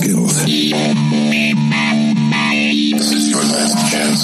[0.00, 0.44] Skills.
[2.96, 4.22] This is your last chance.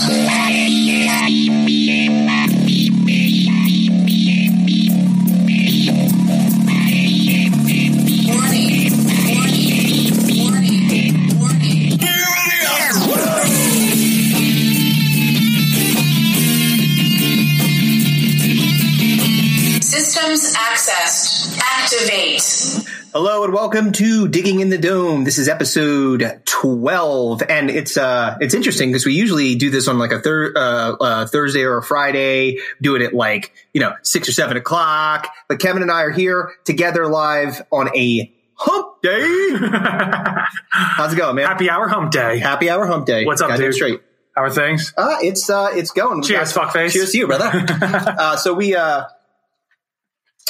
[19.82, 21.58] Systems accessed.
[21.58, 22.95] Activate.
[23.18, 25.24] Hello and welcome to Digging in the Dome.
[25.24, 29.98] This is episode 12 and it's uh it's interesting because we usually do this on
[29.98, 33.94] like a thir- uh, uh, Thursday or a Friday, do it at like, you know,
[34.02, 35.32] 6 or 7 o'clock.
[35.48, 39.56] But Kevin and I are here together live on a hump day.
[40.68, 41.46] How's it going, man?
[41.46, 42.38] Happy hour hump day.
[42.38, 43.24] Happy hour hump day.
[43.24, 43.74] What's up, Goddamn dude?
[43.76, 44.02] Straight.
[44.36, 44.92] How are things?
[44.94, 46.22] Uh, it's uh, it's going.
[46.22, 46.92] Cheers, fuckface.
[46.92, 47.64] Cheers to you, brother.
[47.80, 49.04] uh, so we uh,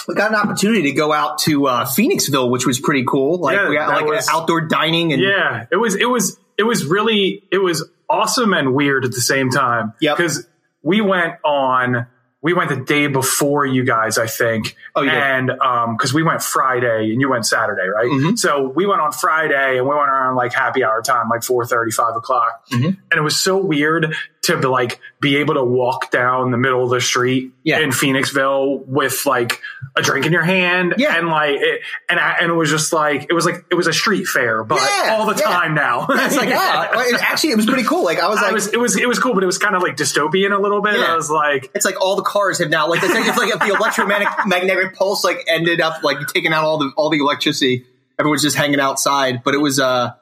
[0.09, 3.39] we got an opportunity to go out to uh, Phoenixville, which was pretty cool.
[3.41, 6.63] Like Yeah, we got like was- outdoor dining and Yeah, it was it was it
[6.63, 9.95] was really it was awesome and weird at the same time.
[10.01, 10.17] Yep.
[10.17, 10.47] Because
[10.83, 12.07] we went on
[12.43, 14.77] we went the day before you guys, I think.
[14.95, 15.13] Oh, did?
[15.13, 18.07] and um because we went Friday and you went Saturday, right?
[18.09, 18.39] Mhm.
[18.39, 21.67] So we went on Friday and we went around like happy hour time, like 4
[21.67, 22.65] 5 o'clock.
[22.71, 22.85] Mhm.
[23.11, 24.15] And it was so weird
[24.47, 27.81] to be like be able to walk down the middle of the street Yeah.
[27.81, 29.61] in Phoenixville with like
[29.97, 31.17] a drink in your hand Yeah.
[31.17, 33.87] and like it, and I, and it was just like it was like it was
[33.87, 35.47] a street fair but Yeah, all the yeah.
[35.51, 38.05] time now it's like ah, well, it- actually it was pretty cool.
[38.05, 38.53] Like I was I like.
[38.53, 40.83] was it was it was cool but it was kind of like dystopian a little
[40.83, 41.13] bit Yeah.
[41.13, 43.53] I was like it's like all the cars have now like it's like, it's like
[43.53, 47.19] if the electromagnetic magnetic pulse like ended up like taking out all the all the
[47.19, 47.87] electricity.
[48.19, 50.13] Everyone's just hanging outside, but it was uh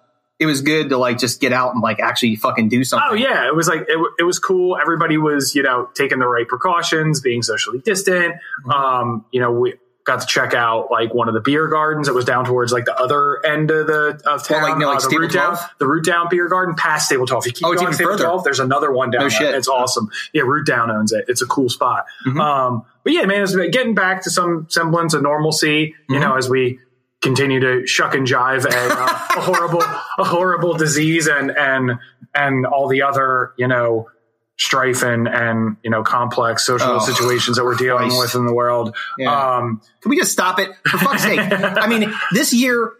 [0.41, 3.09] it was good to like just get out and like actually fucking do something.
[3.11, 6.27] oh yeah it was like it, it was cool everybody was you know taking the
[6.27, 8.35] right precautions being socially distant
[8.67, 8.71] Mm-hmm.
[8.71, 9.75] um you know we
[10.05, 12.85] got to check out like one of the beer gardens that was down towards like
[12.85, 15.87] the other end of the of town like, near, like, uh, the root down the
[15.87, 18.25] root down beer garden past stable 12 if you keep Oh, it's even Stable further.
[18.25, 19.39] 12 there's another one down No there.
[19.39, 19.55] shit.
[19.55, 22.39] it's awesome yeah root down owns it it's a cool spot Mhm.
[22.39, 26.21] um but yeah man it's getting back to some semblance of normalcy you Mhm.
[26.21, 26.81] know as we
[27.25, 31.93] continue to shuck and jive at uh, a horrible a horrible disease and and
[32.35, 34.09] and all the other you know
[34.57, 38.19] strife and and you know complex social Oh, situations that we're dealing Christ.
[38.21, 39.57] with in the world Yeah.
[39.57, 40.71] um Can we just stop it?
[40.89, 41.41] For fuck's sake.
[41.41, 42.93] I mean, this year,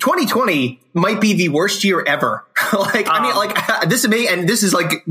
[0.00, 2.44] 2020 might be the worst year ever.
[2.72, 5.04] like, I mean, Um, like, this is me, and this is like,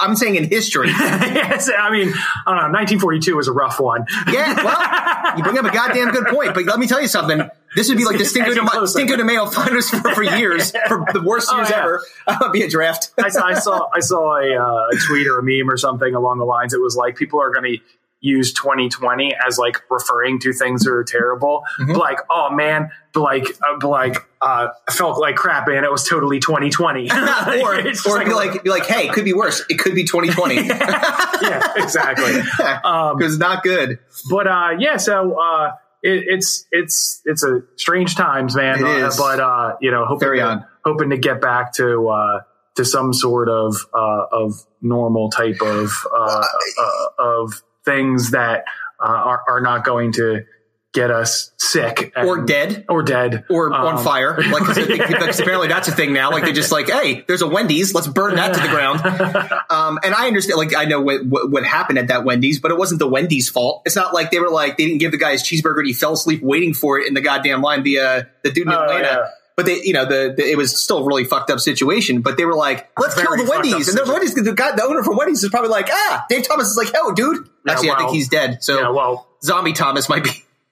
[0.00, 0.88] I'm saying in history.
[0.90, 2.08] yes i mean
[2.46, 6.10] i don't know 1942 was a rough one Yeah, well, you bring up a goddamn
[6.10, 7.40] good point, but let me tell you something.
[7.76, 8.60] This would be like the It's Stinko de.
[8.60, 11.78] Stinko de Mayo finals for, for years, for the worst Oh, years yeah.
[11.78, 12.50] ever.
[12.52, 13.10] Be a draft.
[13.18, 16.14] I saw, I saw, I saw a, uh, a tweet or a meme or something
[16.14, 16.74] along the lines.
[16.74, 17.78] It was like people are going to
[18.22, 21.62] use 2020 as like referring to things that are terrible.
[21.78, 21.92] Mm-hmm.
[21.92, 25.84] Like, oh man, but like, uh, like, uh, I felt like crap, man.
[25.84, 27.10] It was totally 2020.
[27.10, 27.14] or
[27.86, 29.64] It's or be like, be like, hey, it could be worse.
[29.70, 30.56] It could be 2020.
[30.56, 32.40] yeah, exactly.
[32.84, 33.98] Um, Because not good.
[34.28, 35.70] but uh, yeah, so uh,
[36.02, 38.84] it, it's it's it's a strange times, man.
[38.84, 42.40] Uh, but uh, you know, hoping to, hoping to get back to uh,
[42.76, 46.44] to some sort of uh, of normal type of uh,
[46.80, 48.64] uh, of things that
[49.00, 50.44] uh, are are not going to
[50.92, 52.84] get us sick and- Or dead.
[52.88, 56.30] or dead Or on Um, fire, like because apparently that's a thing now.
[56.32, 59.00] Like they just like, hey, there's a Wendy's, let's burn that to the ground.
[59.70, 62.72] Um, and I understand, like I know what, what what happened at that Wendy's, but
[62.72, 63.82] it wasn't the Wendy's fault.
[63.86, 65.92] It's not like they were like they didn't give the guy his cheeseburger and he
[65.92, 67.84] fell asleep waiting for it in the goddamn line.
[67.84, 69.02] The uh, the dude in Oh, Atlanta.
[69.06, 69.26] yeah.
[69.56, 72.20] But they, you know, the, the it was still a really fucked up situation.
[72.22, 74.82] But they were like, "Let's Very kill the Wendy's," and the Wendy's, the guy, the
[74.84, 77.90] owner from Wendy's is probably like, "Ah, Dave Thomas is like, oh, dude." Yeah, Actually,
[77.90, 78.64] I think he's dead.
[78.64, 80.30] So yeah, well, Zombie Thomas might be.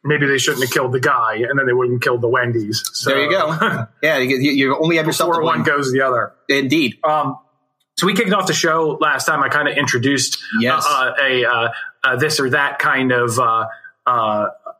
[0.08, 2.82] Maybe they shouldn't have killed the guy, and then they wouldn't have killed the Wendy's.
[2.92, 3.86] So, There you go.
[4.02, 6.32] yeah, you, you only have yourself to Before one goes the other.
[6.48, 6.98] Indeed.
[7.04, 7.38] Um,
[7.96, 9.42] so we kicked off the show last time.
[9.42, 10.84] I kind of introduced Yes.
[10.88, 11.68] uh, a uh,
[12.04, 13.38] uh, this or that kind of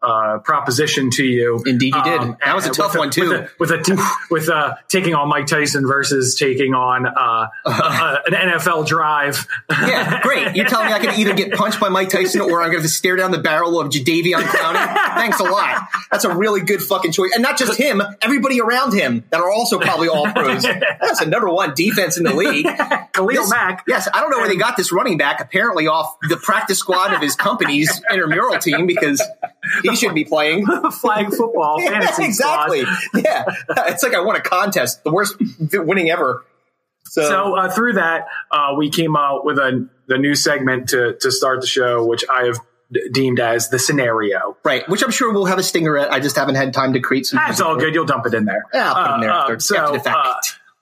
[0.03, 1.63] uh, proposition to you.
[1.67, 2.21] Indeed you did.
[2.45, 3.47] That was a tough one, too.
[3.59, 8.17] With, a, with, a, with uh, taking on Mike Tyson versus taking on uh, uh,
[8.27, 9.47] an NFL drive.
[9.71, 10.55] Yeah, great.
[10.57, 12.89] You're telling me I can either get punched by Mike Tyson or I'm going to
[12.89, 15.15] stare down the barrel of Jadeveon Clowney?
[15.15, 15.89] Thanks a lot.
[16.11, 17.33] That's a really good fucking choice.
[17.35, 20.63] And not just him, everybody around him that are also probably all pros.
[20.63, 22.67] That's a number one defense in the league.
[23.13, 23.85] Khalil This- Mack.
[23.87, 25.41] Yes, I don't know where they got this running back.
[25.41, 29.23] Apparently off the practice squad of his company's intramural team because
[29.91, 30.67] he should be playing.
[31.01, 32.85] flag football Yeah, exactly.
[33.15, 33.45] Yeah,
[33.89, 35.37] it's like I won a contest, the worst
[35.73, 36.45] winning ever.
[37.05, 41.17] So, So uh, through that, uh, we came out with a the new segment to
[41.21, 42.59] to start the show, which I have
[42.93, 44.57] d- deemed as the scenario.
[44.65, 46.13] right, which I'm sure we'll have a stinger at.
[46.13, 47.39] I just haven't had time to create some.
[47.47, 47.95] That's all good.
[47.95, 48.65] You'll dump it in there.
[48.75, 50.17] Yeah, I'll put it in there Uh, after- uh, so, after the fact.
[50.19, 50.35] uh,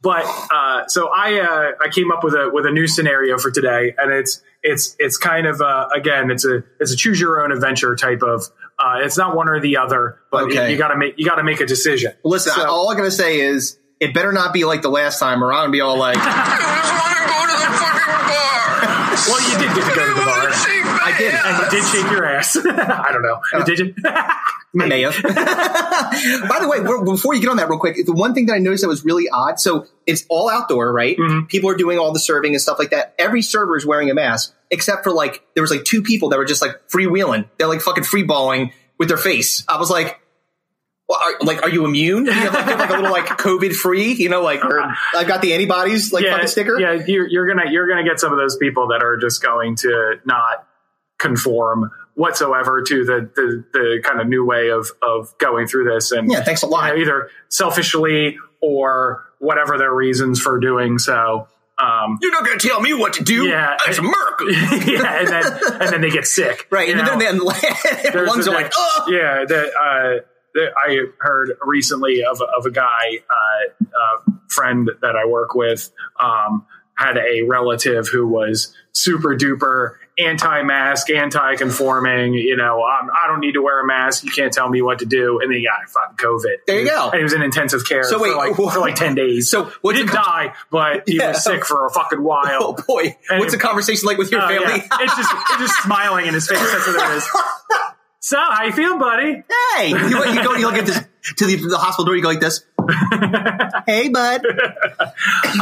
[0.02, 3.50] but uh, so I uh, I came up with a with a new scenario for
[3.50, 7.40] today, and it's it's it's kind of uh, again it's a it's a choose your
[7.42, 8.44] own adventure type of.
[8.78, 10.70] Uh, it's not one or the other, but Okay.
[10.72, 12.12] you, got to make you got to make a decision.
[12.24, 15.42] Listen, So- all I'm gonna say is it better not be like the last time,
[15.42, 16.16] or I'm gonna be all like,
[19.26, 20.46] Well, you did get to go to the bar.
[21.08, 21.34] I did.
[21.34, 22.56] And you did shake your ass.
[22.66, 23.40] I don't know.
[23.52, 23.94] Uh, did you?
[24.04, 24.42] I
[24.74, 25.20] may have.
[25.22, 28.58] By the way, before you get on that real quick, the one thing that I
[28.58, 29.58] noticed that was really odd.
[29.58, 31.16] So it's all outdoor, right?
[31.16, 31.46] Mm-hmm.
[31.46, 33.14] People are doing all the serving and stuff like that.
[33.18, 36.38] Every server is wearing a mask, except for like there was like two people that
[36.38, 37.48] were just like freewheeling.
[37.58, 39.64] They're like fucking freeballing with their face.
[39.68, 40.20] I was like.
[41.08, 42.26] Well, are, like, are you immune?
[42.26, 44.14] You have like, have, like a little like COVID free?
[44.14, 44.80] You know, like or
[45.14, 46.80] I've got the antibodies like fucking sticker.
[46.80, 49.76] Yeah, you're, you're gonna you're gonna get some of those people that are just going
[49.76, 50.66] to not
[51.18, 56.10] conform whatsoever to the the, the kind of new way of of going through this,
[56.10, 56.88] and Yeah, thanks a lot.
[56.88, 61.46] you know, either selfishly or whatever their reasons for doing so.
[61.78, 63.44] Um, You're not going to tell me what to do.
[63.46, 63.76] Yeah.
[63.86, 64.44] it's America.
[64.90, 67.18] yeah, and then and then they get sick, Right, and know?
[67.18, 67.40] then, then
[68.48, 73.18] a- are like, oh, yeah, that uh, that I heard recently of of a guy,
[73.28, 76.64] uh, uh, friend that I work with, um,
[76.96, 82.34] had a relative who was super duper anti-mask, anti-conforming.
[82.34, 84.24] You know, um, I don't need to wear a mask.
[84.24, 85.40] You can't tell me what to do.
[85.40, 86.56] And then he got fucking COVID.
[86.66, 87.10] There you go.
[87.10, 89.50] And he was in intensive care So wait, for like for like ten days.
[89.50, 91.28] So he didn't die, but he Yeah.
[91.28, 92.44] was sick for a fucking while.
[92.60, 94.82] oh boy, And- what's the conversation like with your Oh, family?
[94.90, 94.98] yeah.
[95.00, 96.58] It's just it's just smiling in his face.
[96.58, 97.28] That's what it is.
[98.18, 99.44] So, how you feeling, buddy?
[99.76, 101.00] hey, you, you go, you look at this
[101.36, 102.16] to the, the hospital door.
[102.16, 102.64] You go like this.
[103.86, 104.40] hey, bud.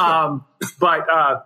[0.01, 0.47] um,
[0.81, 1.41] but uh,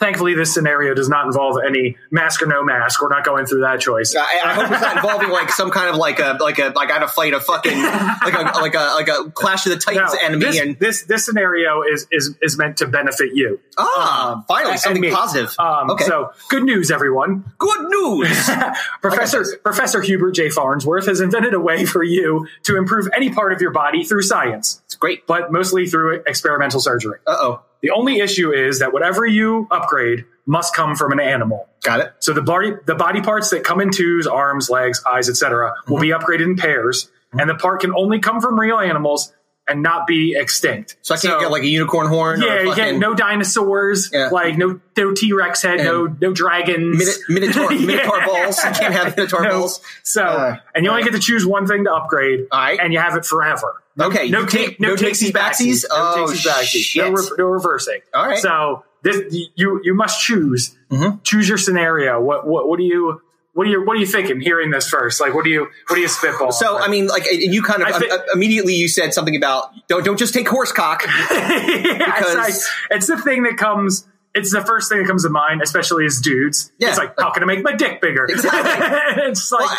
[0.00, 3.00] thankfully, this scenario does not involve any mask or no mask.
[3.02, 4.14] We're not going through that choice.
[4.16, 6.90] I, I hope it's not involving like some kind of like a like a like
[6.90, 9.78] I got to fight a fucking like a like a like a Clash of the
[9.78, 13.60] Titans No, enemy this, and this this scenario is is is meant to benefit you.
[13.78, 15.54] ah finally something positive.
[15.58, 17.52] Um, okay, So good news, everyone.
[17.58, 18.50] good news.
[19.02, 20.50] Professor Professor Hubert J.
[20.50, 24.22] Farnsworth has invented a way for you to improve any part of your body through
[24.22, 25.26] science, great.
[25.26, 27.18] but mostly through experimental surgery.
[27.26, 31.68] Uh oh, The only issue is that whatever you upgrade must come from an animal.
[31.82, 32.12] got it.
[32.20, 35.98] So the body the body parts that come in twos, arms, legs, eyes, etc., will
[36.00, 36.22] be Mm-hmm.
[36.24, 39.32] upgraded in pairs, and the part can only come from real animals
[39.68, 40.96] and not be extinct.
[41.02, 42.42] So I can't get like a unicorn horn.
[42.42, 44.28] or yeah, fucking get no dinosaurs, Yeah.
[44.30, 48.26] like no no T Rex head, no no dragons, Minotaur, Minotaur, Yeah.
[48.26, 48.58] balls.
[48.64, 49.50] You can't have Minotaur No.
[49.60, 49.80] balls.
[50.02, 52.78] So, Uh, and you only get to choose one thing to upgrade, All right.
[52.80, 53.82] and you have it forever.
[54.00, 55.84] Okay, no you take, no takesies, backsies?
[55.88, 56.84] no Oh, takesies, backsies.
[56.84, 57.04] shit.
[57.04, 58.00] no, re- no reversing.
[58.14, 58.38] All right.
[58.38, 59.22] So this
[59.54, 61.16] you you must choose Mm-hmm.
[61.24, 62.20] choose your scenario.
[62.20, 63.20] What what what do you
[63.56, 64.38] what are you what are you thinking?
[64.40, 66.52] Hearing this first, like what do you what do you spitball?
[66.52, 70.04] So I mean, like, you kind of think- uh, immediately you said something about don't
[70.04, 71.02] don't just take horse cock.
[71.06, 72.54] Yeah, it's, like,
[72.90, 74.06] it's the thing that comes.
[74.34, 76.70] It's the first thing that comes to mind, especially as dudes.
[76.78, 76.90] Yeah.
[76.90, 78.26] It's like, how can I make my dick bigger?
[78.30, 79.22] Exactly.
[79.24, 79.78] it's like, Well,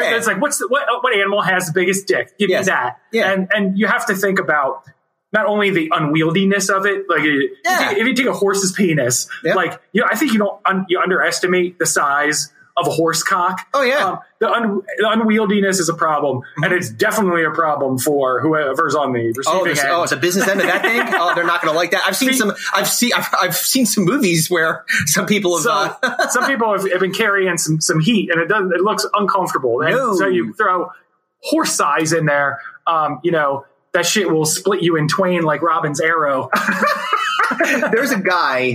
[0.00, 0.16] yeah.
[0.16, 2.38] it's like, what's the, what, what animal has the biggest dick?
[2.38, 2.66] Give Yes.
[2.66, 3.00] me that.
[3.12, 3.32] Yeah.
[3.32, 4.84] And and you have to think about
[5.32, 7.90] not only the unwieldiness of it, like you- Yeah.
[7.92, 9.54] if you take a horse's penis, Yeah.
[9.54, 13.22] like you know, I think you don't un, you underestimate the size of a horse
[13.22, 13.66] cock.
[13.74, 14.04] Oh, yeah.
[14.04, 18.94] Um, the, un, the unwieldiness is a problem, and it's definitely a problem for whoever's
[18.94, 19.78] on the receiving Oh, end.
[19.90, 21.00] oh, it's a business end of that thing.
[21.20, 22.02] Oh, they're not going to like that.
[22.06, 22.52] I've seen See- some.
[22.72, 23.12] I've seen.
[23.14, 25.62] I've, I've seen some movies where some people have.
[25.64, 25.70] So
[26.02, 29.06] uh, some people have, have been carrying some some heat, and it does it looks
[29.14, 29.82] uncomfortable.
[29.82, 30.14] And No.
[30.16, 30.90] so you throw
[31.42, 35.60] horse size in there, um, you know that shit will split you in twain like
[35.62, 36.48] Robin's arrow.
[37.92, 38.74] there's a guy.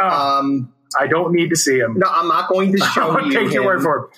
[0.00, 1.98] Um, I don't need to see him.
[1.98, 3.32] no, I'm not going to show you.
[3.32, 4.10] take your word for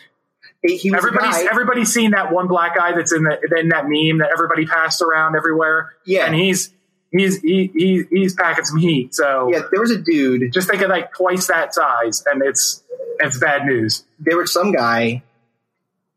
[0.62, 0.80] it.
[0.80, 4.30] He Everybody's everybody's seen that one black guy that's in the in that meme that
[4.32, 5.94] everybody passed around everywhere.
[6.04, 6.26] Yeah.
[6.26, 6.73] and he's
[7.12, 9.14] he's he, he he's packing some heat.
[9.14, 10.52] So Yeah, there was a dude.
[10.52, 12.82] just think of like twice that size, and it's
[13.20, 14.04] it's bad news.
[14.18, 15.23] There was some guy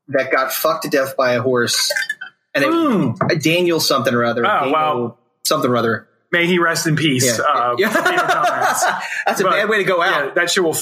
[0.07, 1.91] that got fucked to death by a horse,
[2.55, 3.37] and it, hmm.
[3.39, 4.43] Daniel something or other.
[4.43, 5.17] Oh, Daniel wow.
[5.43, 6.07] something or other.
[6.31, 7.25] May he rest in peace.
[7.25, 7.43] Yeah.
[7.43, 7.75] Uh.
[9.25, 10.25] That's a But, bad way to go out.
[10.27, 10.77] Yeah, that shit will.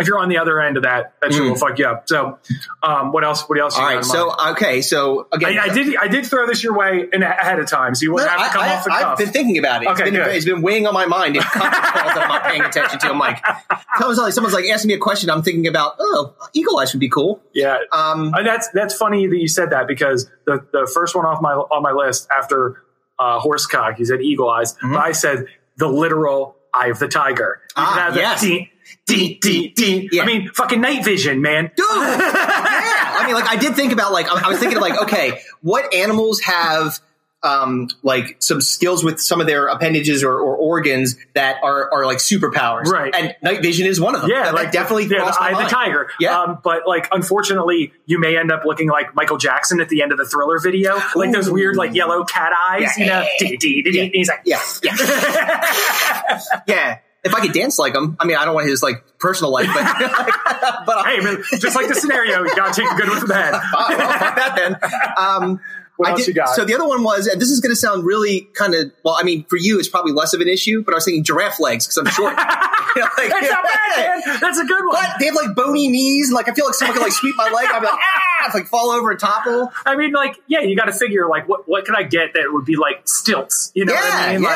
[0.00, 2.08] If you're on the other end of that, that shit will fuck you up.
[2.08, 2.38] So,
[2.84, 3.48] um, what else?
[3.48, 3.76] What else?
[3.76, 5.96] you All right, so okay, so again, I, I did.
[5.96, 8.52] I did throw this your way in ahead of time, so you wouldn't have to
[8.56, 9.02] come I, off the cuff.
[9.02, 9.88] I've been thinking about it.
[9.88, 10.36] Okay, it's, been, good.
[10.36, 11.34] it's been weighing on my mind.
[11.34, 13.08] It's conference calls that I'm not paying attention to.
[13.08, 13.44] I'm like,
[13.98, 15.30] someone's like, someone's like asking me a question.
[15.30, 17.42] I'm thinking about, oh, Eagle Eyes would be cool.
[17.52, 21.26] Yeah, Um, and that's that's funny that you said that because the the first one
[21.26, 22.84] off my on my list after
[23.18, 24.74] uh, horsecock, He said eagle eyes.
[24.74, 24.94] Mm-hmm.
[24.94, 25.46] But I said
[25.76, 27.60] the literal eye of the tiger.
[27.68, 28.40] You Ah, yes.
[28.40, 28.70] dee,
[29.06, 30.08] dee, dee, dee.
[30.12, 30.22] Yeah.
[30.22, 31.70] I mean, fucking night vision, man.
[31.76, 33.16] Dude, yeah.
[33.18, 35.40] I mean, like, I did think about, like, I I was thinking of, like, okay,
[35.62, 36.98] what animals have,
[37.42, 42.06] um, like, some skills with some of their appendages or, or organs that are, are
[42.06, 42.86] like superpowers.
[42.86, 43.14] Right.
[43.14, 44.30] And night vision is one of them.
[44.30, 46.10] Yeah, that, like that definitely yeah, the eye the tiger.
[46.18, 46.40] Yeah.
[46.40, 50.12] um, but like unfortunately, you may end up looking like Michael Jackson at the end
[50.12, 52.90] of the Thriller video, like those weird like yellow cat eyes.
[52.96, 53.04] Yeah.
[53.04, 54.00] You know, dee, dee, dee, dee.
[54.00, 54.60] And he's like, Yeah.
[54.82, 54.94] Yeah.
[56.66, 56.98] yeah.
[57.24, 59.68] If I could dance like him, I mean, I don't want his like personal life,
[59.74, 59.84] but
[60.86, 63.54] but hey, man, just like the scenario, you gotta take the good with the bad.
[63.74, 64.76] Oh, well, fuck that then.
[65.18, 65.60] Um,
[65.98, 66.48] What I else did- you got?
[66.54, 69.16] So the other one was, and this is going to sound really kind of, well,
[69.18, 71.58] I mean, for you, it's probably less of an issue, but I was thinking giraffe
[71.60, 72.32] legs because I'm short.
[72.38, 74.38] You know, like- That's not bad, man.
[74.40, 74.94] That's a good one.
[74.94, 77.34] But they have like bony knees, and like I feel like someone could like sweep
[77.36, 77.66] my leg.
[77.70, 79.70] I'd be like, ah, it's like fall over and topple.
[79.84, 82.44] I mean, like, yeah, you got to figure like what what can I get that
[82.52, 83.72] would be like stilts?
[83.74, 84.42] You know what I mean?
[84.44, 84.48] yeah.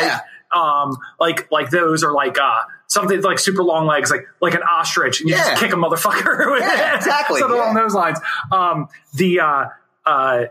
[0.52, 4.54] Like, um, like like those are like uh something like super long legs, like like
[4.54, 5.50] an ostrich, and you Yeah.
[5.50, 6.58] just kick a motherfucker.
[6.60, 8.18] Yeah, exactly, Something along those lines.
[8.52, 9.64] Um, the uh
[10.06, 10.44] uh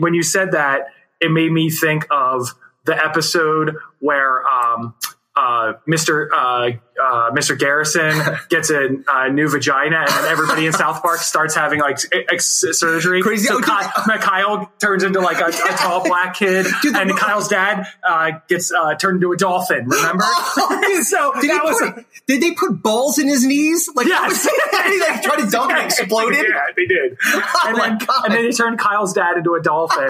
[0.00, 0.86] when you said that,
[1.20, 2.50] it made me think of
[2.84, 4.94] the episode where um.
[5.36, 6.28] Uh, Mr.
[6.32, 6.70] Uh,
[7.02, 7.58] uh, Mr.
[7.58, 8.12] Garrison
[8.50, 11.98] gets a uh, new vagina, and then everybody in South Park starts having like
[12.32, 13.20] ex- surgery.
[13.20, 13.48] Crazy.
[13.48, 17.48] So Oh, Ky- Kyle turns into like a, a tall black kid, Dude, and Kyle's
[17.48, 19.88] dad uh, gets uh, turned into a dolphin.
[19.88, 20.22] Remember?
[21.02, 23.90] so Did, he that was put, did they put balls in his knees?
[23.92, 24.44] Like, Yes.
[24.44, 26.46] he like tried to dunk and exploded.
[26.48, 27.18] Yeah, they did.
[27.64, 30.08] and, my then, and then they turned Kyle's dad into a dolphin.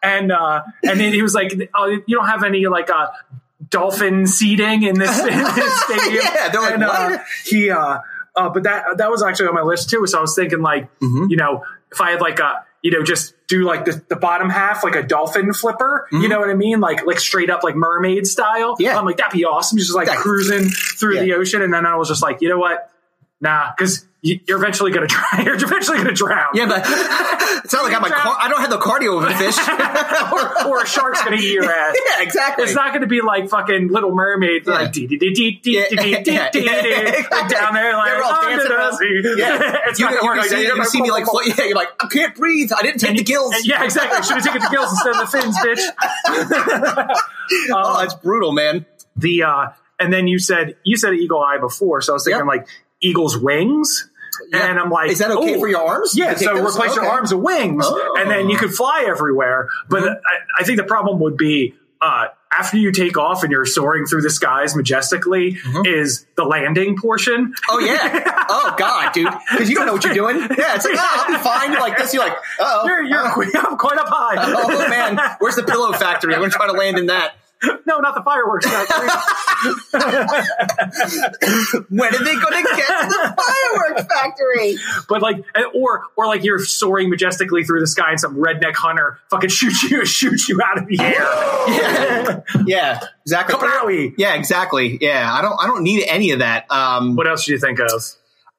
[0.00, 3.08] and uh, and then he was like, oh, "You don't have any like uh,
[3.74, 7.98] dolphin seating in this, in this stadium." Yeah, they're like, and, uh, he, uh,
[8.36, 10.06] uh, but that that was actually on my list too.
[10.06, 11.26] So I was thinking, like, Mm-hmm.
[11.30, 14.50] you know, if I had like a you know, just do like the, the bottom
[14.50, 16.06] half, like a dolphin flipper.
[16.12, 16.80] You know what I mean?
[16.80, 18.74] Like like straight up like mermaid style.
[18.74, 18.82] Mm-hmm.
[18.82, 18.98] Yeah.
[18.98, 19.78] I'm like, that'd be awesome.
[19.78, 20.16] Just like Yeah.
[20.16, 21.22] cruising through Yeah.
[21.22, 21.62] the ocean.
[21.62, 22.90] And then I was just like, you know what?
[23.40, 25.44] Nah, because you're eventually gonna drown.
[25.44, 26.46] You're eventually gonna drown.
[26.54, 26.80] Yeah, but
[27.64, 29.58] it's not like I'm a car- I don't have the cardio of a fish.
[30.32, 31.94] or, or a shark's gonna eat your ass.
[32.08, 32.64] yeah, exactly.
[32.64, 35.04] It's not going to be like fucking Little Mermaid, like down
[37.74, 38.96] there like They're all dancing the around.
[38.96, 39.22] sea.
[39.36, 40.56] Yeah, it's you, not going to work like that.
[40.58, 42.34] you You're can like, see me like, "Whoa, whoa, float- yeah, you're like, I can't
[42.34, 42.70] breathe.
[42.76, 43.54] I didn't take the gills.
[43.66, 44.22] yeah, exactly.
[44.22, 47.14] Should have taken the gills instead of the fins, bitch.
[47.72, 48.86] oh, that's brutal, man.
[49.16, 49.66] the uh,
[49.98, 52.66] and then you said you said eagle eye before, so I was thinking like
[53.00, 54.10] eagle's wings.
[54.52, 54.70] Yeah.
[54.70, 56.16] And I'm like, Is that okay oh, for your arms?
[56.16, 58.16] Yeah, so replace your arms with wings, Oh.
[58.18, 59.68] and then you could fly everywhere.
[59.88, 60.08] But Mm-hmm.
[60.26, 64.04] I, I think the problem would be uh, after you take off and you're soaring
[64.06, 67.46] through the skies majestically, is the landing portion.
[67.54, 67.70] Mm-hmm.
[67.70, 68.44] Oh yeah.
[68.48, 69.28] Oh god, dude.
[69.50, 70.36] Because you don't know what you're doing.
[70.58, 71.72] Yeah, it's like, oh, I'll be fine.
[71.72, 72.12] You're like this.
[72.12, 73.20] You're like, oh, You're, you're
[73.66, 74.34] I'm quite up high.
[74.38, 76.34] oh man, where's the pillow factory?
[76.34, 77.36] I'm gonna try to land in that.
[77.86, 79.08] no, not the fireworks factory.
[81.88, 84.76] When are they gonna get to the fireworks factory?
[85.08, 85.44] but like,
[85.74, 89.82] or or like you're soaring majestically through the sky, and some redneck hunter fucking shoots
[89.84, 91.22] you, shoots you out of the air.
[91.68, 93.54] Yeah, yeah, exactly.
[93.56, 94.14] Kapowie.
[94.16, 94.98] Yeah, exactly.
[95.00, 96.70] Yeah, I don't, I don't need any of that.
[96.70, 97.90] Um, What else do you think of?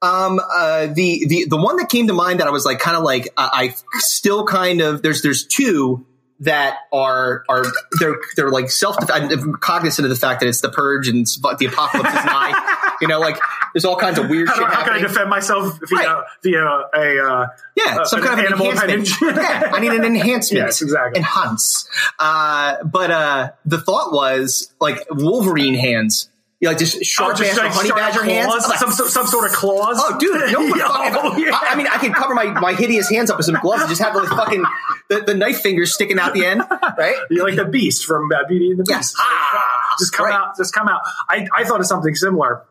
[0.01, 2.97] Um, uh, the the the one that came to mind that I was like, kind
[2.97, 6.05] of like, uh, I still kind of there's there's two
[6.41, 7.63] that are are
[7.99, 8.97] they're they're like self.
[9.11, 12.81] I'm cognizant of the fact that it's the purge and the apocalypse is nigh.
[13.01, 13.37] You know, like
[13.73, 16.23] there's all kinds of weird How, shit how can I defend myself via Right.
[16.41, 19.35] via a uh, Yeah, uh, some an kind of animal enhancement.
[19.35, 20.65] yeah, I need an enhancement.
[20.67, 21.19] Yes, exactly.
[21.19, 21.89] Enhance.
[22.17, 26.29] Uh, but uh, the thought was like Wolverine hands.
[26.61, 28.47] You like just sharp Oh, just ass like honey sharp badger hands.
[28.47, 28.69] claws?
[28.69, 29.97] Like, some, some some sort of claws.
[29.99, 30.33] Oh, dude!
[30.53, 31.51] No, Yeah, oh, yeah.
[31.53, 33.89] I, I mean, I can cover my, my hideous hands up with some gloves and
[33.89, 34.63] just have those fucking
[35.09, 36.63] the, the knife fingers sticking out the end,
[36.97, 37.15] right?
[37.29, 38.83] You're like the Beast from uh, Beauty and the.
[38.85, 39.15] Beast.
[39.19, 40.33] Ah, just come right.
[40.33, 40.55] out.
[40.57, 41.01] Just come out.
[41.29, 42.63] I, I thought of something similar,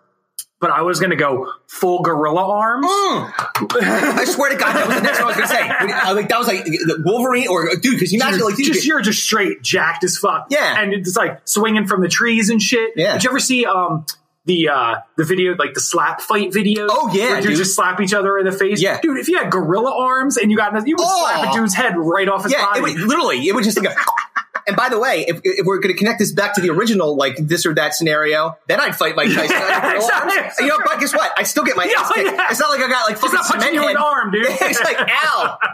[0.60, 2.86] but I was going to go full gorilla arms.
[2.90, 5.60] I swear to God, that was the next one I was gonna say.
[5.68, 6.66] I was like that was like
[7.04, 10.16] Wolverine or dude, because you imagine You're like dude, just you're just straight jacked as
[10.16, 10.46] fuck.
[10.50, 10.80] Yeah.
[10.80, 12.92] and it's like swinging from the trees and shit.
[12.96, 13.14] Yeah.
[13.14, 14.06] Did you ever see um
[14.46, 16.86] the uh the video like the slap fight video.
[16.90, 17.56] Oh, yeah, dude.
[17.56, 18.80] just slap each other in the face.
[18.80, 19.00] Yeah.
[19.00, 19.18] dude.
[19.18, 21.50] If you had gorilla arms and you got you would slap Oh.
[21.50, 22.80] a dude's head right off his Yeah, body.
[22.80, 23.88] it would, literally, it would just go.
[24.66, 27.16] And by the way, if, if we're going to connect this back to the original,
[27.16, 29.56] like this or that scenario, then I'd fight Mike Tyson.
[29.94, 30.64] Exactly.
[30.66, 31.32] you know, but guess what?
[31.36, 32.30] I still get my Yeah, ass kicked.
[32.32, 32.46] yeah.
[32.50, 34.46] It's not like I got like fucking cement you in arm, dude.
[34.48, 35.58] it's like ow.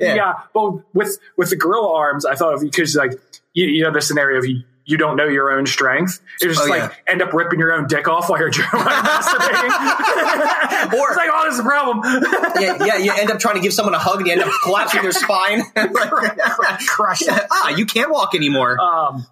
[0.00, 0.14] Yeah.
[0.14, 0.32] yeah.
[0.54, 3.12] Well, with with the gorilla arms, I thought of because like
[3.52, 6.20] you, you know the scenario of you you don't know your own strength.
[6.40, 6.92] You just Oh, like yeah.
[7.06, 9.70] end up ripping your own dick off while you're masturbating.
[10.92, 12.00] Or- it's like, oh, this is a problem.
[12.60, 14.50] yeah, yeah, you end up trying to give someone a hug and you end up
[14.62, 15.62] collapsing their spine.
[16.86, 17.28] Crush it.
[17.50, 18.80] ah, you can't walk anymore.
[18.80, 19.26] Um,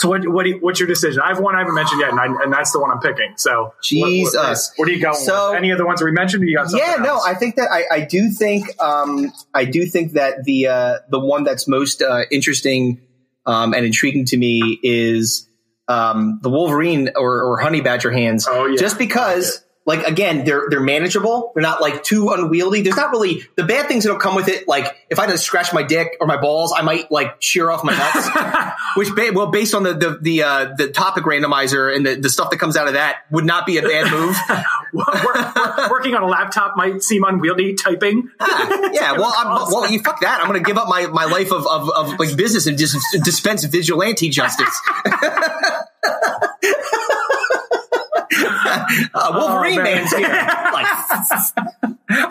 [0.00, 1.20] so what, what do you, what's your decision?
[1.24, 3.32] I have one I haven't mentioned yet, and, I, and that's the one I'm picking.
[3.36, 4.34] So Jesus.
[4.76, 5.58] what, what are you going So- with?
[5.58, 6.46] Any of the ones we mentioned?
[6.48, 7.24] You got yeah, no, else?
[7.26, 11.18] I think that I, I do think um, I do think that the uh, the
[11.18, 13.00] one that's most uh, interesting
[13.48, 15.48] um, and intriguing to me is
[15.88, 18.46] um, the Wolverine or, or Honey Badger hands.
[18.48, 18.76] Oh, yeah.
[18.76, 19.64] just because.
[19.88, 21.50] Like again, they're they're manageable.
[21.54, 22.82] They're not like too unwieldy.
[22.82, 24.68] There's not really the bad things that'll come with it.
[24.68, 27.70] Like if I had to scratch my dick or my balls, I might like shear
[27.70, 28.28] off my nuts.
[28.98, 32.28] Which, ba- well, based on the the the, uh, the topic randomizer and the, the
[32.28, 34.36] stuff that comes out of that, would not be a bad move.
[34.92, 37.74] Work- work- working on a laptop might seem unwieldy.
[37.74, 38.28] Typing.
[38.40, 40.40] Ah, yeah, well, I'm, well, you fuck that.
[40.42, 42.96] I'm going to give up my, my life of, of, of like business and just
[43.24, 44.78] dispense vigilante justice.
[48.36, 49.94] Uh, Wolverine Oh, man.
[49.96, 50.28] man's here.
[50.28, 50.86] Like,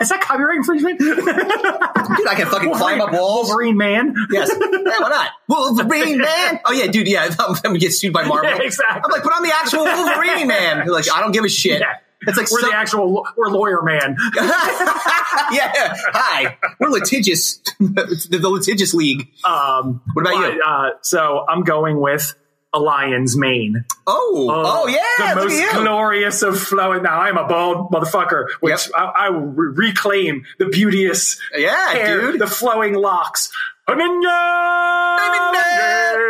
[0.02, 0.98] Is that copyright infringement?
[0.98, 3.48] dude, I can fucking climb up walls.
[3.48, 4.14] Wolverine man.
[4.30, 5.30] Yes, yeah, why not?
[5.48, 6.60] Wolverine man.
[6.64, 7.06] Oh yeah, dude.
[7.08, 8.50] Yeah, I'm, I'm gonna get sued by Marvel.
[8.50, 9.00] Yeah, exactly.
[9.04, 10.78] I'm like, put on the actual Wolverine man.
[10.78, 11.80] They're like, I don't give a shit.
[11.80, 11.94] Yeah.
[12.22, 14.16] It's like we're some- the actual we're lawyer man.
[14.36, 15.94] yeah.
[16.12, 17.58] Hi, we're litigious.
[17.78, 19.28] The, the litigious league.
[19.44, 20.60] Um, What about you?
[20.62, 22.34] Uh, so I'm going with
[22.74, 23.84] a lion's mane.
[24.06, 25.34] Oh, oh, oh yeah.
[25.34, 27.02] the most glorious of flowing.
[27.02, 28.94] Now I'm a bald motherfucker, which Yep.
[28.94, 32.40] I, I will re- reclaim the beauteous Yeah, hair, dude.
[32.40, 33.50] the flowing locks.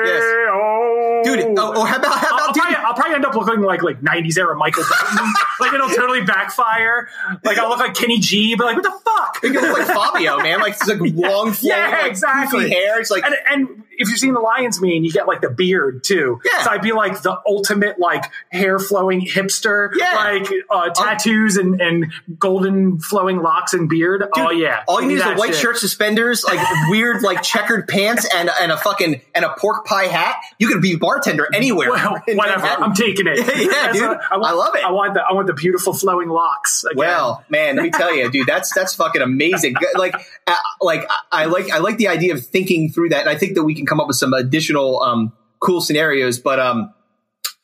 [0.04, 0.22] Yes.
[0.50, 1.22] Oh.
[1.24, 2.62] Dude, oh, oh, how about how about I'll dude?
[2.62, 5.32] probably, I'll probably end up looking like like '90s era Michael Bolton.
[5.60, 7.08] like it'll totally backfire.
[7.44, 9.40] Like I'll look like Kenny G, but like what the fuck?
[9.42, 10.60] You look like Fabio, man.
[10.60, 12.66] Like it's like long, flowing, Yeah, exactly.
[12.66, 13.00] poofy hair.
[13.00, 16.02] It's like and, and if you've seen the lion's mane, you get like the beard
[16.04, 16.40] too.
[16.44, 16.62] Yeah.
[16.62, 19.90] So I'd be like the ultimate like hair flowing hipster.
[19.96, 20.14] Yeah.
[20.14, 24.24] Like uh, tattoos and, and golden flowing locks and beard.
[24.36, 24.82] oh yeah.
[24.88, 25.56] all you need is a white shit.
[25.62, 30.06] shirt, suspenders, like weird, like checkered pants, and and a fucking and a pork pie
[30.06, 30.36] hat.
[30.58, 31.90] You could be bartender anywhere.
[31.90, 32.66] Well, whatever.
[32.66, 33.38] I'm taking it.
[33.58, 34.08] Yeah, That's dude.
[34.08, 34.84] what- I love it.
[34.84, 36.84] I want the I want the beautiful flowing locks.
[36.84, 36.96] Again.
[36.96, 39.74] Well, man, let me tell you, dude, that's that's fucking amazing.
[39.96, 40.14] Like,
[40.46, 43.54] uh, like I like I like the idea of thinking through that, and I think
[43.56, 46.38] that we can come up with some additional um, cool scenarios.
[46.38, 46.92] But um,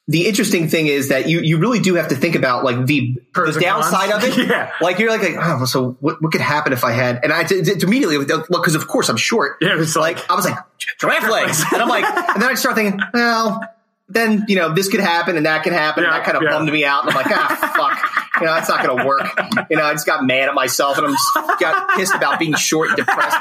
[0.08, 3.16] the interesting thing is that you you really do have to think about like the,
[3.34, 4.36] the downside of it.
[4.48, 4.70] Yeah.
[4.80, 7.20] like you're like, like oh, so what, what could happen if I had?
[7.22, 9.56] And I t- t- immediately because of course I'm short.
[9.60, 10.58] Yeah, it's like- I was like
[11.00, 13.60] giraffe legs, and I'm like, and then I start thinking, well.
[14.06, 16.04] Then you know this could happen and that could happen.
[16.04, 16.50] and Yeah, that kind of yeah.
[16.50, 17.04] bummed me out.
[17.06, 18.03] And I'm like, ah, fuck.
[18.40, 19.26] You know, it's not going to work.
[19.70, 22.54] You know, I just got mad at myself and I'm just got pissed about being
[22.54, 23.36] short and depressed.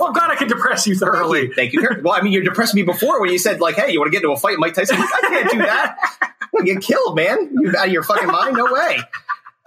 [0.00, 1.48] oh god, I can depress you thoroughly.
[1.54, 1.86] Thank you.
[2.02, 4.16] Well, I mean, you're depressing me before when you said like, "Hey, you want to
[4.16, 5.96] get into a fight, with Mike Tyson?" Like, I can't do that.
[6.22, 7.50] I'm gonna get killed, man.
[7.52, 8.56] You out of your fucking mind?
[8.56, 8.98] No way.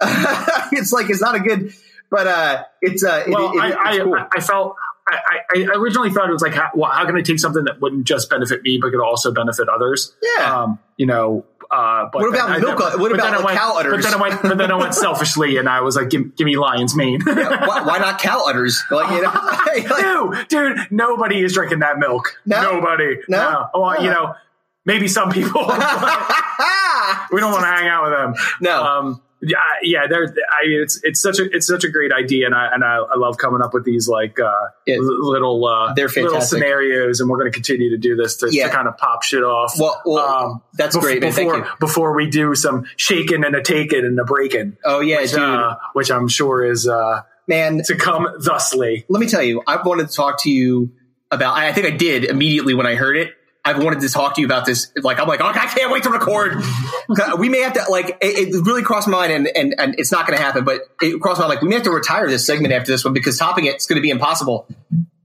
[0.72, 1.72] it's like it's not a good,
[2.10, 4.16] but uh, it's uh, it- well, it- I, it's I, cool.
[4.36, 4.76] I felt
[5.08, 5.18] I,
[5.50, 7.80] I I originally thought it was like, how, well, how can I take something that
[7.80, 10.14] wouldn't just benefit me but could also benefit others?
[10.38, 10.62] Yeah.
[10.62, 11.44] Um, you know.
[11.70, 14.04] Uh, but What about I- milk- what about, like, went, cow But udders?
[14.04, 16.56] then I went, but then I went selfishly, and I was like, "Give, give me
[16.56, 18.82] lion's mane." why, why not cow udders?
[18.90, 19.32] Like, you know,
[19.66, 22.38] like, dude, dude, nobody is drinking that milk.
[22.46, 22.62] No?
[22.78, 23.18] Nobody.
[23.28, 23.68] No?
[23.74, 24.34] Oh, you know,
[24.84, 25.60] maybe some people.
[25.62, 28.34] we don't want to hang out with them.
[28.60, 28.82] No.
[28.84, 30.06] Um, yeah, yeah.
[30.08, 30.24] They're.
[30.24, 32.96] I mean, it's it's such a it's such a great idea, and I and I,
[32.96, 34.50] I love coming up with these like uh,
[34.88, 36.58] l- little uh, They're little fantastic.
[36.58, 38.68] scenarios, and we're going to continue to do this to, Yeah.
[38.68, 39.74] to kind of pop shit off.
[39.78, 44.18] Well, well, that's bef- great, Before before we do some shaking and a taking and
[44.18, 47.82] a breaking, Oh yeah, which, dude, uh, which I'm sure is uh, man.
[47.84, 49.04] to come thusly.
[49.08, 50.92] let me tell you, I've wanted to talk to you
[51.30, 51.56] about.
[51.56, 53.32] I think I did immediately when I heard it.
[53.66, 54.92] I've wanted to talk to you about this.
[54.96, 56.62] Like, I'm like, oh, I can't wait to record.
[57.38, 60.12] we may have to, like, it, it really crossed my mind, and, and, and it's
[60.12, 62.28] not going to happen, but it crossed my mind, like, we may have to retire
[62.28, 64.66] this segment after this one because topping it's going to be impossible.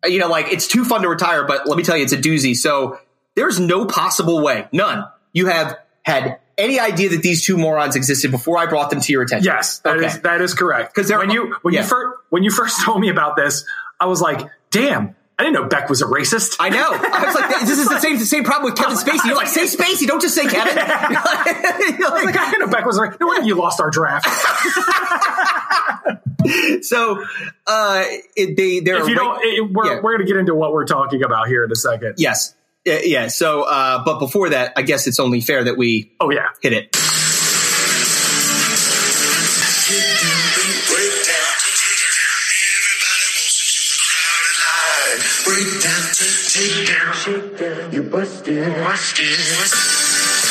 [0.05, 2.17] You know, like, it's too fun to retire, but let me tell you, it's a
[2.17, 2.55] doozy.
[2.55, 2.97] So
[3.35, 5.05] there's no possible way, none.
[5.33, 9.11] You have had any idea that these two morons existed before I brought them to
[9.13, 9.45] your attention.
[9.51, 10.19] Yes, that is Okay.
[10.23, 10.93] that is correct.
[10.93, 11.81] 'Cause they're- when you when yeah.
[11.81, 13.63] you first when you first told me about this,
[13.99, 15.15] I was like, damn.
[15.41, 16.57] I didn't know Beck was a racist.
[16.59, 16.91] I know.
[16.91, 19.25] I was like, this is the same the same problem with Kevin Spacey.
[19.25, 20.75] You're like, say Spacey, don't just say Kevin.
[21.97, 23.19] You're like- I was like, I didn't know Beck was a racist.
[23.19, 24.27] No wonder you lost our draft.
[26.83, 27.25] so,
[27.65, 28.03] uh,
[28.35, 29.95] it, they they're if you ra- don't, it, we're, Yeah.
[30.01, 32.15] we're going to get into what we're talking about here in a second.
[32.17, 33.27] yes, yeah, yeah.
[33.27, 36.47] So, uh, but before that, I guess it's only fair that we Oh, yeah.
[36.61, 36.95] hit it.
[48.25, 50.41] Down, you busted, busted.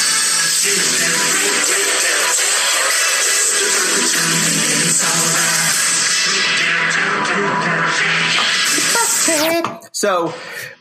[9.92, 10.34] So,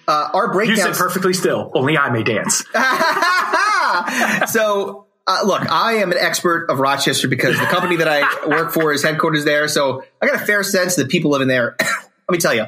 [0.07, 0.93] uh, our You breakdown.
[0.93, 1.71] sit perfectly still.
[1.73, 2.63] Only I may dance.
[4.51, 8.71] so uh, look, I am an expert of Rochester because the company that I work
[8.71, 9.67] for is headquarters there.
[9.67, 11.75] So I got a fair sense that people living there.
[11.81, 12.65] Let me tell you,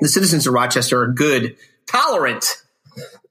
[0.00, 2.44] the citizens of Rochester are good, tolerant.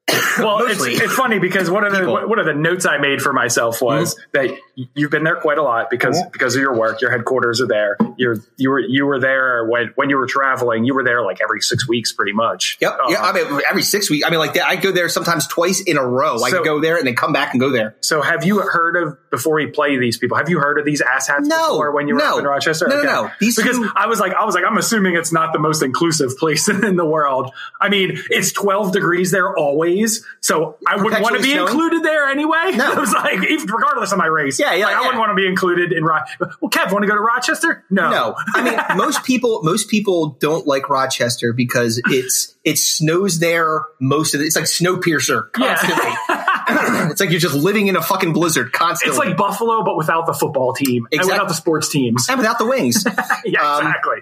[0.38, 2.28] Well, it's, it's funny because one of the People.
[2.28, 4.30] one of the notes I made for myself was mm-hmm.
[4.34, 4.60] that y-
[4.94, 7.02] you've been there quite a lot because because of your work.
[7.02, 7.98] Your headquarters are there.
[8.18, 10.84] You're you were you were there when when you were traveling.
[10.86, 12.78] You were there like every six weeks, pretty much.
[12.82, 12.98] Yep.
[13.10, 13.22] yeah.
[13.22, 14.26] Uh, I mean, every six weeks.
[14.26, 16.42] I mean, like I go there sometimes twice in a row.
[16.44, 17.96] I So- go there and then come back and go there.
[18.02, 20.38] So have you heard of before we play these people?
[20.38, 22.34] Have you heard of these asshats No, before when you were no.
[22.34, 22.88] up in Rochester?
[22.88, 23.32] No, no, no.
[23.40, 25.82] These because two- I was like, I was like, I'm assuming it's not the most
[25.84, 27.52] inclusive place in the world.
[27.82, 31.68] I mean, it's 12 degrees there always, so I wouldn't want to be snowing?
[31.72, 32.72] included there anyway.
[32.76, 32.94] No.
[32.96, 35.00] I was like, regardless of my race, Yeah, yeah, like, I yeah.
[35.02, 36.04] wouldn't want to be included in.
[36.04, 37.84] Ro- well, Kev, want to go to Rochester?
[37.90, 43.40] No, No, I mean most people most people don't like Rochester because it's it snows
[43.40, 44.46] there most of the.
[44.46, 46.12] It's like Snowpiercer constantly.
[47.12, 49.18] it's like you're just living in a fucking blizzard constantly.
[49.18, 52.28] It's like Buffalo, but without the football team and without the sports teams.
[52.30, 53.06] and without the wings.
[53.46, 54.18] yeah, Um, exactly.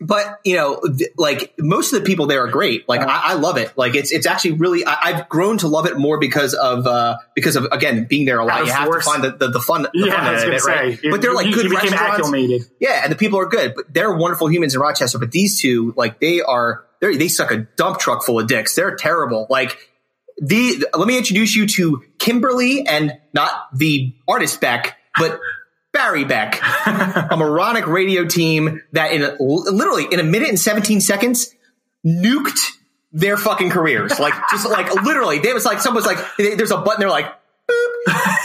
[0.00, 2.88] But you know, th- like most of the people there are great.
[2.88, 3.72] Like I, I love it.
[3.76, 7.16] Like it's it's actually really I, I've grown to love it more because of uh
[7.34, 8.64] because of again being there a lot.
[8.64, 9.04] You have force.
[9.04, 9.82] to find the the, the fun.
[9.82, 11.10] The Yeah, fun I was out of gonna it, say, right?
[11.10, 12.18] But they're like you- good you restaurants.
[12.18, 12.62] acclimated.
[12.78, 15.18] Yeah, and the people are good, but they're wonderful humans in Rochester.
[15.18, 18.74] But these two, like they are, they they suck a dump truck full of dicks.
[18.76, 19.46] They're terrible.
[19.50, 19.76] Like
[20.40, 25.40] the let me introduce you to Kimberly and not the artist Beck, but
[25.92, 31.00] Barry Beck, a moronic radio team that in a, literally in a minute and 17
[31.00, 31.54] seconds
[32.06, 32.58] nuked
[33.12, 34.18] their fucking careers.
[34.20, 37.00] Like just like literally, they was like someone's like, there's a button.
[37.00, 37.26] They're like,
[37.70, 38.36] boop,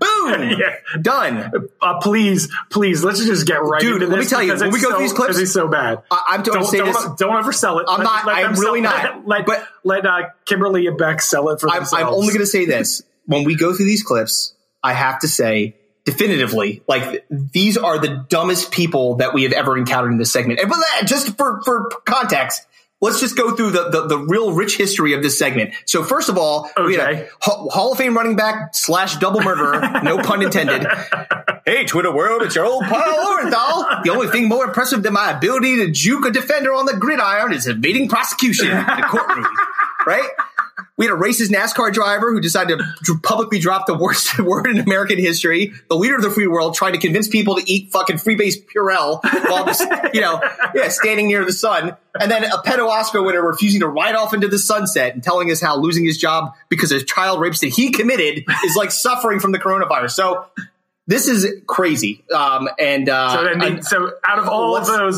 [0.00, 0.74] boom, Yeah.
[1.00, 1.68] done.
[1.80, 4.90] Uh, please, please, let's just get right Dude, let me tell you, when we go
[4.90, 6.02] through these clips- it's so bad.
[6.10, 7.04] I- I'm to don't, say don't, this.
[7.18, 7.86] Don't oversell it.
[7.88, 9.28] I'm not- I am really sell- not.
[9.28, 12.02] Let, But- let uh, Kimberly and Beck sell it for I'm, themselves.
[12.04, 13.02] I'm only going to say this.
[13.26, 18.24] When we go through these clips, I have to say definitively, like these are the
[18.28, 20.60] dumbest people that we have ever encountered in this segment.
[20.60, 22.66] And but that, just for, for context,
[23.00, 25.72] let's just go through the, the, the real rich history of this segment.
[25.86, 29.40] So first of all, we had a Hall Hall of Fame running back slash double
[29.40, 30.86] murderer, no pun intended.
[31.66, 34.02] Hey, Twitter world, it's your old pal Orenthal.
[34.02, 37.54] The only thing more impressive than my ability to juke a defender on the gridiron
[37.54, 39.46] is evading prosecution in the courtroom.
[40.06, 40.28] Right?
[40.96, 44.78] We had a racist NASCAR driver who decided to publicly drop the worst word in
[44.78, 45.72] American history.
[45.88, 49.20] The leader of the free world trying to convince people to eat fucking freebase Purell
[49.50, 49.82] while, just,
[50.14, 50.40] you know,
[50.74, 51.96] yeah, standing near the sun.
[52.20, 55.50] And then a pedo Oscar winner refusing to ride off into the sunset and telling
[55.50, 59.40] us how losing his job because of child rapes that he committed is like suffering
[59.40, 60.12] from the coronavirus.
[60.12, 60.46] So
[61.08, 62.22] this is crazy.
[62.32, 65.16] Um, and uh, So, then the, I- so out of all of those,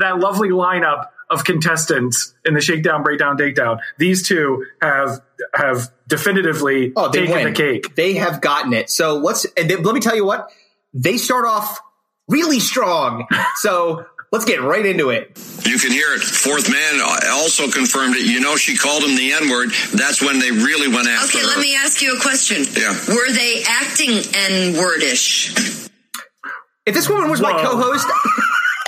[0.00, 5.20] that lovely lineup of contestants in the shakedown, breakdown, takedown, these two have
[5.54, 7.44] have definitively Oh, they taken win.
[7.46, 7.94] the cake.
[7.94, 8.90] They have gotten it.
[8.90, 10.50] So let's and then, let me tell you what
[10.94, 11.80] they start off
[12.28, 13.26] really strong.
[13.56, 15.38] So let's get right into it.
[15.64, 16.20] You can hear it.
[16.20, 18.26] Fourth man also confirmed it.
[18.26, 19.70] You know, she called him the N word.
[19.94, 21.52] That's when they really went after Okay, her.
[21.54, 22.64] let me ask you a question.
[22.76, 22.92] Yeah.
[23.08, 25.88] Were they acting N wordish?
[26.84, 28.08] If this woman was my co-host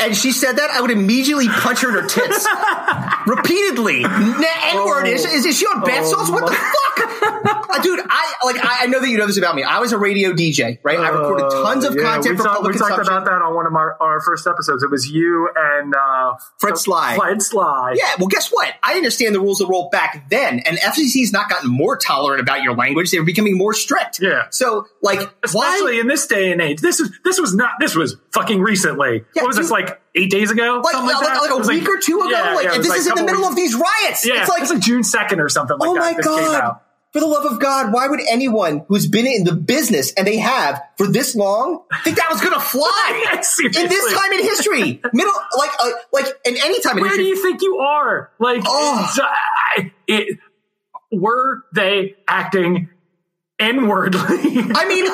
[0.05, 2.47] and she said that, I would immediately punch her in her tits
[3.27, 4.05] repeatedly.
[4.05, 6.31] N word is, is is she on bath oh salts?
[6.31, 8.01] What the fuck, Uh, dude?
[8.09, 9.63] I like I, I know that you know this about me.
[9.63, 10.99] I was a radio DJ, right?
[10.99, 13.55] I recorded tons of Yeah, content we for talked, public we talked about that on
[13.55, 14.83] one of our, our first episodes.
[14.83, 17.17] It was you and uh, Fred Sly.
[17.17, 17.95] Fred Sly.
[17.97, 18.73] Yeah, well, guess what?
[18.83, 22.41] I understand the rules of the role back then, and FCC's not gotten more tolerant
[22.41, 23.11] about your language.
[23.11, 24.21] They're becoming more strict.
[24.21, 24.45] Yeah.
[24.51, 26.01] So, like, Especially why?
[26.01, 26.81] in this day and age.
[26.81, 29.25] This is this was not this was fucking recently.
[29.35, 30.81] Yeah, what was this like eight days ago?
[30.85, 31.41] Like, Something like, that?
[31.41, 32.29] like a week or two ago?
[32.31, 34.27] Yeah, like, yeah, this like is in the middle weeks- of these riots.
[34.27, 36.01] Yeah, it's like, like June second or something like oh that.
[36.01, 36.83] my this came god, out.
[37.15, 40.39] For the love of God, why would anyone who's been in the business and they
[40.39, 43.25] have for this long think that was going to fly
[43.65, 45.01] in this time in history?
[45.13, 47.09] Middle, like, uh, like in any time in history.
[47.09, 48.33] Where do you think you are?
[48.41, 49.15] Like, Oh.
[49.77, 50.39] it's, it,
[51.13, 52.89] were they acting
[53.65, 54.21] inwardly?
[54.75, 55.05] I mean,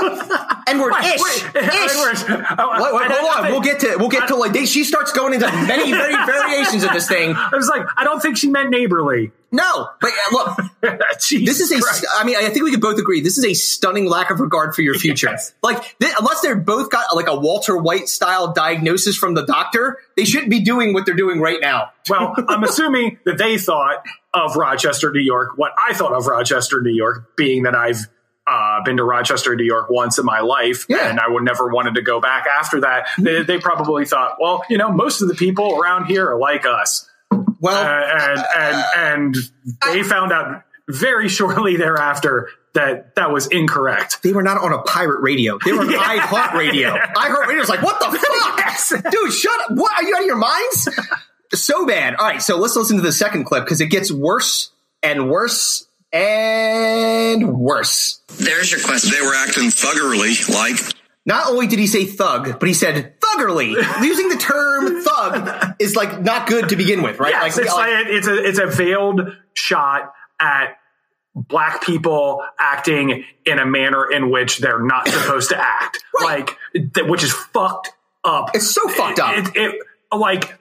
[0.81, 2.25] we're ish, ish.
[2.59, 3.53] Oh, Wait, wait, hold on.
[3.53, 6.85] We'll get to we'll get to like they, she starts going into many many variations
[6.85, 7.35] of this thing.
[7.35, 9.33] I was like, I don't think she meant neighborly.
[9.53, 10.59] No, but uh, look,
[11.13, 11.81] this is a.
[11.81, 12.07] Christ.
[12.15, 14.77] I mean, I think we could both agree this is a stunning lack of regard
[14.77, 15.29] for your future.
[15.29, 15.53] Yes.
[15.61, 19.99] Like, th- unless they're both got like a Walter White style diagnosis from the doctor,
[20.17, 21.91] they shouldn't be doing what they're doing right now.
[22.09, 26.81] Well, I'm assuming that they thought of Rochester, New York, what I thought of Rochester,
[26.81, 28.07] New York, being that I've
[28.51, 31.09] uh, been to Rochester, New York once in my life, Yeah.
[31.09, 33.07] and I would never wanted to go back after that.
[33.19, 36.67] They, they probably thought, well, you know, most of the people around here are like
[36.67, 37.09] us,
[37.61, 39.37] Well, uh, and and and
[39.95, 44.23] they found out very shortly thereafter that that was incorrect.
[44.23, 45.59] they were not on a pirate radio.
[45.65, 45.99] They were on Yeah.
[46.19, 46.91] iHeart Radio.
[46.91, 48.59] iHeart Radio was like, what the fuck?
[48.59, 48.93] Yes.
[49.11, 49.77] Dude, shut up.
[49.77, 49.93] What?
[49.93, 50.89] Are you out of your minds?
[51.53, 52.15] so bad.
[52.15, 54.71] All right, so let's listen to the second clip because it gets worse
[55.03, 58.21] and worse and worse.
[58.29, 59.11] There's your question.
[59.13, 60.77] They were acting thuggerly, like
[61.27, 63.71] Not only did he say thug, but he said thuggerly.
[64.03, 67.31] Using the term thug is like not good to begin with, right?
[67.33, 69.21] Yes, we- it's like, it's a it's a veiled
[69.55, 70.77] shot at
[71.35, 77.07] black people acting in a manner in which they're not supposed to act, like th-
[77.07, 77.93] which is fucked
[78.25, 78.51] up.
[78.55, 79.39] It's so fucked up.
[79.39, 80.59] It, it, like,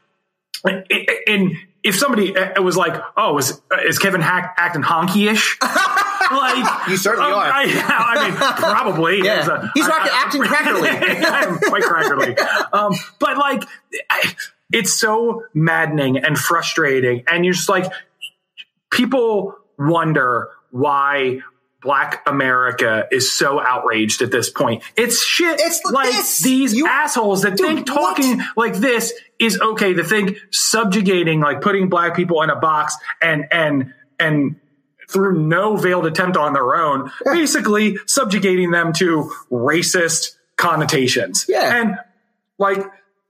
[0.63, 5.57] it, and if somebody uh, was like, "Oh, is is Kevin Hack acting honky-ish?"
[6.31, 7.43] like You certainly um, are.
[7.45, 7.63] I,
[8.17, 9.21] I mean, probably.
[9.23, 9.47] Yeah.
[9.47, 10.89] A- He's I- acting crackerly.
[11.25, 12.37] I'm quite crackerly.
[12.73, 13.63] Um, but like,
[14.09, 14.33] I-
[14.71, 17.91] it's so maddening and frustrating, and you're just like,
[18.91, 21.39] people wonder why
[21.81, 24.83] Black America is so outraged at this point.
[24.97, 25.59] It's shit.
[25.61, 26.39] It's like this.
[26.39, 29.93] these You- assholes that Dude, think talking like this is okay.
[29.93, 34.57] To think subjugating, like putting black people in a box and and and
[35.09, 41.45] through no veiled attempt on their own, basically subjugating them to racist connotations.
[41.47, 41.81] Yeah.
[41.81, 41.95] And
[42.57, 42.85] like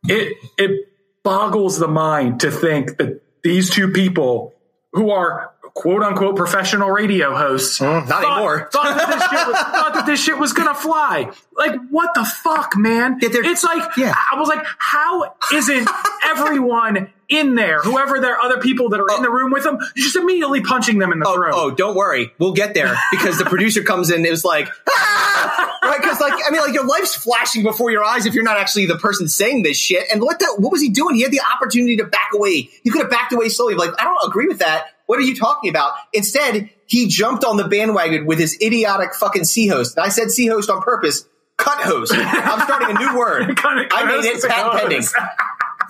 [0.08, 0.88] it it
[1.24, 4.56] boggles the mind to think that these two people
[4.94, 8.70] who are quote unquote professional radio hosts not thought, anymore.
[8.72, 11.32] thought that this shit was, thought that this shit was gonna fly.
[11.56, 13.18] Like what the fuck, man?
[13.22, 14.14] Yeah, it's like yeah.
[14.32, 15.90] I was like, how isn't
[16.26, 19.78] everyone in there, whoever there are other people that are in the room with them,
[19.96, 21.52] just immediately punching them in the Oh, throat?
[21.54, 22.32] oh, don't worry.
[22.40, 24.26] We'll get there because the producer comes in.
[24.26, 25.78] It was like, ah!
[25.84, 26.02] right?
[26.02, 28.88] Because like, I mean, like your life's flashing before your eyes if you're not actually
[28.88, 30.06] the person saying this shit.
[30.12, 31.16] And what the, what was he doing?
[31.16, 32.70] He had the opportunity to back away.
[32.84, 33.76] He could have backed away slowly.
[33.76, 34.88] Like, I don't agree with that.
[35.10, 35.94] What are you talking about?
[36.14, 39.98] Instead, he jumped on the bandwagon with his idiotic fucking C host.
[39.98, 41.26] And I said C host on purpose.
[41.58, 42.14] Cut host.
[42.16, 43.48] I'm starting a new word.
[43.58, 45.02] Cut- I made it patent pending.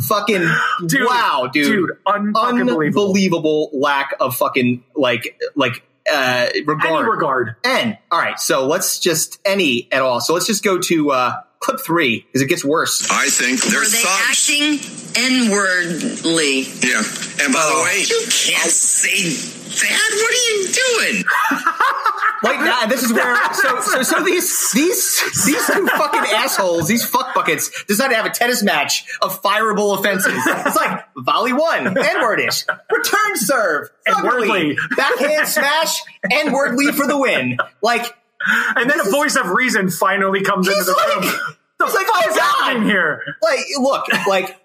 [0.08, 0.48] Fucking
[0.86, 1.66] Dude, wow, dude.
[1.66, 1.98] dude,
[2.34, 7.02] unbelievable lack of fucking like like uh regard.
[7.02, 7.56] Any regard.
[7.66, 7.98] N.
[8.10, 10.22] All right, so let's just any at all.
[10.22, 13.10] So let's just go to uh clip three because it gets worse.
[13.12, 14.30] I think they're Were they thugs.
[14.30, 14.80] acting
[15.16, 16.62] N-wordly?
[16.84, 17.04] Yeah.
[17.44, 17.84] And by the oh.
[17.86, 20.10] way, You can't say that.
[20.16, 21.24] What are you doing?
[22.42, 22.88] Like that.
[22.90, 27.84] This is where so so so these these these two fucking assholes, these fuck buckets,
[27.84, 30.32] decided to have a tennis match of fireable offenses.
[30.48, 34.78] It's like volley one, N-wordish, return serve, N-wordly.
[34.96, 37.58] backhand smash, N-wordly for the win.
[37.82, 38.06] Like
[38.46, 41.34] And then a voice of reason finally comes into the like- room.
[41.80, 43.24] The like, oh, is happening here?
[43.42, 44.60] like look like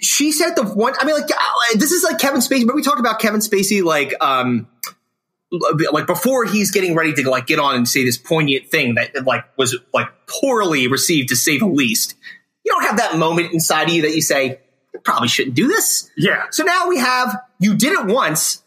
[0.00, 2.80] she said the one i mean like uh, this is like kevin spacey but we
[2.82, 4.66] talked about kevin spacey like um
[5.92, 9.26] like before he's getting ready to like get on and say this poignant thing that
[9.26, 12.14] like was like poorly received to say the least
[12.64, 14.58] you don't have that moment inside of you that you say
[15.04, 16.46] probably shouldn't do this Yeah.
[16.50, 18.62] so now we have you did it once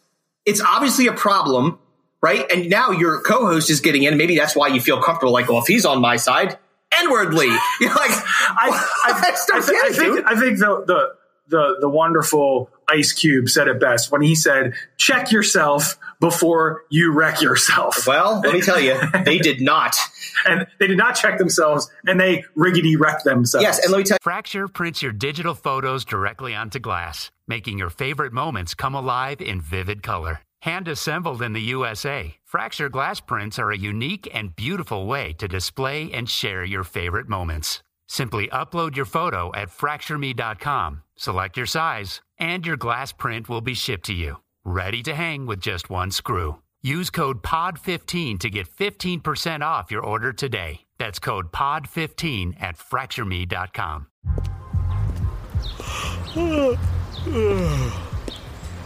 [0.46, 1.80] it's obviously a problem
[2.24, 5.48] right and now your co-host is getting in maybe that's why you feel comfortable like
[5.48, 6.58] well if he's on my side
[7.02, 7.48] N-wordly.
[7.82, 10.26] You're like, I, I, That's I, not thi- I think, dude.
[10.26, 11.16] I think the, the
[11.48, 17.12] the the wonderful Ice Cube said it best when he said, "Check yourself before you
[17.12, 19.96] wreck yourself." Well, let me tell you, they did not.
[20.46, 23.64] and they did not check themselves, and they riggedy wrecked themselves.
[23.64, 24.20] Yes, and let me tell you.
[24.22, 29.62] Fracture prints your digital photos directly onto glass, making your favorite moments come alive in
[29.62, 30.42] vivid color.
[30.64, 35.48] Hand assembled in the USA, Fracture glass prints are a unique and beautiful way to
[35.48, 37.82] display and share your favorite moments.
[38.08, 43.74] Simply upload your photo at fractureme.com, select your size, and your glass print will be
[43.74, 46.62] shipped to you, ready to hang with just one screw.
[46.82, 50.86] Use code POD15 to get 15% off your order today.
[50.98, 54.08] That's code POD15 at fractureme.com.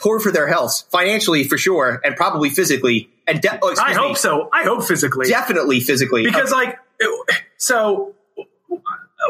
[0.00, 3.10] poor for their health, financially for sure, and probably physically.
[3.26, 4.48] And de- oh, I hope me, so.
[4.52, 5.28] I hope physically.
[5.28, 8.14] Definitely physically, because like it- so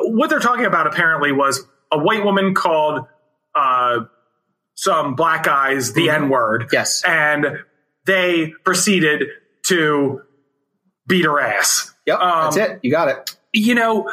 [0.03, 3.07] what they're talking about apparently was a white woman called
[3.55, 4.01] uh
[4.75, 6.75] some black guys the n word Mm-hmm.
[6.75, 7.47] yes and
[8.05, 9.25] they proceeded
[9.67, 10.23] to
[11.07, 12.81] beat her ass yep um, that's it.
[12.83, 13.37] You got it.
[13.53, 14.13] you know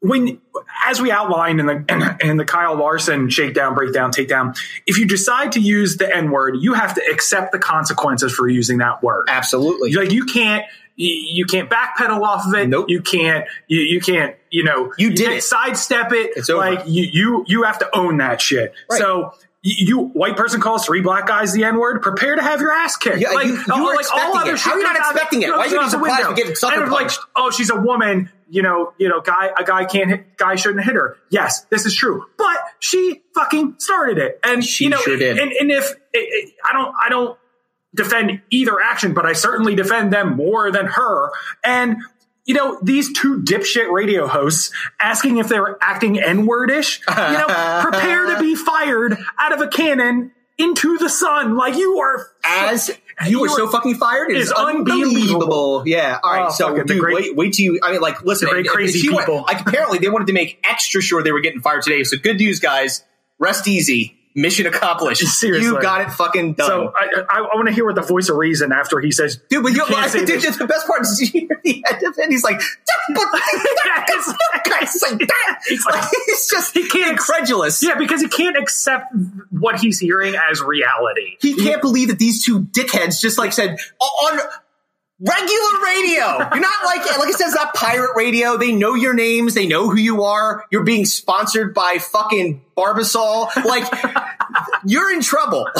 [0.00, 0.40] when
[0.86, 4.56] as we outlined in the in, the Kyle Larson shakedown breakdown takedown
[4.86, 8.46] if you decide to use the n word you have to accept the consequences for
[8.48, 9.92] using that word Absolutely.
[9.92, 10.64] like you can't
[10.96, 12.68] you, you can't backpedal off of it.
[12.68, 12.86] Nope.
[12.88, 15.42] You can't you, you can't you know You did can't it.
[15.42, 16.32] sidestep it.
[16.36, 16.58] It's over.
[16.74, 18.72] Like you you you have to own that shit.
[18.90, 18.98] Right.
[19.00, 19.32] So.
[19.62, 22.00] You, you white person calls three black guys the n word.
[22.00, 23.18] Prepare to have your ass kicked.
[23.18, 24.58] Yeah, like, you- you were like all other it.
[24.58, 25.48] shit How are you not expecting it?
[25.50, 28.30] Why are you the surprised you get sucker it's like, oh, she's a woman.
[28.48, 31.16] You know, you know, guy a guy can't hit, guy shouldn't hit her.
[31.30, 35.38] Yes, this is true, but she fucking started it, and She you know, sure did.
[35.38, 37.38] And, and if it, it, I don't, I don't
[37.94, 41.30] defend either action, but I certainly defend them more than her.
[41.64, 41.98] And
[42.44, 47.46] you know, these two dipshit radio hosts asking if they were acting N-wordish, you know,
[47.82, 51.56] prepare to be fired out of a cannon into the sun.
[51.56, 55.08] Like you are As you were so fucking fired, it It's unbelievable.
[55.16, 55.82] unbelievable.
[55.86, 56.18] Yeah.
[56.22, 56.46] All right.
[56.48, 57.80] Oh, so, dude, great- wait, wait till you.
[57.82, 58.46] I mean, like, listen.
[58.46, 61.22] The great and- and crazy she went- like, apparently, they wanted to make extra sure
[61.22, 62.04] they were getting fired today.
[62.04, 63.02] So, good news, guys.
[63.38, 64.15] Rest easy.
[64.36, 65.22] Mission accomplished.
[65.26, 65.66] Seriously.
[65.66, 66.66] you got it fucking done.
[66.68, 69.38] So I, I, I want to hear what the voice of reason after he says,
[69.48, 70.56] Dude, but you, can't I say this.
[70.58, 72.30] the best part is you hear the end of it.
[72.30, 74.34] He's like, It's
[74.78, 75.58] it's like that.
[75.68, 77.82] It's like- Like, it's just He can't- incredulous.
[77.82, 79.06] Yeah, because he can't accept
[79.50, 81.36] what he's hearing as reality.
[81.40, 84.38] He can't believe that these two dickheads just like said on
[85.18, 86.26] regular radio.
[86.52, 88.56] You're not like like it says not pirate radio.
[88.58, 89.54] They know your names.
[89.54, 90.64] They know who you are.
[90.70, 93.48] You're being sponsored by fucking Barbasol.
[93.64, 93.84] Like
[94.86, 95.66] you're in trouble.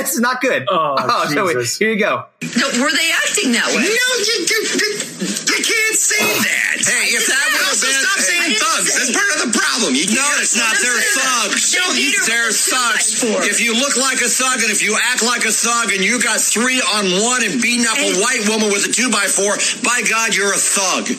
[0.00, 0.66] this is not good.
[0.68, 0.96] Oh,
[1.32, 2.24] so wait, here you go.
[2.42, 3.84] No, were they acting that way?
[3.84, 4.88] No, you, you, you,
[5.20, 6.40] you can't say oh.
[6.42, 6.76] that.
[6.80, 8.90] Hey, if that would have Also, been, stop saying hey, thugs.
[8.96, 9.94] That's part of the problem.
[9.94, 10.72] You No, can't- it's not.
[10.80, 11.76] They're thugs.
[11.76, 13.22] No, either They're thugs.
[13.48, 16.20] If you look like a thug and if you act like a thug and you
[16.22, 19.56] got three on one and beating up a white woman with a two by four,
[19.84, 21.10] by God, you're a thug.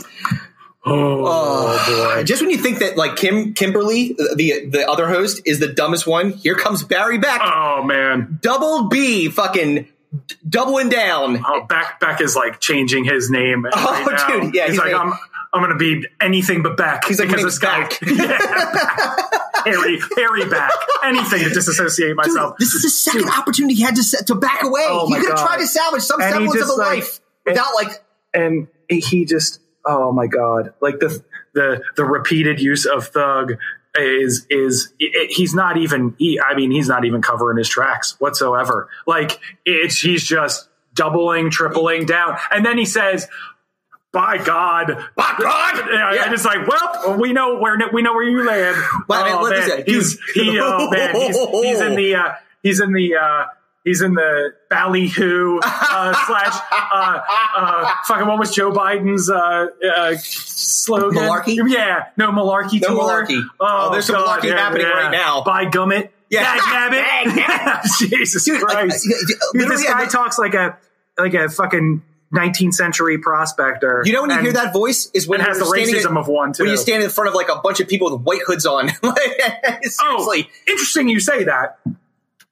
[0.90, 2.24] Oh, boy.
[2.24, 6.08] Just when you think that like Kim Kimberly, the the other host, is the dumbest
[6.08, 7.42] one, here comes Barry back.
[7.44, 8.40] Oh man.
[8.42, 9.88] Double B, fucking
[10.48, 11.44] doubling down.
[11.46, 13.66] Oh, back Beck is like changing his name.
[13.74, 14.40] Oh, right Oh, now.
[14.44, 15.14] dude, yeah, he's, he's like, like- I'm
[15.54, 17.06] I'm gonna be anything but back.
[17.06, 19.16] He's like, because "My this guy, name's yeah,
[19.66, 20.72] Harry Harry back.
[21.04, 22.58] Anything to disassociate Dude, myself.
[22.58, 24.86] this is the second opportunity he had to set, to back away.
[24.88, 27.74] Oh he could have tried to salvage some And semblance of a like- life without
[27.76, 31.24] like and he just oh my god like the
[31.54, 33.54] the the repeated use of thug
[33.96, 38.16] is is it, he's not even he, i mean he's not even covering his tracks
[38.20, 43.28] whatsoever like it's he's just doubling tripling down and then he says
[44.14, 45.88] by God, By God!
[45.98, 48.76] Yeah, and it's like, well, we know where we know where you land.
[49.08, 49.84] Well, I mean, oh, man.
[49.86, 53.46] he's he, oh man, he's, he's in the uh, he's in the uh,
[53.88, 57.20] he's in the ballyhoo uh, slash uh,
[57.56, 61.18] uh, fucking what was Joe Biden's uh, uh, slogan?
[61.18, 61.58] Malarkey?
[61.70, 63.26] Yeah, no malarkey No tour.
[63.26, 63.42] malarkey.
[63.60, 65.44] Oh, there's some God, malarkey happening right now.
[65.44, 66.10] By gummit.
[66.30, 66.44] Yeah.
[66.58, 69.08] Dag Jesus Dude, Christ.
[69.54, 70.78] Dude, this guy talks like a
[71.18, 72.02] like a fucking
[72.36, 74.04] 19th century prospector.
[74.06, 76.52] You know when you And- hear that voice is when has the racism of one,
[76.52, 76.64] too.
[76.64, 78.90] When you stand in front of like a bunch of people with white hoods on.
[80.02, 81.80] Oh, interesting you say that.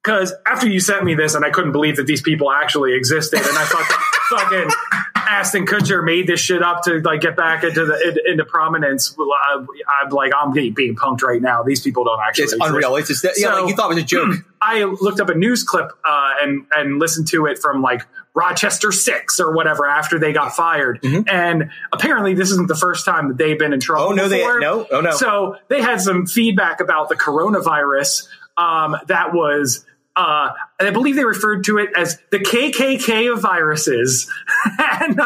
[0.05, 3.39] Because after you sent me this, and I couldn't believe that these people actually existed,
[3.39, 3.85] and I thought
[4.29, 4.69] fucking
[5.15, 9.15] Ashton Kutcher made this shit up to like get back into the in- into prominence.
[9.19, 9.65] I,
[10.03, 11.63] I'm like, I'm getting being punked right now.
[11.63, 12.43] These people don't actually.
[12.43, 12.69] It's exist.
[12.69, 12.95] unreal.
[12.97, 14.35] It's just that, yeah, So- like you thought it was a joke.
[14.61, 18.03] I looked up a news clip uh, and and listened to it from like
[18.35, 23.29] Rochester Six or whatever after they got fired, and apparently this isn't the first time
[23.29, 24.09] that they've been in trouble.
[24.11, 24.19] Mm-hmm.
[24.19, 25.11] Oh, no, they- no, oh, no.
[25.11, 28.27] So they had some feedback about the coronavirus
[28.57, 29.85] um, that was
[30.15, 34.31] uh, I believe they referred to it as the KKK of viruses,
[34.79, 35.19] and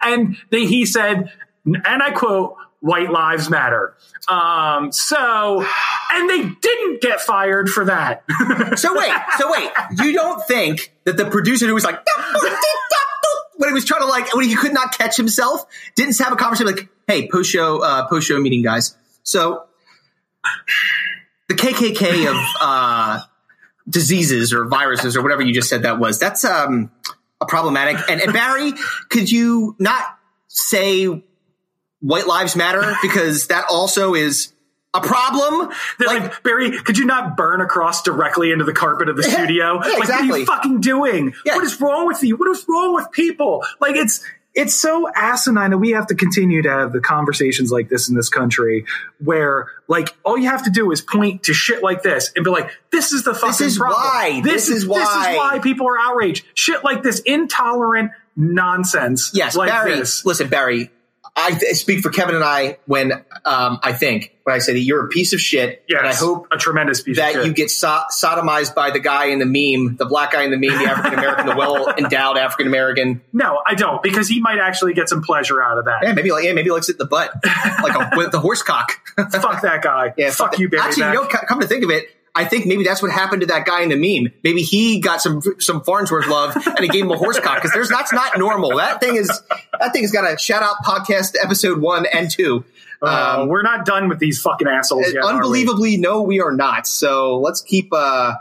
[0.00, 1.32] and they, he said,
[1.64, 3.96] and I quote, "White lives matter."
[4.28, 5.66] Um, so,
[6.12, 8.24] and they didn't get fired for that.
[8.76, 9.70] so wait, so wait,
[10.04, 12.00] you don't think that the producer who was like
[13.56, 15.64] when he was trying to like when he could not catch himself
[15.96, 19.64] didn't have a conversation like, "Hey, post show, uh, post show meeting, guys." So
[21.48, 23.20] the KKK of uh,
[23.88, 26.90] diseases or viruses or whatever you just said that was that's um
[27.40, 27.98] a problematic.
[28.08, 28.72] And, and Barry,
[29.08, 30.04] could you not
[30.48, 31.22] say
[32.00, 34.52] white lives matter because that also is
[34.94, 35.70] a problem.
[35.98, 39.22] They're like, like, Barry, could you not burn across directly into the carpet of the
[39.22, 39.74] studio?
[39.74, 40.28] Yeah, like, exactly.
[40.28, 41.34] what are you fucking doing?
[41.44, 41.56] Yeah.
[41.56, 42.36] What is wrong with you?
[42.36, 43.64] What is wrong with people?
[43.80, 44.24] Like, it's
[44.58, 48.16] it's so asinine that we have to continue to have the conversations like this in
[48.16, 48.84] this country
[49.22, 52.50] where like all you have to do is point to shit like this and be
[52.50, 54.00] like this is the fucking This is problem.
[54.00, 54.40] why.
[54.42, 54.98] This, This is this why.
[54.98, 59.94] This is why people are outraged shit like this intolerant nonsense Yes, like Barry.
[59.96, 60.90] this Listen, Barry.
[61.40, 63.12] I th- speak for Kevin and I when
[63.44, 66.14] um, I think when I say that you're a piece of shit, yes, and I
[66.14, 67.42] hope a tremendous piece that of shit.
[67.42, 70.50] That you get so- sodomized by the guy in the meme, the black guy in
[70.50, 73.20] the meme, the African American, the well endowed African American.
[73.32, 76.30] no I don't because he might actually get some pleasure out of that Yeah, maybe
[76.32, 78.92] like yeah, maybe he likes it in the butt, like a, with the horse cock.
[79.16, 80.60] fuck that guy Yeah, fuck that.
[80.60, 82.04] you Barry Actually, you know, come to think of it,
[82.38, 84.32] I think maybe that's what happened to that guy in the meme.
[84.44, 87.72] Maybe he got some some Farnsworth love and he gave him a horse cock because
[87.72, 88.76] there's that's not normal.
[88.76, 89.28] That thing is
[89.80, 92.64] that thing has got a shout out podcast episode one and two.
[93.02, 95.22] Uh, Um, we're not done with these fucking assholes yet.
[95.24, 95.34] are we?
[95.36, 96.86] unbelievably, no, we are not.
[96.86, 98.34] So let's keep uh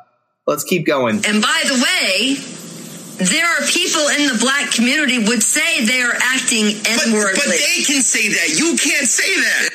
[0.45, 1.15] let's keep going.
[1.25, 2.35] And by the way,
[3.25, 7.33] there are people in the black community would say they are acting N-wordly.
[7.33, 8.59] But they can say that.
[8.59, 9.69] You can't say that.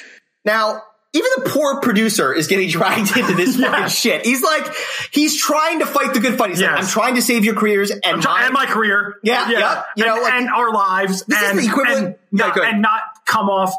[0.45, 0.83] Now,
[1.15, 4.25] even the poor producer is getting dragged into this fucking shit.
[4.25, 4.67] He's like,
[5.13, 6.51] he's trying to fight the good fight.
[6.51, 8.45] He's like, I'm trying to save your careers and I'm try- mine.
[8.45, 9.17] and my career.
[9.23, 9.83] Yeah, yeah.
[9.97, 11.25] You know, and, like- and our lives.
[11.27, 13.75] This is the equivalent- And, Yeah, and not come off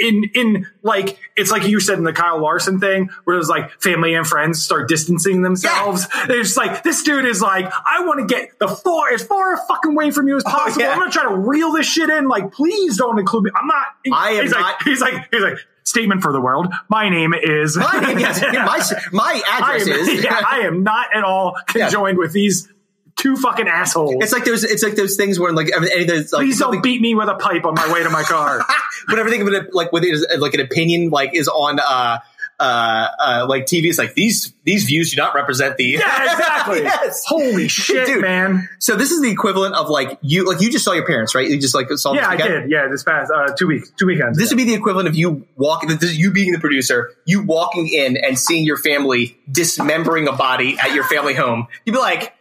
[0.00, 3.48] in in like it's like you said in the Kyle Larson thing where it was
[3.48, 6.06] like family and friends start distancing themselves.
[6.26, 9.56] They're just like this dude is like I want to get the far as far
[9.56, 10.82] fucking away from you as oh, possible.
[10.82, 10.92] Oh, yeah.
[10.92, 12.28] I'm gonna try to reel this shit in.
[12.28, 13.50] Like please don't include me.
[13.54, 13.86] I'm not.
[14.12, 16.72] I am he's not- Like, he's like he's like statement for the world.
[16.88, 17.76] My name is.
[17.76, 18.40] My name- yes,
[19.12, 20.24] my, my I address am, is.
[20.24, 22.68] yeah, I am not at all conjoined with these
[23.18, 24.22] two fucking assholes.
[24.22, 27.14] It's like there's, it's like those things where like there's like Please don't beat me
[27.14, 28.64] with a pipe on my way to my car.
[29.08, 32.18] when everything of it, like with it is like an opinion, like is on, uh,
[32.60, 33.84] uh, uh, like TV.
[33.84, 35.84] It's like these, these views do not represent the.
[35.84, 36.82] Yeah, exactly.
[36.82, 37.24] yes.
[37.26, 38.20] Holy shit, Dude.
[38.20, 38.68] man.
[38.80, 41.48] So this is the equivalent of like you, like you just saw your parents, right?
[41.48, 42.70] You just like saw Yeah, I did.
[42.70, 44.38] Yeah, this past uh, two weeks, two weekends.
[44.38, 48.16] This would be the equivalent of you walking, you being the producer, you walking in
[48.16, 51.68] and seeing your family dismembering a body at your family home.
[51.84, 52.34] You'd be like,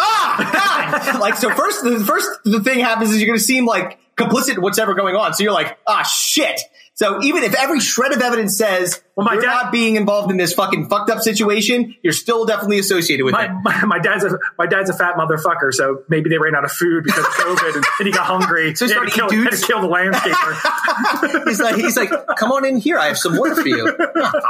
[0.00, 1.20] ah, God.
[1.20, 4.56] like, so first, the first the thing happens is you're going to seem like complicit
[4.56, 5.34] in what's ever going on.
[5.34, 6.60] So you're like, ah, shit.
[6.94, 10.30] So even if every shred of evidence says Well, my you're dad- not being involved
[10.30, 13.52] in this fucking fucked up situation, you're still definitely associated with my, it.
[13.62, 16.72] my, my dad's a my dad's a fat motherfucker, so maybe they ran out of
[16.72, 18.74] food because of COVID, and, and he got hungry.
[18.74, 21.44] So he had started to kill, had to kill the landscaper.
[21.48, 22.98] he's like, he's like, come on in here.
[22.98, 23.88] I have some water for you.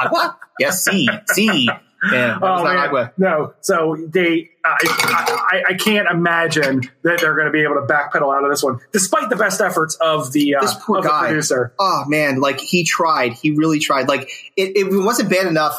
[0.01, 0.37] Agua?
[0.59, 1.69] Yes, see, see.
[2.13, 3.53] Yeah, Oh man, no.
[3.61, 7.83] So they, uh, I, I, I can't imagine that they're going to be able to
[7.83, 11.05] backpedal out of this one, despite the best efforts of the uh, this poor of
[11.05, 11.27] the guy.
[11.27, 11.75] producer.
[11.79, 13.35] Oh man, like he tried.
[13.35, 14.09] He really tried.
[14.09, 15.79] Like it, it wasn't bad enough.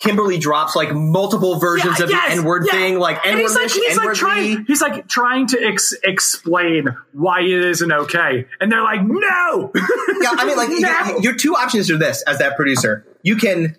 [0.00, 2.72] Kimberly drops like multiple versions Yeah, of yes, the N word yeah.
[2.72, 5.92] thing, like N And he's word like, he's like trying, he's like trying to ex-
[6.04, 9.72] explain why it isn't okay, and they're like, no.
[9.74, 11.04] Yeah, I mean, like No.
[11.08, 13.76] your, your two options are this: as that producer, you can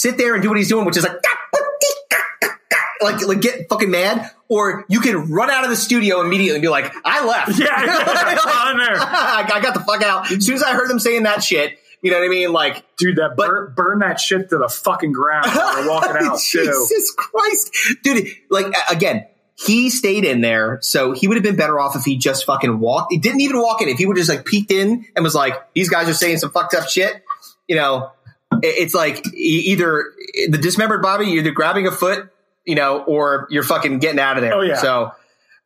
[0.00, 1.16] sit there and do what he's doing, which is like.
[3.02, 6.60] Like, like get fucking mad, or you can run out of the studio immediately and
[6.62, 7.66] be like, "I left." Yeah,
[8.68, 8.96] on there.
[8.98, 10.30] I I got the fuck out.
[10.30, 12.52] As soon as I heard them saying that shit, you know what I mean?
[12.52, 16.60] Like, dude, that burn, burn that shit to the fucking ground they're walking out too.
[16.62, 18.28] Jesus Christ, dude!
[18.50, 22.18] Like again, he stayed in there, so he would have been better off if he
[22.18, 23.12] just fucking walked.
[23.12, 23.88] He didn't even walk in.
[23.88, 26.50] If he would just like peeked in and was like, "These guys are saying some
[26.50, 27.22] fucked up shit,"
[27.66, 28.12] you know,
[28.62, 30.12] it's like either
[30.48, 32.28] the dismembered body, you're either grabbing a foot,
[32.64, 34.54] you know, or you're fucking getting out of there.
[34.54, 34.76] Oh, yeah.
[34.76, 35.12] So,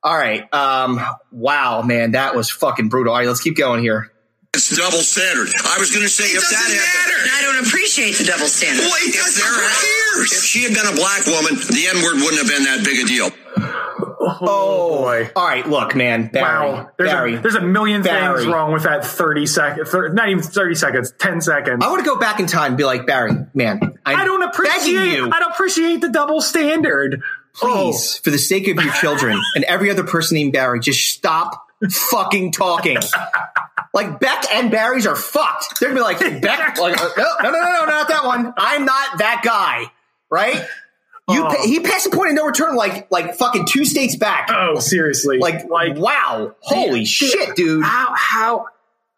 [0.02, 1.00] all right, um,
[1.32, 3.12] wow, man, that was fucking brutal.
[3.12, 4.10] All right, let's keep going here.
[4.54, 5.48] It's double standard.
[5.64, 7.20] I was going to say It if that happened, matter.
[7.26, 8.86] I don't appreciate the double standard.
[8.86, 12.22] Wait, if that's there who if she had been a black woman, the N word
[12.22, 13.34] wouldn't have been that big a deal.
[14.26, 15.30] Oh, boy.
[15.36, 16.28] All right, look, man.
[16.28, 16.90] Barry, wow.
[16.96, 17.34] There's Barry.
[17.36, 18.38] a there's a million Barry.
[18.38, 19.92] things wrong with that 30 seconds.
[19.92, 21.12] Not even 30 seconds.
[21.18, 21.84] 10 seconds.
[21.84, 23.80] I want to go back in time and be like, Barry, man.
[24.06, 25.16] I'm I don't appreciate.
[25.16, 25.30] you.
[25.30, 27.22] I don't appreciate the double standard.
[27.54, 31.66] please, for the sake of your children and every other person named Barry, just stop
[31.90, 32.96] fucking talking.
[33.92, 35.78] like Beck and Barry's are fucked.
[35.80, 36.78] They're gonna be like Beck.
[36.78, 38.54] Like, uh, no, no, no, no, not that one.
[38.56, 39.90] I'm not that guy.
[40.30, 40.66] Right?
[41.28, 41.66] You, Oh.
[41.66, 44.48] he passed the point of no return, like, like fucking two states back.
[44.52, 45.38] Oh, seriously.
[45.38, 47.82] Like, like, wow, holy shit, dude.
[47.82, 48.66] How how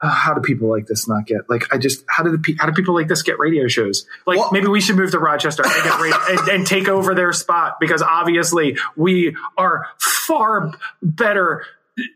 [0.00, 2.54] uh, how do people like this not get like I just how do the pe-
[2.58, 4.06] how do people like this get radio shows?
[4.26, 7.32] Like maybe we should move to Rochester and, get radio, and, and take over their
[7.32, 11.64] spot because obviously we are far better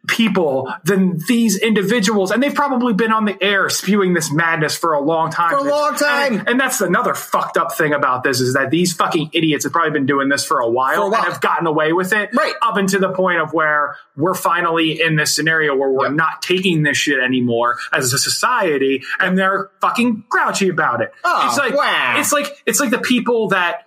[0.07, 4.93] people than these individuals and they've probably been on the air spewing this madness for
[4.93, 6.41] a long time For a long time.
[6.41, 9.73] and, and that's another fucked up thing about this is that these fucking idiots have
[9.73, 11.23] probably been doing this for a while, For a while.
[11.25, 12.53] and have gotten away with it Right.
[12.61, 16.83] up until the point of where we're finally in this scenario where we're not taking
[16.83, 21.13] this shit anymore as a society and they're fucking grouchy about it.
[21.25, 22.17] Oh, it's like wow.
[22.19, 23.87] it's like it's like the people that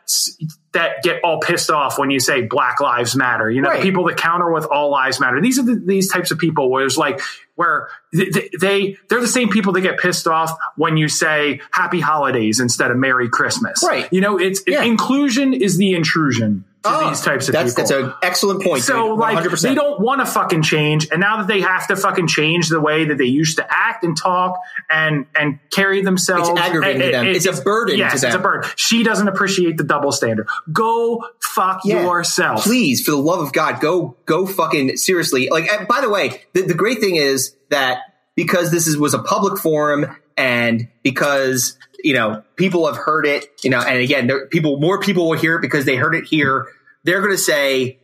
[0.74, 3.49] that get all pissed off when you say Black Lives Matter.
[3.49, 3.78] You know, Right.
[3.82, 5.39] the people that counter with all lives matter.
[5.41, 7.21] These are the, these types of people where it's like
[7.55, 11.99] where they, they they're the same people that get pissed off when you say Happy
[11.99, 13.84] Holidays instead of Merry Christmas.
[13.88, 14.07] Right.
[14.11, 14.84] You know, it's Yeah.
[14.84, 17.88] inclusion is the intrusion Oh, these types of that's, people.
[17.89, 18.84] That's an excellent point.
[18.84, 22.27] So like they don't want to fucking change, and now that they have to fucking
[22.27, 24.59] change the way that they used to act and talk
[24.89, 27.27] and and carry themselves, It's aggravating eh, to them.
[27.27, 28.69] it- It's a burden to Yes, it's a burden.
[28.75, 30.47] She doesn't appreciate the double standard.
[30.71, 32.03] Go fuck Yeah.
[32.03, 32.63] yourself.
[32.63, 35.49] Please, for the love of God, go go fucking seriously.
[35.49, 37.99] Like, and by the way, the, the great thing is that
[38.36, 43.45] because this is was a public forum and because you know people have heard it,
[43.64, 46.26] you know, and again, there, people more people will hear it because they heard it
[46.26, 46.68] here.
[47.04, 47.99] They're going to say,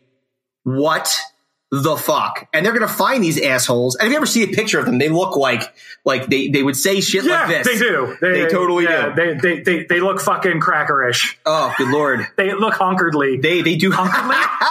[0.64, 1.16] "What
[1.72, 3.96] the fuck?" And they're going to find these assholes.
[3.96, 5.74] And if you ever see a picture of them, they look like
[6.06, 7.68] like they they would say shit Yeah, like this.
[7.68, 8.18] they do.
[8.22, 9.16] They, totally yeah, do.
[9.16, 11.38] They, they they they look fucking crackerish.
[11.46, 12.26] oh, good lord.
[12.38, 13.42] They look hunkeredly.
[13.42, 14.44] They they do Hunkeredly?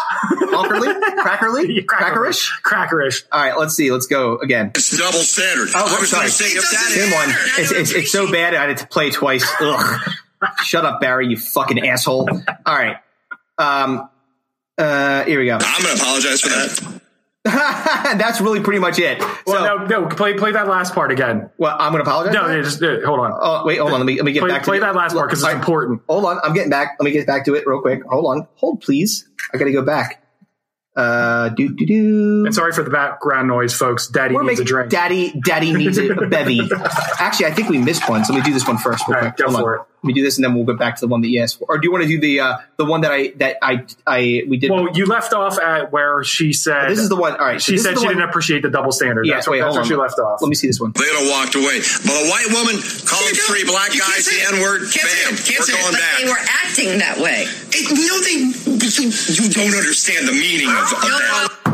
[0.48, 0.92] Hunkerly,
[1.22, 2.50] crackerly, crackerish.
[2.62, 3.24] Crackerish.
[3.30, 3.92] All right, let's see.
[3.92, 4.72] Let's go again.
[4.74, 5.68] It's double standard.
[5.74, 6.28] Oh, I was sorry.
[6.28, 7.28] say Same one.
[7.58, 9.46] It's, it's, it's so bad I had to play twice.
[9.60, 10.10] Ugh.
[10.64, 12.28] Shut up, Barry, you fucking asshole.
[12.66, 12.96] All right.
[13.58, 14.08] Um,
[14.78, 15.58] uh, here we go.
[15.60, 17.00] I'm going to apologize for that.
[17.44, 19.20] That's really pretty much it.
[19.46, 21.50] Well, so, no, no, play play that last part again.
[21.56, 22.34] well, I'm going to apologize.
[22.34, 23.32] No, for yeah, just uh, hold on.
[23.34, 24.00] Oh, wait, hold on.
[24.00, 24.80] Let me, let me get play back to play it.
[24.80, 26.02] that last part because it's All right, important.
[26.08, 26.38] Hold on.
[26.44, 26.96] I'm getting back.
[27.00, 28.02] Let me get back to it real quick.
[28.04, 28.48] Hold on.
[28.56, 29.26] Hold, please.
[29.52, 30.22] I got to go back.
[30.94, 32.42] Uh, do, do, do.
[32.44, 34.08] And sorry for the background noise, folks.
[34.08, 34.90] Daddy We're needs making a drink.
[34.90, 36.60] Daddy, Daddy needs a, a bevy.
[37.20, 39.06] Actually, I think we missed one, so let me do this one first.
[39.06, 39.36] Real All quick.
[39.36, 39.84] go Hold for on.
[39.84, 39.88] it.
[40.00, 41.58] Let me do this, and then we'll go back to the one that you asked
[41.58, 41.66] for.
[41.68, 44.44] Or do you want to do the uh, the one that I that I I
[44.46, 44.70] we did?
[44.70, 47.32] Well, you left off at where she said this is the one.
[47.32, 49.26] All right, so she this said she one- didn't appreciate the double standard.
[49.26, 50.08] Yeah, that's wait, where, that's hold where on.
[50.08, 50.40] she left off.
[50.40, 50.92] Let me see this one.
[50.92, 51.82] They'd have walked away.
[52.06, 52.78] But a white woman
[53.10, 54.54] calling three black you can't guys say the it.
[54.54, 55.42] N word, Can't bam, it.
[55.42, 56.14] Can't we're going But back.
[56.22, 57.50] They were acting that way.
[57.74, 58.38] Hey, no, they.
[58.78, 61.67] You, you don't understand the meaning of, of that.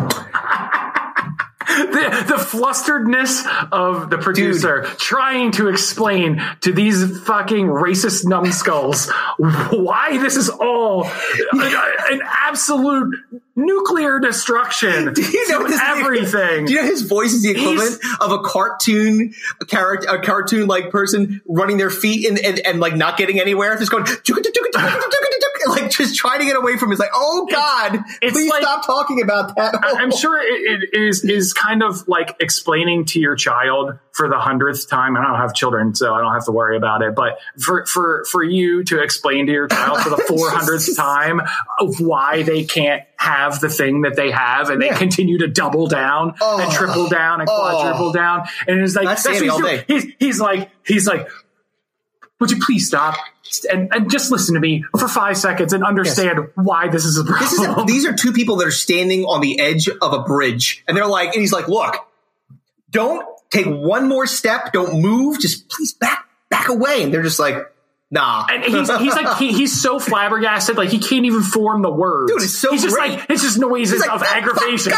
[1.74, 10.18] The, the flusteredness of the producer trying to explain to these fucking racist numbskulls why
[10.18, 11.04] this is all
[11.52, 13.16] an absolute
[13.56, 16.66] nuclear destruction Do you know to everything.
[16.66, 20.66] Do you know his voice is the equivalent of a cartoon a character, a cartoon
[20.66, 24.04] like person running their feet and, and, and like not getting anywhere, just going
[25.68, 26.90] like just trying to get away from.
[26.90, 26.94] it.
[26.94, 29.74] It's like, oh god, it's please like- stop talking about that.
[29.82, 34.28] I- I'm sure it, it is is kind of like explaining to your child for
[34.28, 35.16] the hundredth time.
[35.16, 37.14] And I don't have children, so I don't have to worry about it.
[37.14, 41.40] But for for for you to explain to your child for the four hundredth time
[41.78, 44.92] of why they can't have the thing that they have, and Yeah.
[44.92, 46.60] they continue to double down Oh.
[46.60, 47.56] and triple down and Oh.
[47.56, 49.82] quadruple down, and it's like That's that's what he's, doing.
[49.88, 51.28] he's he's like he's like.
[52.40, 53.14] Would you please stop
[53.64, 57.24] and, and just listen to me for five seconds and understand why this is a
[57.24, 57.44] problem?
[57.44, 60.22] This is a, these are two people that are standing on the edge of a
[60.22, 61.96] bridge, and they're like, and he's like, "Look,
[62.90, 67.38] don't take one more step, don't move, just please back back away." And they're just
[67.38, 67.56] like,
[68.10, 71.90] "Nah." And he's, he's like he, he's so flabbergasted, like he can't even form the
[71.90, 72.32] words.
[72.32, 73.12] Dude, it's so he's just great.
[73.12, 74.92] like it's just noises like, of aggravation.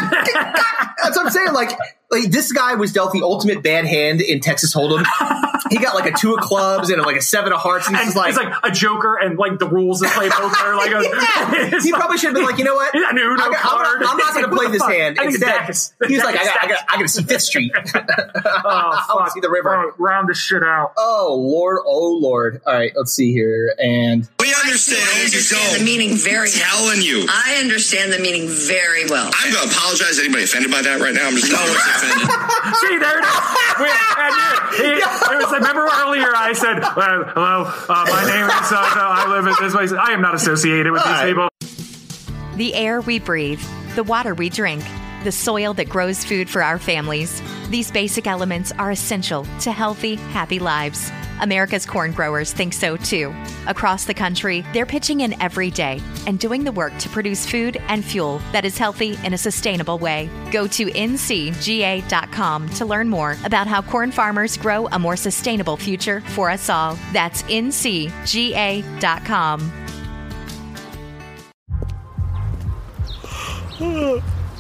[1.07, 1.53] That's what I'm saying.
[1.53, 1.71] Like,
[2.11, 5.05] like this guy was dealt the ultimate bad hand in Texas Hold'em,
[5.71, 8.05] he got like a two of clubs and like a seven of hearts, and, and
[8.05, 10.75] he's like, it's like a Joker, and like the rules of play poker.
[10.77, 11.03] Like, a,
[11.73, 11.81] yeah.
[11.83, 12.95] he probably should have been like, you know what?
[12.95, 14.03] Yeah, no, no I, card.
[14.03, 14.93] am not going to play this fuck?
[14.93, 15.19] hand.
[15.21, 17.23] I Instead, deck is- he was like, I got, I got, I got to see
[17.23, 17.73] Fifth Street.
[17.75, 19.75] oh, I see the river.
[19.75, 20.93] Oh, round this shit out.
[20.97, 22.61] Oh Lord, oh Lord.
[22.67, 23.75] All right, let's see here.
[23.79, 25.03] And We understand.
[25.03, 25.85] I understand the don't.
[25.85, 27.27] meaning very telling you.
[27.27, 29.29] I understand the meaning very well.
[29.35, 31.27] I'm going to apologize to anybody offended by that right now.
[31.27, 32.31] I'm just no one's offended.
[32.79, 33.35] See, there it is.
[33.83, 34.63] We, I knew it.
[34.87, 36.95] It, it was, remember earlier I said, uh,
[37.35, 39.91] hello, uh, my name is, uh, I live in this place.
[39.91, 41.49] I am not associated with these people.
[42.55, 43.63] The air we breathe,
[43.97, 44.85] the water we drink,
[45.27, 47.43] the soil that grows food for our families.
[47.68, 51.11] These basic elements are essential to healthy, happy lives.
[51.41, 53.35] America's corn growers think so too.
[53.66, 57.77] Across the country, they're pitching in every day and doing the work to produce food
[57.89, 60.31] and fuel that is healthy in a sustainable way.
[60.53, 66.20] Go to ncga.com to learn more about how corn farmers grow a more sustainable future
[66.20, 66.97] for us all.
[67.12, 68.12] That's ncga.com.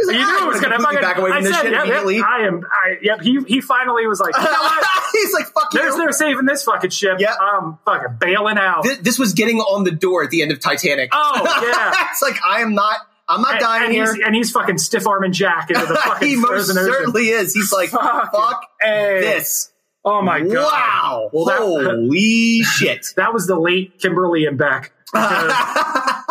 [0.00, 1.72] You knew ah, it was going to completely back away from I this said, shit
[1.72, 2.20] yep, yep, immediately.
[2.22, 2.62] I am.
[2.70, 3.20] I, yep.
[3.20, 4.86] He he finally was like, you know what?
[5.12, 5.80] He's like, fuck you.
[5.80, 7.16] There's no saving this fucking ship.
[7.18, 7.34] Yeah.
[7.40, 8.82] I'm fucking bailing out.
[8.82, 11.10] This, this was getting on the door at the end of Titanic.
[11.12, 12.08] Oh, yeah.
[12.10, 12.98] it's like I am not.
[13.26, 14.14] I'm not and, dying and here.
[14.14, 16.84] He's, and he's fucking stiff arming Jack into the fucking he most ocean.
[16.84, 17.54] certainly is.
[17.54, 19.20] He's like, Fucking fuck A.
[19.20, 19.72] this.
[20.04, 20.54] Oh my god!
[20.54, 21.30] Wow.
[21.32, 23.14] Well, that, Holy shit.
[23.16, 24.92] that was the late Kimberly and Beck.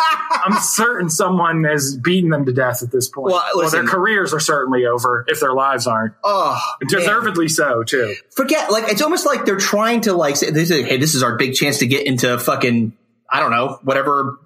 [0.46, 3.32] I'm certain someone has beaten them to death at this point.
[3.32, 6.14] Well, listen- their careers are certainly over if their lives aren't.
[6.24, 6.90] Oh, man.
[6.90, 8.16] Deservedly so, too.
[8.32, 11.54] Forget, like, it's almost like they're trying to, like, say, hey, this is our big
[11.54, 12.96] chance to get into fucking,
[13.30, 14.38] I don't know, whatever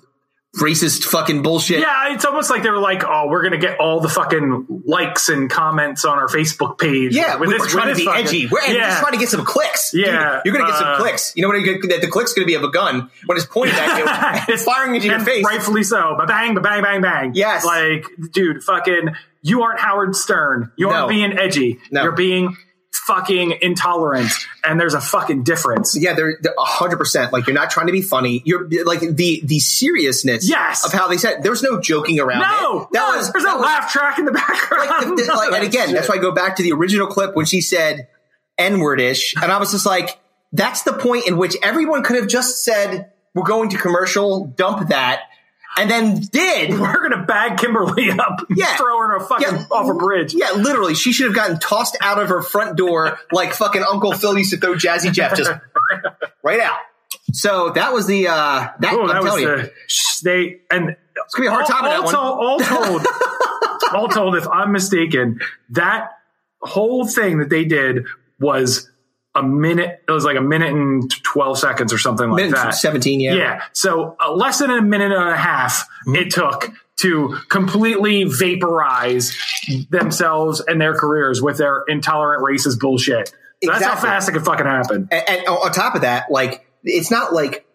[0.61, 1.79] racist fucking bullshit.
[1.79, 5.29] Yeah, it's almost like they were like, "Oh, we're gonna get all the fucking likes
[5.29, 8.25] and comments on our Facebook page." Yeah, with we this- we're trying to be fucking-
[8.25, 8.47] edgy.
[8.47, 8.89] We're, we're yeah.
[8.89, 9.93] just trying to get some clicks.
[9.93, 11.33] Yeah, you're gonna get some uh, clicks.
[11.35, 11.59] You know what?
[11.59, 13.97] you The click's gonna be of a gun when it's pointed at
[14.47, 14.53] you.
[14.53, 15.45] it's firing into your face.
[15.45, 16.15] rightfully so.
[16.17, 17.31] But bang, ba bang, bang, bang.
[17.33, 17.63] Yes.
[17.65, 20.71] like, dude, fucking, you aren't Howard Stern.
[20.75, 21.07] You aren't No.
[21.07, 21.79] being edgy.
[21.91, 22.03] No.
[22.03, 22.57] You're being
[23.05, 24.31] fucking intolerant,
[24.63, 25.97] and there's a fucking difference.
[25.97, 27.31] Yeah, they're a hundred percent.
[27.33, 28.41] Like you're not trying to be funny.
[28.45, 30.47] You're like the the seriousness.
[30.49, 30.85] Yes.
[30.85, 32.41] of how they said there was no joking around.
[32.41, 32.87] No, it.
[32.93, 34.89] that no, was there's that no was- laugh track in the background.
[34.89, 37.35] Like, the- the- like, and again, that's why I go back to the original clip
[37.35, 38.07] when she said
[38.57, 40.17] "n word ish," and I was just like,
[40.53, 44.89] that's the point in which everyone could have just said, "We're going to commercial, dump
[44.89, 45.21] that,"
[45.78, 46.71] and then did.
[46.80, 48.75] we're gonna bag Kimberly up, and Yeah.
[48.78, 49.63] throw her fucking Yeah.
[49.71, 50.34] off a bridge.
[50.34, 54.13] Yeah, literally, she should have gotten tossed out of her front door like fucking Uncle
[54.13, 55.51] Phil used to throw Jazzy Jeff just
[56.43, 56.78] right out.
[57.32, 58.34] So that was the uh
[58.80, 59.55] that, Oh, I'm that was telling you.
[59.57, 59.71] the
[60.23, 60.89] they and
[61.25, 62.13] It's gonna be a hard time on that all, one.
[62.13, 62.59] told, all
[63.01, 63.07] told,
[63.93, 65.39] all told, if I'm mistaken,
[65.71, 66.11] that
[66.61, 68.05] whole thing that they did
[68.39, 68.89] was
[69.38, 70.03] a minute.
[70.07, 72.75] It was like a minute and twelve seconds or something like Minute that.
[72.75, 73.33] 17, yeah.
[73.35, 73.61] Yeah.
[73.73, 76.15] So uh, less than a minute and a half Mm-hmm.
[76.15, 76.71] it took
[77.01, 79.38] to completely vaporize
[79.89, 83.29] themselves and their careers with their intolerant racist bullshit.
[83.63, 85.09] So That's how fast it could fucking happen.
[85.11, 87.65] And, and on top of that, like it's not like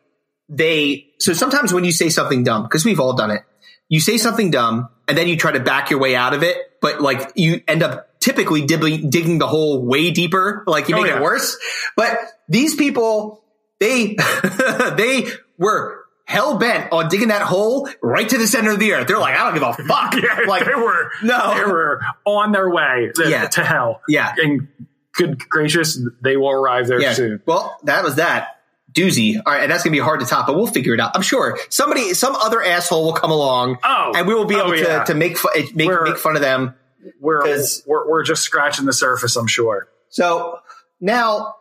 [0.48, 1.08] they.
[1.18, 3.42] So sometimes when you say something dumb, because we've all done it,
[3.88, 6.56] you say something dumb and then you try to back your way out of it,
[6.80, 11.10] but like you end up typically digging the hole way deeper, like you Oh, make
[11.10, 11.18] yeah.
[11.18, 11.56] it worse.
[11.96, 12.18] But
[12.48, 13.44] these people,
[13.80, 14.16] they
[14.96, 15.26] they
[15.58, 19.06] were hell bent on digging that hole right to the center of the earth.
[19.08, 20.14] They're like, I don't give a fuck.
[20.14, 23.48] Yeah, like they were no, they were on their way to, Yeah.
[23.48, 24.00] to hell.
[24.08, 24.32] Yeah.
[24.38, 24.68] and
[25.14, 27.12] good gracious, they will arrive there yeah.
[27.12, 27.42] soon.
[27.44, 28.60] Well, that was that
[28.92, 29.36] doozy.
[29.44, 31.10] All right, and that's gonna be hard to top, but we'll figure it out.
[31.14, 33.78] I'm sure somebody, some other asshole will come along.
[33.84, 34.12] Oh.
[34.14, 36.40] and we will be Oh, able to, to make fu- eh, make make fun of
[36.42, 36.74] them.
[37.20, 37.44] We're,
[37.86, 39.36] we're we're just scratching the surface.
[39.36, 39.88] I'm sure.
[40.08, 40.58] So
[41.00, 41.56] now,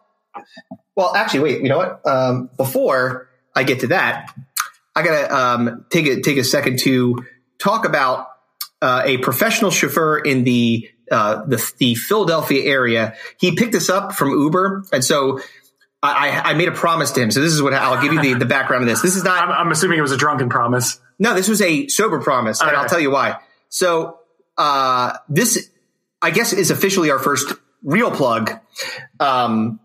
[0.95, 1.61] well, actually, wait.
[1.61, 2.01] You know what?
[2.05, 4.33] Um, before I get to that,
[4.95, 7.25] I gotta um, take a take a second to
[7.57, 8.27] talk about
[8.81, 13.15] uh, a professional chauffeur in the uh, the the Philadelphia area.
[13.39, 15.39] He picked us up from Uber, and so.
[16.03, 17.29] I, I made a promise to him.
[17.29, 19.03] So this is what I'll give you the, the background of this.
[19.03, 20.99] This is not I'm, I'm assuming it was a drunken promise.
[21.19, 23.37] no, this was a sober promise, and I'll tell you why.
[23.69, 24.17] So,
[24.61, 25.71] uh, this,
[26.21, 27.51] I guess, is officially our first
[27.83, 28.59] real plug.
[29.19, 29.79] Um,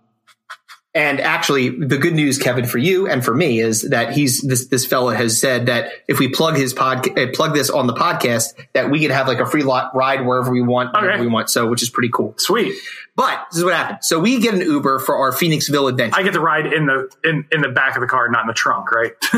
[0.97, 4.67] And actually, the good news, Kevin, for you and for me is that he's this
[4.69, 7.93] this fella has said that if we plug his pod uh, plug this on the
[7.93, 11.21] podcast, that we could have like a free lot ride wherever we want, wherever Okay.
[11.21, 11.51] we want.
[11.51, 12.33] So, which is pretty cool.
[12.39, 12.75] Sweet.
[13.15, 13.99] But this is what happened.
[14.03, 16.19] So we get an Uber for our Phoenixville adventure.
[16.19, 18.47] I get to ride in the in, in the back of the car, not in
[18.49, 19.13] the trunk, right?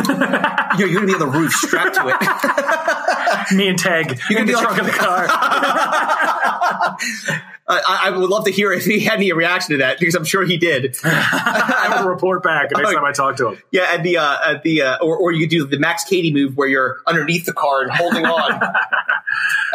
[0.79, 3.53] you're, you're gonna be on the roof, strapped to it.
[3.57, 5.27] Me and Tag You're in gonna the be trunk of the car.
[7.71, 10.25] I, I would love to hear if he had any reaction to that because I'm
[10.25, 10.97] sure he did.
[11.05, 13.62] I will report back next time I talk to him.
[13.71, 16.33] Yeah, at the uh, at the uh, or or you could do the Max Cady
[16.33, 18.62] move where you're underneath the car and holding on.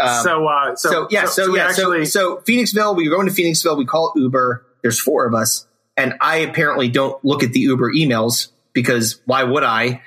[0.01, 2.95] Um, so, uh, so, yeah, so, we yeah, actually, so so Phoenixville.
[2.95, 3.77] We were going to Phoenixville.
[3.77, 4.65] We call Uber.
[4.81, 9.43] There's four of us, and I apparently don't look at the Uber emails because why
[9.43, 10.01] would I?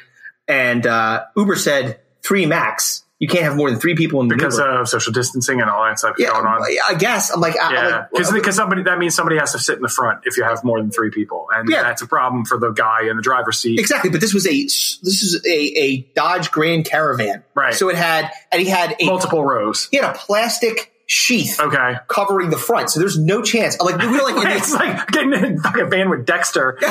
[0.48, 3.04] And uh, Uber said three max.
[3.18, 5.84] You can't have more than three people in the because of social distancing and all
[5.84, 6.60] that stuff yeah, going on.
[6.86, 9.76] I guess I'm like, I'm Yeah, like, because somebody that means somebody has to sit
[9.76, 11.82] in the front if you have more than three people, and Yeah.
[11.82, 13.80] that's a problem for the guy in the driver's seat.
[13.80, 17.72] Exactly, but this was a this is a, a Dodge Grand Caravan, Right.
[17.72, 19.88] So it had and he had a Multiple rows.
[19.90, 21.94] He had a plastic sheath, Okay.
[22.08, 23.80] covering the front, so there's no chance.
[23.80, 26.76] Like we were like, it's like getting in a fucking van with Dexter.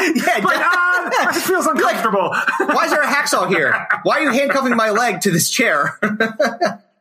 [0.14, 2.30] yeah, Like, ah, this feels uncomfortable.
[2.74, 3.88] why is there a hacksaw here?
[4.02, 5.98] Why are you handcuffing my leg to this chair?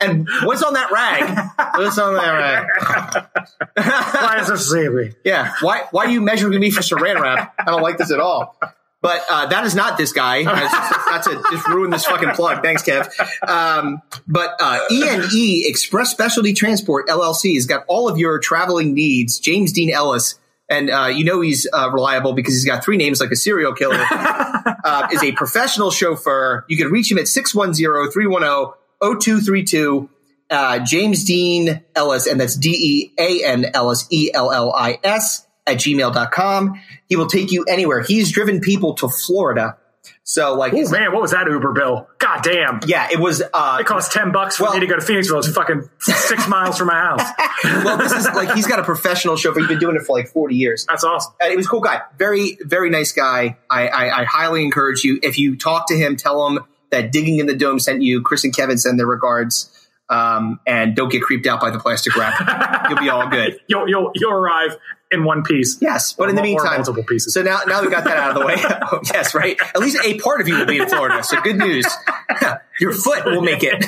[0.02, 1.78] and what's on that rag?
[1.78, 3.36] What's on that rag?
[3.76, 5.16] Why is this savory?
[5.24, 7.54] Yeah, why why are you measuring me for Saran wrap?
[7.60, 8.58] I don't like this at all.
[9.02, 10.44] But uh, that is not this guy.
[10.44, 12.62] That's to just ruin this fucking plug.
[12.62, 13.10] Thanks, Kev.
[13.48, 19.40] Um, but uh, E&E Express Specialty Transport LLC has got all of your traveling needs.
[19.40, 20.38] James Dean Ellis,
[20.70, 23.74] and uh, you know he's uh, reliable because he's got three names like a serial
[23.74, 23.98] killer.
[24.12, 26.66] uh, is a professional chauffeur.
[26.68, 30.10] You can reach him at 610-310-0232.
[30.52, 36.82] Uh, James Dean Ellis, and that's D-E-A-N Ellis, E-L-L-I-S at gmail.com.
[37.08, 38.02] He will take you anywhere.
[38.02, 39.78] He's driven people to Florida.
[40.24, 42.08] So like, Oh man, what was that Uber bill?
[42.20, 42.80] God damn.
[42.86, 45.40] yeah, it was, uh, It cost ten bucks for Well- me to go to Phoenixville.
[45.40, 47.28] It's fucking six miles from my house.
[47.64, 49.60] well, this is like, he's got a professional chauffeur.
[49.60, 50.86] He's been doing it for like 40 years.
[50.88, 51.34] That's awesome.
[51.42, 52.02] And he was a cool guy.
[52.18, 53.58] Very, very nice guy.
[53.70, 55.20] I, I, I highly encourage you.
[55.24, 56.60] If you talk to him, tell him
[56.92, 58.22] that Digging in the Dome sent you.
[58.22, 59.76] Chris and Kevin send their regards.
[60.12, 62.88] Um, and don't get creeped out by the plastic wrap.
[62.90, 63.60] You'll be all good.
[63.68, 64.76] You'll you'll you'll arrive
[65.12, 65.78] in one piece.
[65.82, 67.34] Yes, but Or in the meantime, multiple pieces.
[67.34, 68.56] So now, now we got that out of the way.
[68.60, 69.58] Oh, yes, right.
[69.60, 71.24] At least a part of you will be in Florida.
[71.24, 71.86] So good news.
[72.80, 73.86] Your foot will make it.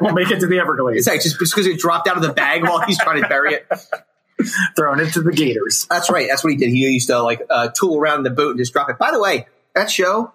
[0.00, 1.00] we'll make it to the Everglades.
[1.00, 3.54] It's like just because it dropped out of the bag while he's trying to bury
[3.54, 3.66] it.
[4.76, 5.86] Thrown into the Gators.
[5.88, 6.26] That's right.
[6.28, 6.70] That's what he did.
[6.70, 8.98] He used to like uh, tool around the boat and just drop it.
[8.98, 10.32] By the way, that show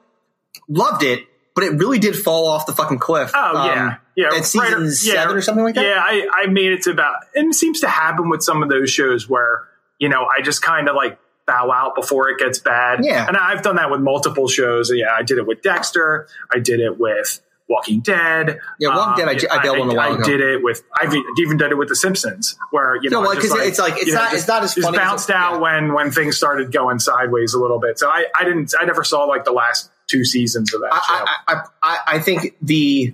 [0.70, 3.32] loved it, but it really did fall off the fucking cliff.
[3.36, 4.38] Oh Um, yeah, yeah.
[4.38, 5.84] At season right- seven or something like that.
[5.86, 8.70] Yeah, I, I made it to about, and it seems to happen with some of
[8.70, 9.68] those shows where
[10.00, 13.00] you know I just kind of like bow out before it gets bad.
[13.04, 13.28] Yeah.
[13.28, 14.92] and I've done that with multiple shows.
[14.94, 16.28] Yeah, I did it with Dexter.
[16.54, 18.60] I did it with Walking Dead.
[18.80, 20.24] Yeah, Walking Dead, I um, j- I bailed on a while I ago.
[20.24, 20.84] did it with.
[21.00, 23.80] I've even did it with The Simpsons, where you know, No, I just 'cause it's
[23.80, 25.58] like- it's you know, not- just- it's not as funny as bounced it- out yeah.
[25.60, 27.98] when when things started going sideways a little bit.
[28.00, 31.14] So I I didn't I never saw like the last two seasons of that show.
[31.14, 33.14] I, I, I, I, I think the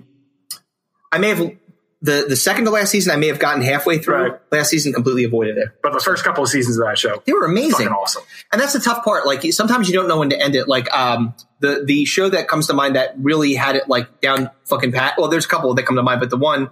[1.12, 1.50] I may have
[2.06, 3.12] the the second to last season.
[3.12, 4.14] I may have gotten halfway through.
[4.14, 4.40] Right.
[4.50, 5.68] Last season, completely avoided it.
[5.82, 7.88] but the first couple of seasons of that show, They were amazing.
[7.88, 8.22] awesome.
[8.52, 9.26] And that's the tough part.
[9.26, 10.68] Like sometimes you don't know when to end it.
[10.68, 14.50] Like um the the show that comes to mind that really had it like down
[14.64, 15.14] fucking pat.
[15.18, 16.70] Well, there's a couple that come to mind, but the one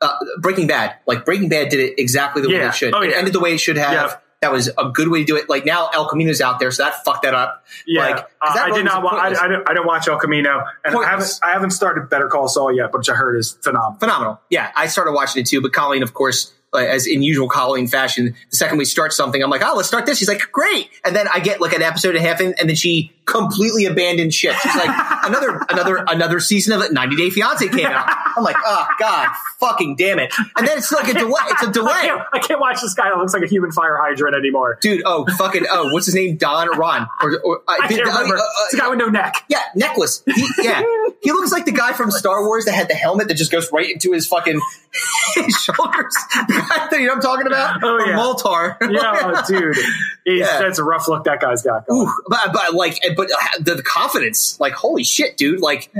[0.00, 2.94] uh, Breaking Bad, like Breaking Bad did it exactly the way it should.
[2.94, 3.92] Oh, It ended the way it should have.
[3.92, 4.16] Yeah.
[4.42, 5.48] That was a good way to do it.
[5.48, 7.64] Like now El Camino's out there, so that fucked that up.
[7.86, 9.02] Yeah, like, 'cause uh, I did not.
[9.02, 9.28] Wa- I.
[9.28, 11.40] I, don't, I don't watch El Camino, and I haven't.
[11.42, 13.98] I haven't started Better Call Saul yet, but which I heard is phenomenal.
[13.98, 14.40] phenomenal.
[14.50, 17.86] Yeah, I started watching it too, but Colleen, of course, uh, as in usual Colleen
[17.88, 20.18] fashion, the second we start something, I'm like, oh, let's start this.
[20.18, 20.90] She's like, great.
[21.02, 23.84] And then I get like an episode and a half in, and then she completely
[23.86, 24.54] abandoned shit.
[24.56, 24.88] She's like,
[25.24, 28.06] another, another, another season of it, 90 Day Fiance came out.
[28.36, 30.32] I'm like, oh, God, fucking damn it.
[30.56, 31.40] And then it's like a delay.
[31.48, 31.92] It's a I delay.
[32.02, 34.78] can't, I can't watch this guy that looks like a human fire hydrant anymore.
[34.80, 36.36] Dude, oh, fucking, oh, what's his name?
[36.36, 37.08] Don or Ron?
[37.22, 38.36] Or, or, I can't uh, remember.
[38.36, 39.34] uh, uh, it's a guy with no neck.
[39.48, 40.22] Yeah, necklace.
[40.26, 40.82] He, yeah,
[41.22, 43.70] he looks like the guy from Star Wars that had the helmet that just goes
[43.72, 44.60] right into his fucking
[45.34, 46.16] his shoulders.
[46.48, 47.82] you know what I'm talking about?
[47.82, 48.16] Oh, yeah.
[48.16, 48.76] Moltar.
[48.80, 49.76] Yeah, oh, dude,
[50.24, 50.58] He's, Yeah.
[50.60, 51.84] that's a rough look that guy's got.
[51.90, 55.60] Ooh, but, but like, but the, the confidence, like, holy shit, dude!
[55.60, 55.90] Like,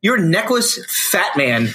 [0.00, 0.78] you're a necklace
[1.10, 1.70] fat man,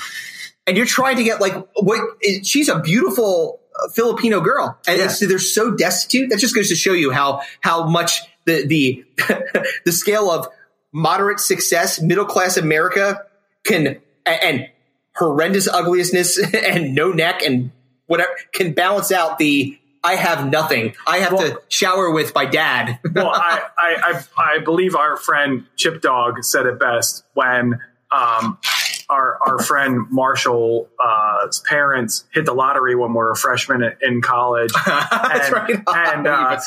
[0.66, 2.02] and you're trying to get like what?
[2.44, 6.30] She's a beautiful uh, Filipino girl, and it's, they're so destitute.
[6.30, 9.06] That just goes to show you how how much the the
[9.86, 10.48] the scale of
[10.92, 13.26] moderate success, middle class America
[13.66, 14.70] can and, and
[15.16, 17.72] horrendous ugliness and no neck and
[18.08, 20.96] whatever can balance out the I have nothing.
[21.06, 23.00] I have to shower with my dad.
[23.14, 27.80] well, I, I, I, I believe our friend Chip Dog said it best when
[28.12, 28.58] um,
[29.10, 34.22] our our friend Marshall's uh, parents hit the lottery when we were freshmen in- in
[34.22, 34.72] college.
[34.86, 35.84] That's and, right.
[35.88, 36.60] And uh,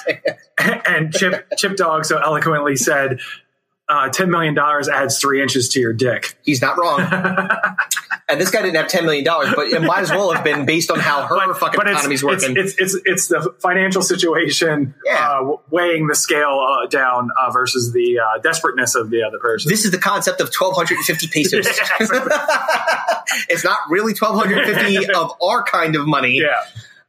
[0.87, 3.20] and Chip Chip Dog so eloquently said,
[3.89, 7.01] uh, "Ten million dollars adds three inches to your dick." He's not wrong.
[8.29, 10.64] And this guy didn't have ten million dollars, but it might as well have been
[10.64, 12.57] based on how her fucking but economy's working.
[12.57, 18.18] it's it's it's the financial situation uh, weighing the scale uh, down uh, versus the
[18.18, 19.68] uh, desperateness of the other person.
[19.68, 21.66] this is the concept of twelve hundred and fifty pesos.
[23.49, 26.41] it's not really twelve hundred fifty of our kind of money.
[26.41, 26.62] Yeah.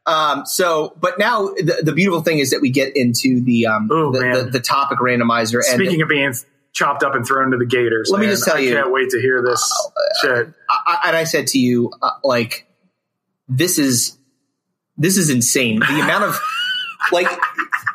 [0.06, 3.88] Um, so, but now the, the beautiful thing is that we get into the um,
[3.88, 5.62] the, the, the topic randomizer.
[5.66, 6.34] And Speaking of being
[6.74, 8.92] chopped up and thrown to the gators, Let me just tell I you- I can't
[8.92, 9.72] wait to hear this
[10.22, 10.50] shit.
[10.70, 12.68] I, I- and I said to you, uh, like,
[13.48, 14.18] this is
[14.98, 15.80] this is insane.
[15.80, 16.40] The amount of
[17.12, 17.28] like,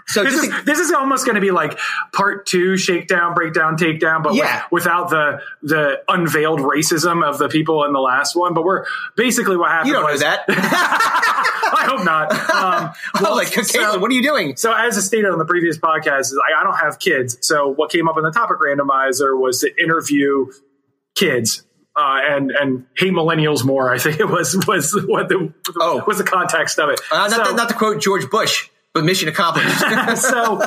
[0.09, 1.78] so this is this is almost going to be like
[2.12, 4.64] part two, shakedown, breakdown, takedown, but with- Yeah.
[4.70, 8.54] without the the unveiled racism of the people in the last one.
[8.54, 8.84] But we're
[9.16, 9.88] basically what happened.
[9.88, 10.44] You don't know was, that.
[10.48, 12.32] I hope not.
[12.32, 12.92] Um,
[13.22, 14.56] well, like, Caitlin, what are you doing?
[14.56, 17.38] So, as I stated on the previous podcast, is I, I don't have kids.
[17.42, 20.46] So, what came up in the topic randomizer was to interview
[21.14, 21.64] kids.
[21.96, 23.92] Uh, and and hate millennials more.
[23.92, 26.04] I think it was was what the Oh.
[26.06, 27.00] was the context of it.
[27.11, 29.78] Uh, not, So- not to quote George Bush, but mission accomplished.
[30.22, 30.62] so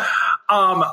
[0.50, 0.84] um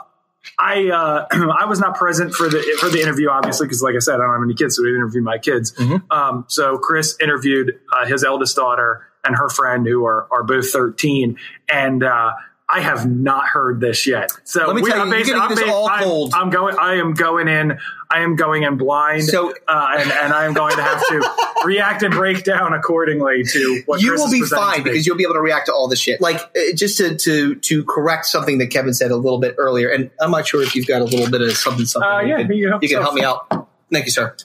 [0.59, 1.27] I uh,
[1.59, 4.19] I was not present for the for the interview, obviously, because like I said, I
[4.19, 5.73] don't have any kids, so we interviewed my kids.
[5.73, 6.11] Mm-hmm.
[6.11, 10.71] Um, so Chris interviewed uh, his eldest daughter and her friend, who are are both
[10.71, 11.37] thirteen,
[11.69, 12.33] and uh,
[12.71, 14.31] I have not heard this yet.
[14.45, 16.05] So Let me we- tell I'm you, you're basi- gonna I'm this ba- all I'm-
[16.05, 16.33] cold.
[16.35, 16.77] I'm going.
[16.79, 17.79] I am going in.
[18.11, 19.25] I am going in blind.
[19.25, 21.31] So- uh, and, and I am going to have to
[21.65, 25.23] react and break down accordingly to what you Chris will be fine because you'll be
[25.25, 26.21] able to react to all the shit.
[26.21, 29.89] Like uh, just to to to correct something that Kevin said a little bit earlier,
[29.89, 32.11] and I'm not sure if you've got a little bit of something something.
[32.11, 33.19] Uh, you yeah, can, you help you can yourself.
[33.19, 33.69] help me out.
[33.91, 34.37] Thank you, sir.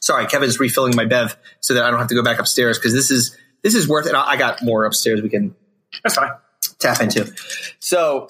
[0.00, 2.94] Sorry, Kevin's refilling my bev so that I don't have to go back upstairs because
[2.94, 4.14] this is this is worth it.
[4.14, 5.54] I I got more upstairs we can
[6.02, 6.30] That's fine.
[6.78, 7.32] Tap into.
[7.80, 8.28] So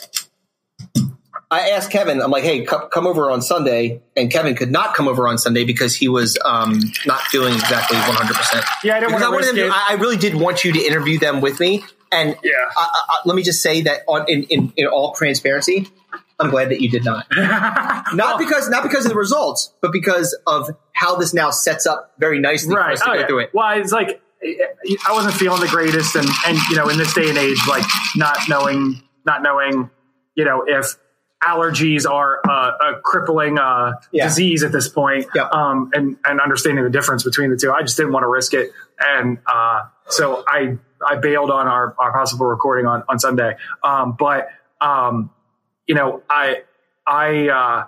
[1.51, 4.03] I asked Kevin, I'm like, hey, come, come over on Sunday.
[4.16, 7.97] And Kevin could not come over on Sunday because he was um, not feeling exactly
[7.99, 8.64] 100%.
[8.82, 11.61] Yeah, I don't wanna them I I really did want you to interview them with
[11.61, 11.84] me.
[12.11, 12.53] And Yeah.
[12.76, 15.88] I, I, let me just say that on, in, in, in all transparency,
[16.40, 17.26] I'm glad that you did not.
[18.14, 22.12] not because not because of the results, but because of how this now sets up
[22.18, 22.95] very nicely for right.
[22.95, 23.26] us to Oh, go yeah.
[23.26, 23.51] through it.
[23.55, 27.28] Well, it's like I wasn't feeling the greatest, and and you know, in this day
[27.28, 27.84] and age, like
[28.16, 29.90] not knowing, not knowing,
[30.34, 30.95] you know, if
[31.42, 34.24] allergies are uh, a crippling uh, Yeah.
[34.24, 35.53] disease at this point, Yep.
[35.53, 38.55] um, and and understanding the difference between the two, I just didn't want to risk
[38.55, 43.57] it, and uh, so I I bailed on our our possible recording on on Sunday,
[43.82, 44.49] um, but
[44.80, 45.30] um,
[45.86, 46.62] you know, I
[47.07, 47.84] I uh,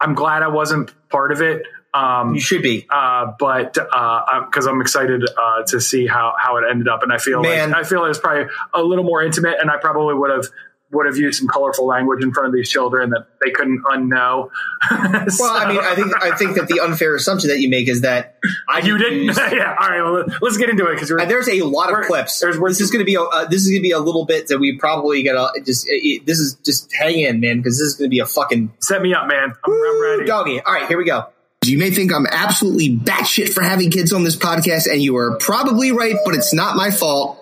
[0.00, 1.62] I'm glad I wasn't part of it.
[1.94, 2.86] Um, You should be.
[2.90, 7.18] uh, but because I'm excited uh, to see how how it ended up, and I
[7.18, 7.70] feel Man.
[7.70, 10.46] like I feel it was probably a little more intimate, and I probably would have
[10.90, 14.50] would have used some colorful language in front of these children that they couldn't unknow.
[14.90, 18.02] Well, I mean, I think I think that the unfair assumption that you make is
[18.02, 18.36] that
[18.68, 19.22] I you didn't.
[19.22, 19.74] use- yeah.
[19.80, 20.02] All right.
[20.02, 22.38] Well, let's get into it because there's a lot of clips.
[22.40, 24.24] there's- this is going to be a uh, this is going to be a little
[24.26, 25.86] bit that we probably gotta just.
[25.88, 28.72] It, this is just hang in, man, because this is going to be a fucking
[28.80, 29.52] set me up, man.
[29.64, 30.24] I'm, I'm ready.
[30.26, 30.60] doggy.
[30.60, 31.26] All right, here we go.
[31.68, 35.36] You may think I'm absolutely batshit for having kids on this podcast, and you are
[35.38, 37.38] probably right, but it's not my fault.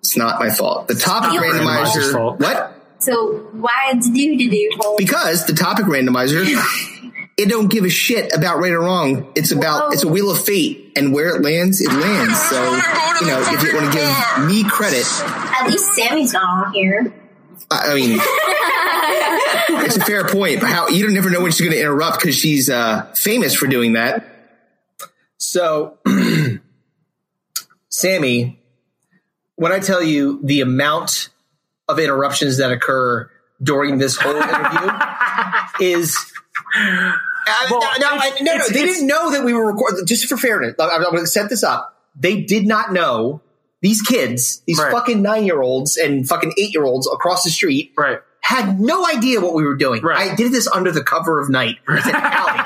[0.00, 0.88] It's not my fault.
[0.88, 2.12] The topic Your randomizer's randomizer.
[2.12, 2.40] fault.
[2.40, 2.68] What?
[2.98, 4.94] So why it's due to do?
[4.96, 6.44] Because the topic randomizer,
[7.36, 9.32] it don't give a shit about right or wrong.
[9.34, 12.40] It's about it's a wheel of fate, and where it lands, it lands.
[12.42, 12.62] So
[13.20, 17.12] you know, if you want to give me credit, At least Sammy's not on here.
[17.70, 18.18] I I mean,
[19.84, 20.60] it's a fair point.
[20.60, 23.54] But how you don't never know when she's going to interrupt because she's uh, famous
[23.54, 24.26] for doing that.
[25.38, 25.98] So,
[27.88, 28.60] Sammy,
[29.56, 31.28] when I tell you the amount
[31.88, 33.30] of interruptions that occur
[33.62, 34.90] during this whole interview
[35.80, 36.16] is.
[36.76, 37.12] Uh,
[37.70, 40.06] Well, no, no, I- it's- no, no, it's- they didn't know that we were recording.
[40.06, 41.96] Just for fairness, I'm, I'm going to set this up.
[42.18, 43.40] They did not know
[43.80, 44.92] these kids, these Right.
[44.92, 48.20] fucking nine year olds and fucking eight year olds across the street, Right.
[48.42, 50.02] Had no idea what we were doing.
[50.02, 50.32] Right.
[50.32, 51.76] I did this under the cover of night.
[51.88, 52.60] It's an alley.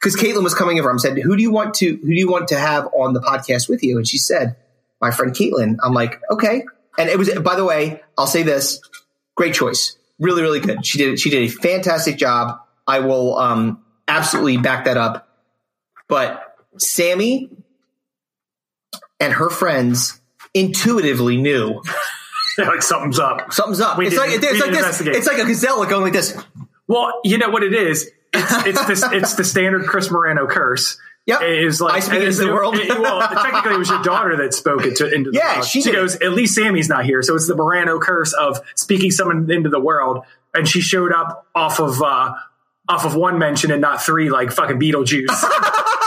[0.00, 0.90] Because Caitlin was coming over.
[0.90, 3.20] I said, "Who do you want to Who do you want to have on the
[3.20, 4.56] podcast with you?" And she said,
[4.98, 6.64] "My friend Caitlin." I'm like, "Okay."
[6.96, 7.30] And it was.
[7.40, 8.80] By the way, I'll say this:
[9.36, 10.86] great choice, really, really good.
[10.86, 11.20] She did.
[11.20, 12.60] She did a fantastic job.
[12.86, 15.28] I will um, absolutely back that up.
[16.08, 17.50] But Sammy
[19.18, 20.18] and her friends
[20.54, 21.82] intuitively knew
[22.58, 23.52] like something's up.
[23.52, 23.98] Something's up.
[23.98, 25.00] We it's like it's like this.
[25.00, 26.36] It's like a gazelle going like this.
[26.88, 28.10] Well, you know what it is.
[28.32, 30.98] It's it's this it's the standard Chris Moreno curse.
[31.26, 31.42] Yep.
[31.42, 32.76] It is like I speak into the world.
[32.76, 35.66] it- well, technically, it was your daughter that spoke it to into the Yeah, world.
[35.66, 36.16] she she goes.
[36.16, 39.80] At least Sammy's not here, so it's the Moreno curse of speaking someone into the
[39.80, 40.24] world.
[40.54, 42.32] And she showed up off of uh,
[42.88, 45.26] off of one mention and not three, like fucking Beetlejuice.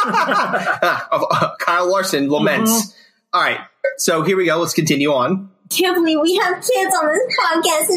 [0.05, 2.71] uh, Kyle Larson laments.
[2.71, 2.97] Mm-hmm.
[3.33, 3.59] All right,
[3.97, 4.57] so here we go.
[4.59, 5.49] Let's continue on.
[5.77, 7.89] Can't believe we have kids on this podcast.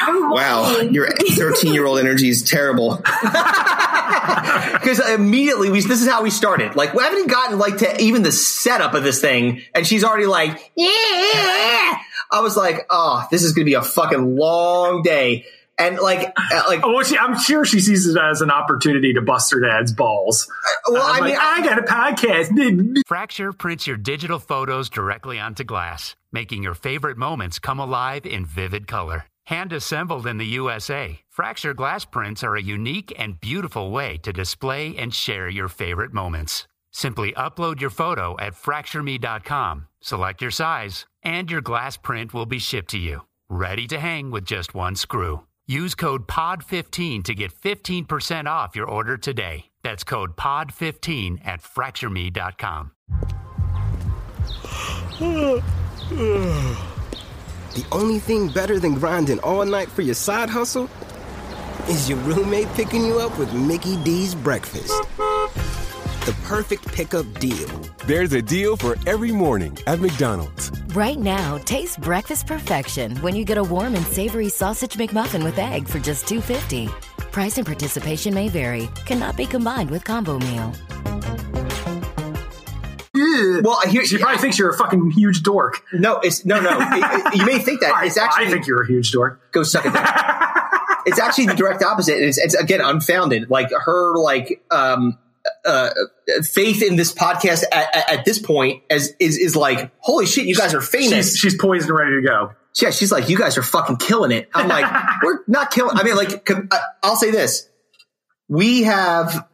[0.00, 0.94] I'm Wow, watching.
[0.94, 3.02] your 13 year old energy is terrible.
[4.72, 6.74] Because immediately we this is how we started.
[6.74, 10.02] Like we haven't even gotten like to even the setup of this thing, and she's
[10.02, 10.86] already like, yeah.
[12.30, 15.44] I was like, oh, this is gonna be a fucking long day.
[15.78, 19.22] And like, uh, like, well, she, I'm sure she sees it as an opportunity to
[19.22, 20.50] bust her dad's balls.
[20.88, 23.02] well, I'm I mean, like, I got a podcast.
[23.06, 28.44] Fracture prints your digital photos directly onto glass, making your favorite moments come alive in
[28.44, 29.24] vivid color.
[29.46, 34.32] Hand assembled in the USA, Fracture glass prints are a unique and beautiful way to
[34.32, 36.66] display and share your favorite moments.
[36.90, 42.58] Simply upload your photo at fractureme.com, select your size, and your glass print will be
[42.58, 45.47] shipped to you, ready to hang with just one screw.
[45.70, 49.66] Use code POD15 to get 15% off your order today.
[49.82, 52.92] That's code POD15 at fractureme.com.
[57.74, 60.88] The only thing better than grinding all night for your side hustle
[61.86, 64.90] is your roommate picking you up with Mickey D's breakfast.
[66.28, 67.66] The perfect pickup deal.
[68.06, 70.70] There's a deal for every morning at McDonald's.
[70.88, 75.56] Right now, taste breakfast perfection when you get a warm and savory sausage McMuffin with
[75.58, 76.90] egg for just $2.50.
[77.32, 78.90] Price and participation may vary.
[79.06, 80.74] Cannot be combined with combo meal.
[83.62, 85.82] well, here She probably thinks you're a fucking huge dork.
[85.94, 86.76] no, it's no, no.
[86.78, 88.48] It- it- you may think that it's actually.
[88.48, 89.40] I think you're a huge dork.
[89.52, 89.92] go suck it.
[91.06, 92.18] it's actually the direct opposite.
[92.22, 93.48] It's, it's again unfounded.
[93.48, 95.16] Like her, like um,
[95.64, 95.90] uh,
[96.42, 100.54] faith in this podcast at, at, this point as is is like, holy shit, you
[100.54, 101.32] guys are famous.
[101.32, 102.52] She's, she's poised and ready to go.
[102.80, 104.48] yeah, she's like, you guys are fucking killing it.
[104.54, 104.84] I'm like,
[105.22, 105.96] we're not killing.
[105.96, 106.48] I mean, like,
[107.02, 107.68] I'll say this:
[108.48, 109.46] we have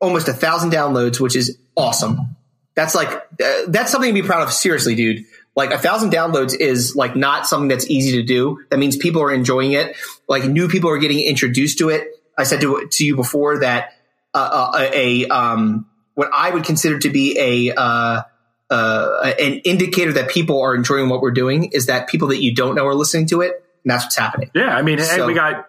[0.00, 2.36] almost a thousand downloads, which is awesome.
[2.74, 4.52] That's like uh, that's something to be proud of.
[4.52, 5.24] Seriously, dude.
[5.54, 8.64] Like a thousand downloads is like not something that's easy to do.
[8.70, 9.96] That means people are enjoying it.
[10.26, 12.08] Like new people are getting introduced to it.
[12.38, 13.92] I said to to you before that
[14.34, 18.22] uh, uh, a um what I would consider to be a uh,
[18.70, 22.54] uh, an indicator that people are enjoying what we're doing is that people that you
[22.54, 24.50] don't know are listening to it, and that's what's happening.
[24.54, 25.66] Yeah, I mean, So- we got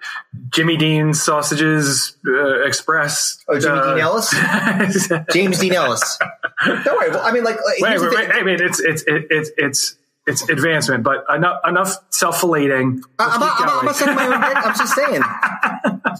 [0.49, 3.43] Jimmy Dean's Sausages uh, Express.
[3.49, 4.33] Oh, Jimmy uh, Dean Ellis,
[5.33, 6.17] James Dean Ellis.
[6.65, 7.09] Don't worry.
[7.09, 9.95] Well, I mean, like, wait, wait, wait, I mean, it's it's it's it's
[10.25, 13.01] it's advancement, but enough enough self filleting.
[13.19, 14.55] I- I'm I'm not, I'm not saying my own head.
[14.57, 15.21] I'm just saying.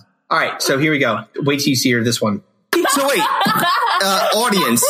[0.34, 1.26] All right, so here we go.
[1.36, 2.42] Wait till you see her this one.
[2.74, 4.82] So wait, uh, audience,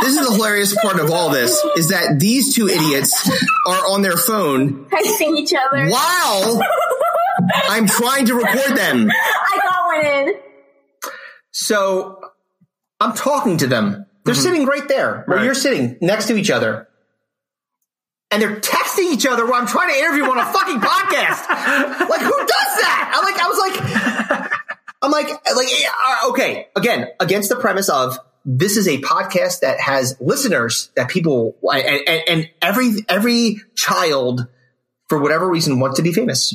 [0.00, 3.30] this is the hilarious part of all this is that these two idiots
[3.68, 5.88] are on their phone Texting each other.
[5.88, 6.60] while
[7.68, 9.08] I'm trying to record them.
[9.08, 10.34] I got one in.
[11.52, 12.20] So
[13.00, 14.04] I'm talking to them.
[14.24, 15.44] They're sitting right there where Right.
[15.44, 16.88] you're sitting next to each other.
[18.32, 21.48] And they're texting each other while I'm trying to interview them on a fucking podcast.
[22.08, 22.48] Like, who does
[22.82, 23.12] that?
[23.14, 23.58] I like, I was
[24.42, 24.52] like,
[25.00, 26.68] I'm like, like, yeah, okay.
[26.76, 32.08] Again, against the premise of this is a podcast that has listeners that people and,
[32.08, 34.46] and, and every every child
[35.08, 36.54] for whatever reason wants to be famous.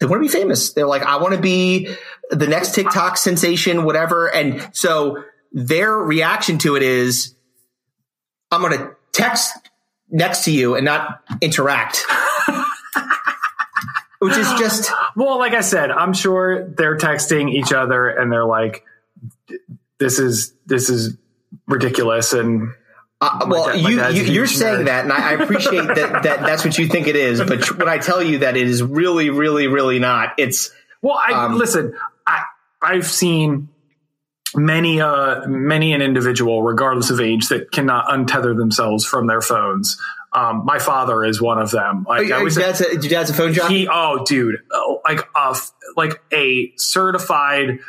[0.00, 0.72] They want to be famous.
[0.72, 1.94] They're like, I want to be
[2.30, 4.32] the next TikTok sensation, whatever.
[4.32, 7.34] And so their reaction to it is,
[8.50, 9.56] I'm going to text
[10.08, 12.04] next to you and not interact.
[14.20, 18.44] Which is just Well, like I said, I'm sure they're texting each other and they're
[18.44, 18.84] like,
[19.98, 21.16] "This is this is
[21.66, 22.72] ridiculous." And
[23.20, 24.84] Uh, well, dad- you, you you're huge saying nerd.
[24.86, 27.40] that, and I, I appreciate that, that that's what you think it is.
[27.40, 30.70] But tr- when I tell you that it is really, really, really not, it's
[31.02, 31.94] Well, I Um, listen.
[32.26, 32.42] I
[32.82, 33.68] I've seen
[34.54, 39.98] many uh many an individual, regardless of age, that cannot untether themselves from their phones.
[40.38, 42.04] Um, my father is one of them.
[42.08, 43.80] Like I your was, dad's a, your dad's a phone jockey.
[43.80, 45.56] he, oh, dude, oh, like a
[45.96, 47.80] like a certified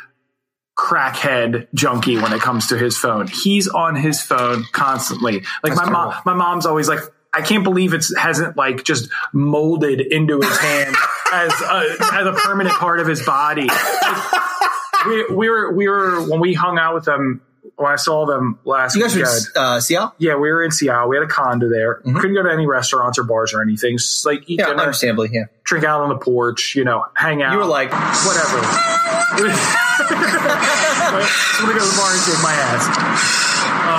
[0.76, 3.28] crackhead junkie when it comes to his phone.
[3.28, 5.42] He's on his phone constantly.
[5.62, 7.00] Like That's my mom, my mom's always like,
[7.32, 10.96] I can't believe it hasn't like just molded into his hand
[11.32, 13.68] as a, as a permanent part of his body.
[13.68, 17.42] Like, we, we were we were when we hung out with them
[17.80, 20.14] when I saw them last You guys were weekend, in uh, Seattle?
[20.18, 21.08] yeah, we were in Seattle.
[21.08, 21.94] We had a condo there.
[21.96, 23.96] Couldn't go to any restaurants or bars or anything.
[23.98, 25.44] Just like eat Yeah, dinner, understandably, yeah.
[25.64, 27.52] drink out on the porch, you know, hang out.
[27.52, 28.60] You were like, whatever.
[30.12, 32.86] I'm gonna go to the bar and shake my ass.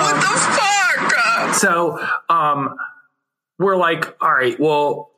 [0.02, 0.26] what the
[1.48, 1.54] fuck?
[1.54, 2.76] So, um,
[3.58, 5.11] we're like, all right, well,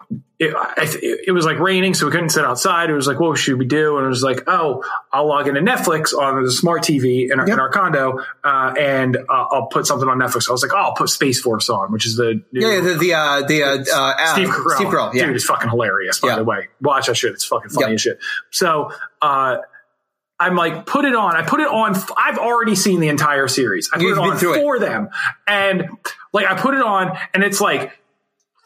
[0.53, 2.91] it, it was like raining, so we couldn't sit outside.
[2.91, 3.97] It was like, what should we do?
[3.99, 4.83] And it was like, oh,
[5.13, 9.17] I'll log into Netflix on the smart TV in our, in our condo, uh, and
[9.17, 10.49] uh, I'll put something on Netflix.
[10.49, 12.95] I was like, oh, I'll put Space Force on, which is the new, Yeah, the
[12.95, 14.75] the uh, the uh, uh, Steve Carell.
[14.77, 15.27] Steve Carell, yeah.
[15.27, 16.37] Dude, it's fucking hilarious, by Yeah.
[16.37, 16.69] the way.
[16.81, 17.33] Watch that shit.
[17.33, 18.19] It's fucking funny as shit.
[18.51, 18.91] So,
[19.23, 19.59] uh,
[20.41, 21.37] I'm like, put it on.
[21.37, 21.95] I put it on.
[22.19, 23.89] I've already seen the entire series.
[23.93, 24.81] I put You've it been on through it.
[24.81, 25.09] them.
[25.47, 25.89] And
[26.33, 27.93] like, I put it on and it's like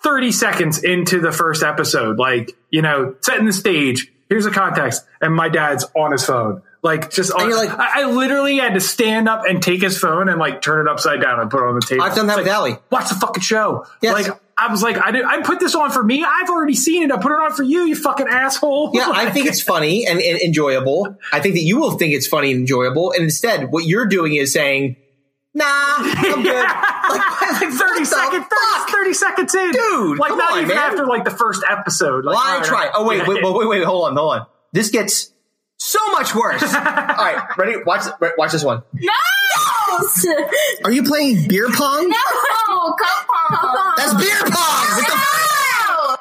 [0.02, 4.12] 30 seconds into the first episode, like, you know, setting the stage.
[4.28, 5.04] Here's the context.
[5.20, 6.62] And my dad's on his phone.
[6.82, 10.28] Like, just on, like- I, I literally had to stand up and take his phone
[10.28, 12.02] and like turn it upside down and put it on the table.
[12.04, 12.76] I've done that It's with like, Allie.
[12.90, 13.86] Watch the fucking show.
[14.00, 14.12] Yes.
[14.28, 15.24] Like, I was like, I did.
[15.24, 16.24] I put this on for me.
[16.24, 17.12] I've already seen it.
[17.12, 17.84] I put it on for you.
[17.84, 18.90] You fucking asshole.
[18.92, 21.16] Yeah, I think it's funny and, and enjoyable.
[21.32, 23.12] I think that you will think it's funny and enjoyable.
[23.12, 24.96] And instead, what you're doing is saying,
[25.58, 25.64] "Nah,
[25.98, 30.58] I'm good." like, like 30 seconds, 30, 30 seconds in, Dude, Like come not on,
[30.62, 30.78] even man.
[30.78, 32.24] after like the first episode.
[32.24, 32.90] Like, Why all right, try?
[32.94, 34.46] Oh wait, yeah, wait, wait, wait, wait, hold on, hold on.
[34.72, 35.32] This gets
[35.78, 36.62] so much worse.
[36.64, 37.76] All right, ready?
[37.86, 38.02] Watch,
[38.36, 38.82] watch this one.
[38.92, 39.12] No!
[40.84, 42.08] Are you playing beer pong?
[42.08, 42.16] No!
[42.98, 43.94] Cup pong!
[43.96, 44.86] That's beer pong.
[44.96, 46.16] What the No!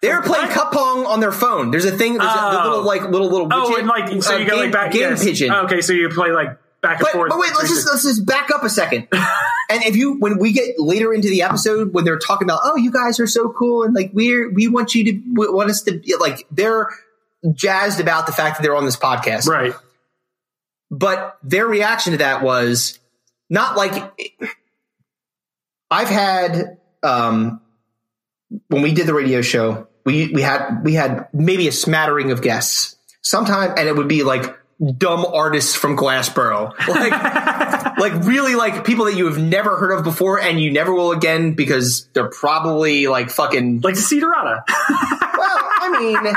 [0.00, 1.70] They're playing cup pong on their phone.
[1.70, 2.14] There's a thing.
[2.14, 2.68] There's a, Oh.
[2.68, 3.48] little like little little.
[3.52, 5.24] Oh, and like so uh, you go game, like back game yes.
[5.24, 5.52] pigeon.
[5.52, 7.30] Okay, so you play like back and But, forth.
[7.30, 9.08] but wait, let's just let's just back up a second.
[9.12, 12.76] and if you when we get later into the episode when they're talking about, oh,
[12.76, 15.82] you guys are so cool, and like we're we want you to we want us
[15.82, 16.88] to like they're
[17.52, 19.74] jazzed about the fact that they're on this podcast, right?
[20.90, 22.98] But their reaction to that was
[23.50, 24.12] not like
[25.90, 27.60] I've had um
[28.68, 32.42] when we did the radio show, we we had we had maybe a smattering of
[32.42, 32.96] guests.
[33.20, 34.57] Sometime and it would be like
[34.96, 36.72] dumb artists from Glassboro.
[36.86, 37.12] Like
[37.98, 41.12] like really like people that you have never heard of before and you never will
[41.12, 44.62] again because they're probably like fucking like Desiderata.
[44.68, 46.34] well, I mean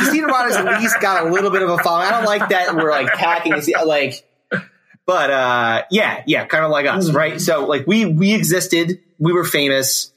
[0.00, 2.08] Desiderata's at least got a little bit of a following.
[2.08, 3.54] I don't like that we're like hacking
[3.86, 4.24] like
[5.06, 7.40] but uh yeah, yeah, kind of like us, right?
[7.40, 10.12] So like we we existed, we were famous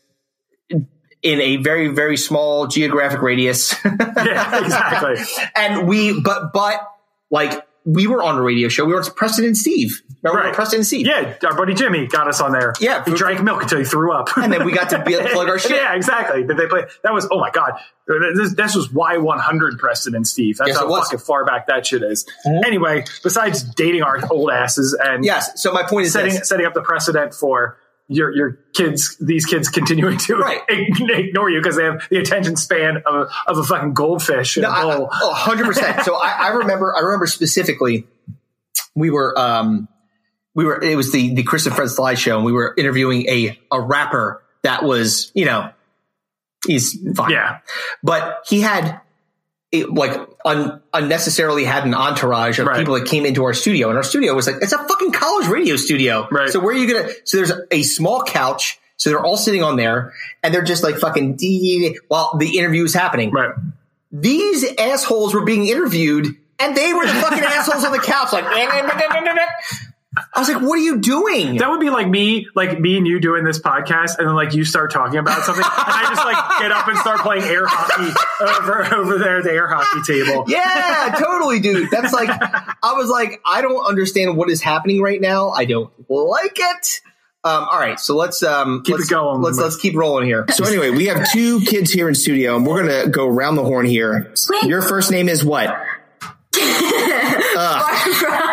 [0.69, 3.75] in a very very small geographic radius.
[3.85, 5.15] yeah, exactly.
[5.55, 6.87] and we but but
[7.31, 8.83] like we were on a radio show.
[8.83, 10.01] We were Preston and Steve.
[10.23, 10.55] Remember Right.
[10.55, 11.05] Preston and Steve?
[11.05, 12.73] Yeah, our buddy Jimmy got us on there.
[12.79, 15.49] Yeah, he drank milk until he threw up, And then we got to be plug
[15.49, 15.71] our shit.
[15.71, 16.43] yeah, exactly.
[16.43, 16.85] Did they play?
[17.03, 17.73] That was oh my god.
[18.07, 20.57] This, this was Y one hundred Preston and Steve.
[20.57, 22.25] That's Yes, how fucking far back that shit is.
[22.45, 22.65] Mm-hmm.
[22.65, 25.61] Anyway, besides dating our old asses and Yes.
[25.61, 26.49] So my point is setting this.
[26.49, 27.77] setting up the precedent for
[28.07, 30.61] your your kids, these kids continuing to Right.
[30.69, 34.57] ignore you because they have the attention span of a, of a fucking goldfish.
[34.57, 35.09] No, I- bowl.
[35.11, 36.03] I- oh, 100%.
[36.03, 38.05] so I, I remember, I remember specifically,
[38.95, 39.87] we were, um,
[40.53, 43.27] we were, it was the, the Chris and Fred Slide show and we were interviewing
[43.27, 45.71] a, a rapper that was, you know,
[46.65, 47.31] he's fine.
[47.31, 47.59] Yeah.
[48.03, 49.01] But he had,
[49.81, 52.79] it, like, un, unnecessarily had an entourage of Right.
[52.79, 55.47] people that came into our studio and our studio was like, it's a fucking college
[55.47, 56.27] radio studio.
[56.31, 56.49] Right.
[56.49, 58.79] So where are you going to, so there's a small couch.
[58.97, 62.85] So they're all sitting on there and they're just like fucking dee while the interview
[62.85, 63.51] is happening Right.
[64.11, 66.27] these assholes were being interviewed
[66.59, 68.45] and they were the fucking assholes on the couch like
[70.33, 71.57] I was like, what are you doing?
[71.57, 74.53] That would be like me, like me and you doing this podcast, and then like
[74.53, 77.65] you start talking about something, and I just like get up and start playing air
[77.65, 80.45] hockey over over there at the air hockey table.
[80.47, 81.89] yeah, totally, dude.
[81.91, 85.49] That's like, I was like, I don't understand what is happening right now.
[85.49, 87.01] I don't like it.
[87.43, 89.41] Um, all right, so let's um, Keep it let's, going.
[89.41, 90.45] Let's let's keep rolling here.
[90.51, 93.63] So anyway, we have two kids here in studio, and we're gonna go around the
[93.63, 94.33] horn here.
[94.63, 95.69] Your first name is what?
[97.57, 98.51] Ugh.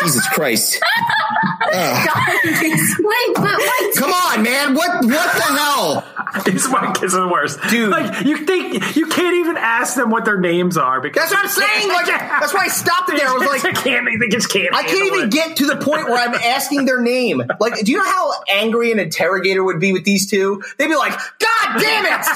[0.00, 0.80] Jesus Christ!
[1.72, 2.08] Ugh.
[2.44, 3.94] Wait, but wait.
[3.96, 4.74] Come on, man!
[4.74, 6.06] What what the hell?
[6.44, 7.90] These white kids are the worst, Dude.
[7.90, 11.64] Like you think you can't even ask them what their names are because That's what
[11.64, 11.88] I'm saying.
[11.88, 12.06] Like,
[12.40, 13.28] that's why I stopped it there.
[13.28, 14.74] I was like, they can't, they just can't.
[14.74, 15.32] I can't even it.
[15.32, 17.42] get to the point where I'm asking their name.
[17.58, 20.62] Like, do you know how angry an interrogator would be with these two?
[20.78, 22.12] They'd be like, God damn it!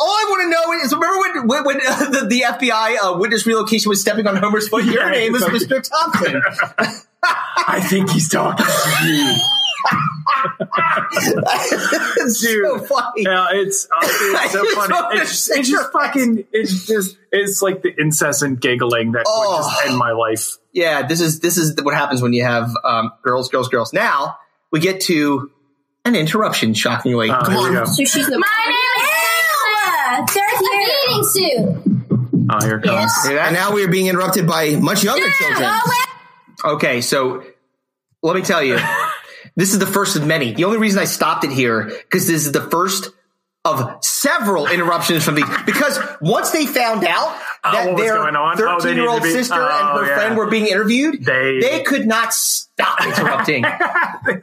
[0.00, 3.18] All I want to know is, remember when, when, when uh, the, the FBI uh,
[3.18, 4.84] witness relocation was stepping on Homer's foot?
[4.84, 5.88] Your Yeah, name is it's Mr.
[5.88, 6.42] Thompson.
[7.22, 9.34] I think he's talking to you.
[11.10, 13.22] it's so funny.
[13.22, 15.20] Yeah, it's, uh, it's so funny.
[15.20, 16.44] It's, it's just fucking.
[16.52, 17.16] It's just.
[17.32, 19.88] It's like the incessant giggling that would just Oh.
[19.88, 20.56] end my life.
[20.72, 23.92] Yeah, this is this is what happens when you have um, girls, girls, girls.
[23.92, 24.38] Now
[24.70, 25.50] we get to
[26.04, 26.74] an interruption.
[26.74, 27.72] Shockingly, Oh, come on.
[27.72, 27.84] go.
[27.84, 29.10] So she's the My name is
[29.74, 30.26] Sarah.
[30.28, 30.64] Sarah's a
[31.06, 32.48] bathing suit.
[32.50, 33.12] Oh, here it comes.
[33.26, 33.46] Hear that?
[33.48, 35.70] And now we are being interrupted by much younger children.
[36.64, 37.44] Okay, so
[38.22, 38.78] let me tell you,
[39.56, 40.52] this is the first of many.
[40.52, 43.10] The only reason I stopped it here because this is the first
[43.64, 48.14] of several interruptions from the because once they found out Oh, that what was their
[48.14, 48.54] going on?
[48.62, 50.14] Oh, they thirteen year old needed to be- sister and oh, her yeah.
[50.16, 53.62] friend were being interviewed, They- they could not stop interrupting.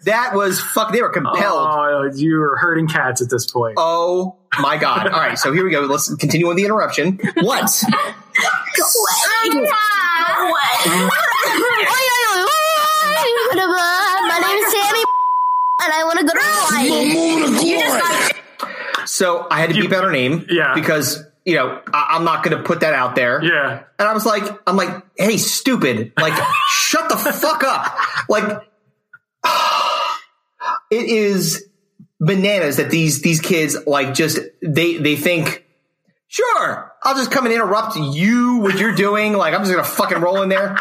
[0.03, 0.91] that was fuck.
[0.91, 1.67] They were compelled.
[1.71, 3.75] Oh, you were hurting cats at this point.
[3.77, 5.07] Oh my god!
[5.07, 5.81] All right, so here we go.
[5.81, 7.19] Let's continue with the interruption.
[7.37, 7.83] What?
[14.27, 15.03] My name is Sammy,
[15.83, 17.67] and I want to go to Hawaii.
[17.69, 20.73] You just like So I had to beep out her name, Yeah.
[20.73, 23.43] because you know I, I'm not going to put that out there.
[23.43, 23.83] Yeah.
[23.99, 26.33] And I was like, I'm like, hey, stupid, like,
[26.69, 27.95] shut the fuck up.
[28.29, 28.61] Like,
[30.91, 31.67] it is
[32.19, 35.65] bananas that these these kids like just they they think,
[36.27, 39.33] sure, I'll just come and interrupt you what you're doing.
[39.33, 40.75] Like, I'm just gonna fucking roll in there.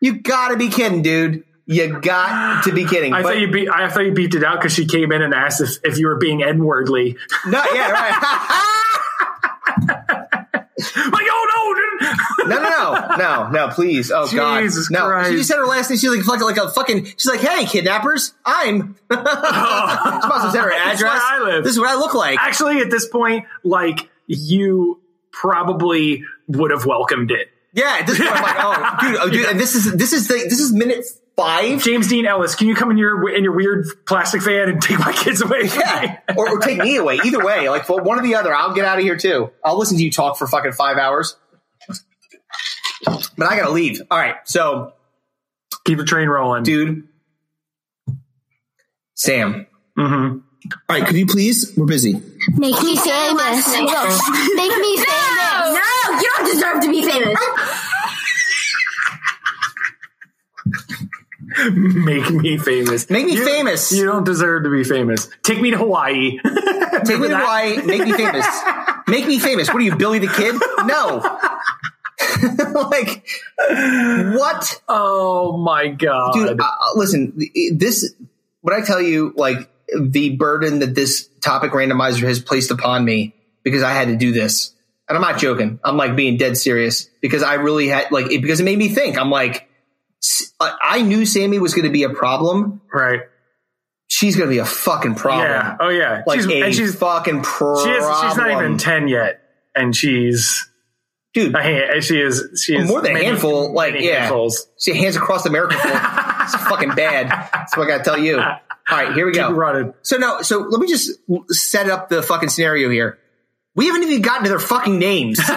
[0.00, 1.44] You gotta be kidding, dude.
[1.66, 3.12] You got to be kidding.
[3.12, 3.68] I But- thought you beat.
[3.70, 6.08] I thought you beeped it out because she came in and asked if, if you
[6.08, 7.16] were being n-wordly.
[7.46, 8.66] no, yeah, right.
[9.80, 12.48] like, oh no, dude.
[12.48, 14.10] No, no, no, no, no, please.
[14.10, 14.62] Oh God.
[14.62, 15.06] Jesus no.
[15.06, 15.30] Christ.
[15.30, 15.98] She just said her last name.
[15.98, 20.62] She's like fucking like a fucking she's like, hey, kidnappers, I'm she must have said
[20.62, 21.02] her address.
[21.02, 21.64] where I live.
[21.64, 22.38] This is what I look like.
[22.40, 25.00] Actually, at this point, like you
[25.30, 27.48] probably would have welcomed it.
[27.72, 30.28] Yeah, at this point I'm like, oh dude, oh dude, and this is this is
[30.28, 31.04] the this is minute
[31.36, 31.82] five.
[31.82, 34.98] James Dean Ellis, can you come in your in your weird plastic van and take
[34.98, 35.62] my kids away?
[35.64, 36.20] Yeah.
[36.36, 37.20] or, or take me away.
[37.24, 39.50] Either way, like for one or the other, I'll get out of here too.
[39.64, 41.36] I'll listen to you talk for fucking five hours.
[43.04, 44.02] But I gotta leave.
[44.10, 44.92] All right, so
[45.84, 47.08] Keep the train rolling, dude,
[49.14, 49.66] Sam.
[49.98, 50.38] Mm-hmm.
[50.88, 51.72] All right, could you please?
[51.76, 52.12] We're busy.
[52.12, 53.68] make me famous.
[53.72, 55.08] Make me famous.
[55.38, 55.99] No, you
[56.42, 57.38] don't deserve to be famous.
[61.74, 63.10] Make me famous.
[63.10, 63.92] Make me You- famous.
[63.92, 65.28] You don't deserve to be famous.
[65.42, 66.38] Take me to Hawaii.
[67.04, 67.40] Take me to that?
[67.40, 67.82] Hawaii.
[67.84, 68.46] Make me famous.
[69.08, 69.68] Make me famous.
[69.68, 70.54] What are you, Billy the Kid?
[70.86, 71.22] No.
[72.90, 73.26] like
[74.38, 76.60] what, Oh my god, dude?
[76.60, 77.32] Uh, listen,
[77.74, 78.14] this.
[78.60, 79.68] What I tell you, like
[79.98, 83.34] the burden that this topic randomizer has placed upon me
[83.64, 84.72] because I had to do this,
[85.10, 85.80] and I'm not joking.
[85.82, 88.88] I'm like being dead serious because I really had like it, because it made me
[88.88, 89.18] think.
[89.18, 89.68] I'm like,
[90.60, 92.80] I knew Sammy was going to be a problem.
[92.94, 93.22] right?
[94.06, 95.48] She's going to be a fucking problem.
[95.48, 95.76] Yeah.
[95.80, 96.22] Oh yeah.
[96.26, 97.86] Like she's, and she's fucking problem.
[97.86, 99.40] she is, she's not even ten yet,
[99.74, 100.68] and she's
[101.34, 101.56] dude.
[101.56, 103.72] hand, she is she is more than a handful.
[103.72, 104.68] Like, yeah, handfuls.
[104.78, 105.76] she hands across America.
[105.76, 105.90] full.
[105.90, 107.30] it's fucking bad.
[107.52, 108.38] That's what I gotta tell you.
[108.38, 109.52] All right, here we Keep go.
[109.52, 109.94] running.
[110.02, 111.18] So no, so let me just
[111.48, 113.18] set up the fucking scenario here.
[113.74, 115.38] We haven't even gotten to their fucking names.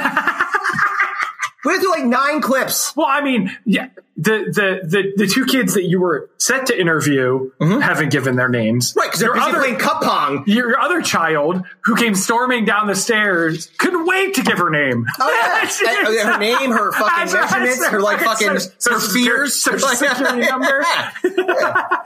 [1.66, 2.96] we went through like nine clips.
[2.96, 6.80] Well, I mean, yeah, the the the, the two kids that you were set to
[6.80, 9.00] interview haven't given their names, Mm-hmm.
[9.00, 10.44] Right, because they're other- playing cup pong.
[10.46, 14.70] Your, your other child, who came storming down the stairs, couldn't wait to give her
[14.70, 15.06] name.
[15.20, 15.62] Oh yeah,
[16.08, 20.42] Uh, is- her name, her fucking measurements, her like fucking Social- her fears, social security
[20.48, 20.86] number.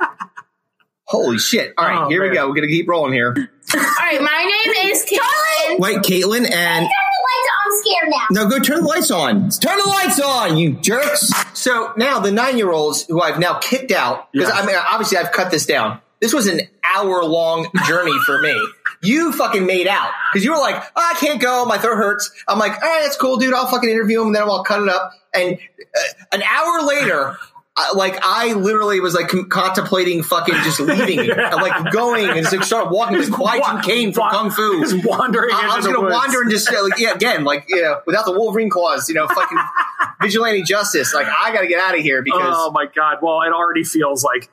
[1.09, 1.73] Holy shit!
[1.77, 2.47] All right, Oh, here we go.
[2.49, 3.49] We're gonna keep rolling here.
[3.75, 5.79] All right, my name is Caitlin.
[5.79, 7.65] Wait, Caitlin, and Turn the lights on.
[7.65, 8.25] I'm scared now.
[8.43, 9.49] no, go turn the lights on.
[9.49, 11.31] Turn the lights on, you jerks.
[11.53, 14.63] So now the nine year olds who I've now kicked out because Yes.
[14.63, 15.99] I mean obviously I've cut this down.
[16.21, 18.55] This was an hour long journey for me.
[19.03, 22.31] You fucking made out because you were like, oh, I can't go, my throat hurts.
[22.47, 23.53] I'm like, all right, that's cool, dude.
[23.53, 25.11] I'll fucking interview him and then I'll cut it up.
[25.33, 25.57] And
[25.95, 25.99] uh,
[26.31, 27.37] an hour later.
[27.79, 32.51] I- Like I literally was like con- contemplating fucking just leaving, like going and just
[32.53, 34.81] like start walking this Kwai wa- Caine from wa- Kung Fu.
[34.81, 36.13] just wandering I, I was gonna woods.
[36.13, 39.27] wander and just like, yeah, again, like you know, without the Wolverine claws, you know,
[39.27, 39.57] fucking
[40.21, 41.13] vigilante justice.
[41.13, 42.41] Like I got to get out of here because.
[42.57, 43.19] Oh my god!
[43.21, 44.49] Well, it already feels like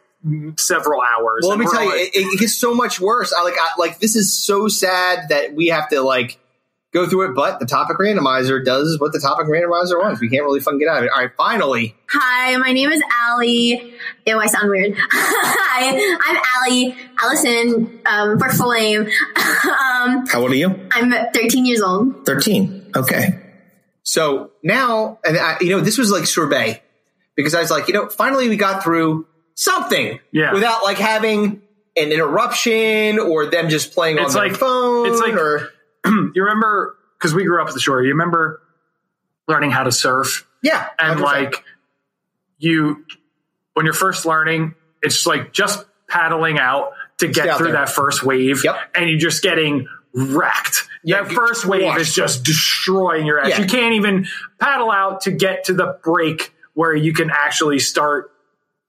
[0.56, 1.40] several hours.
[1.42, 3.32] well, let me tell you, it, it gets so much worse.
[3.32, 6.38] I like, I, like this is so sad that we have to like
[6.94, 7.34] go through it.
[7.34, 10.20] But the topic randomizer does what the topic randomizer wants.
[10.20, 11.10] We can't really fucking get out of it.
[11.10, 13.94] All right, finally, Hi, my name is Allie.
[14.26, 14.94] Ew, I sound weird.
[14.98, 19.00] Hi, I'm Allie Allison um, for full name.
[19.36, 20.88] um, How old are you?
[20.92, 22.24] I'm 13 years old.
[22.24, 22.92] 13.
[22.96, 23.40] Okay.
[24.04, 26.80] so now, and I, you know, this was like sorbet
[27.34, 29.26] because I was like, you know, finally we got through
[29.56, 30.52] something, Yeah.
[30.52, 31.60] without like having
[31.96, 35.06] an interruption or them just playing It's on their phone.
[35.08, 35.70] it's like- or
[36.34, 38.02] you remember because we grew up at the shore.
[38.02, 38.60] You remember
[39.48, 41.22] learning how to surf yeah, and 100%.
[41.22, 41.64] like
[42.58, 43.04] you
[43.74, 47.84] when you're first learning, it's like just paddling out to get out through there.
[47.84, 48.76] that first wave, Yep.
[48.94, 50.82] and you're just getting wrecked.
[51.02, 52.00] Yeah, that first wave crushed.
[52.00, 53.48] is just destroying your ass.
[53.50, 53.60] Yeah.
[53.60, 54.26] You can't even
[54.60, 58.30] paddle out to get to the break where you can actually start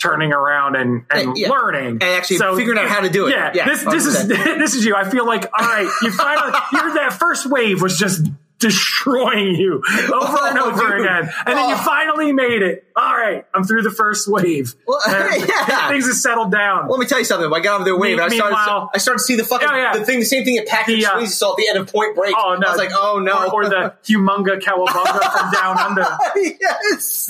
[0.05, 1.49] turning around and, and Yeah.
[1.49, 3.31] learning And actually so, figuring out how to do it.
[3.31, 4.27] Yeah, Yeah, this this is 100%.
[4.59, 4.95] this is you.
[4.95, 5.89] I feel like all right.
[6.01, 8.25] You finally you're, that first wave was just
[8.57, 9.83] destroying you
[10.13, 11.01] over and Oh, over dude.
[11.01, 11.83] again, and then you Oh.
[11.85, 12.85] finally made it.
[12.95, 14.73] All right, I'm through the first wave.
[14.87, 15.89] Well, yeah.
[15.89, 16.87] Things have settled down.
[16.87, 17.49] Let me tell you something.
[17.49, 18.55] When I got off the wave, and I started.
[18.93, 19.97] I started to see the fucking Oh, yeah.
[19.97, 21.91] the thing, the same thing that Patrick The, uh, Swayze saw at the end of
[21.91, 22.33] Point Break.
[22.37, 22.65] Oh no!
[22.67, 26.07] I was like, oh no, Or, or the humunga cowabunga from down under.
[26.37, 27.27] yes.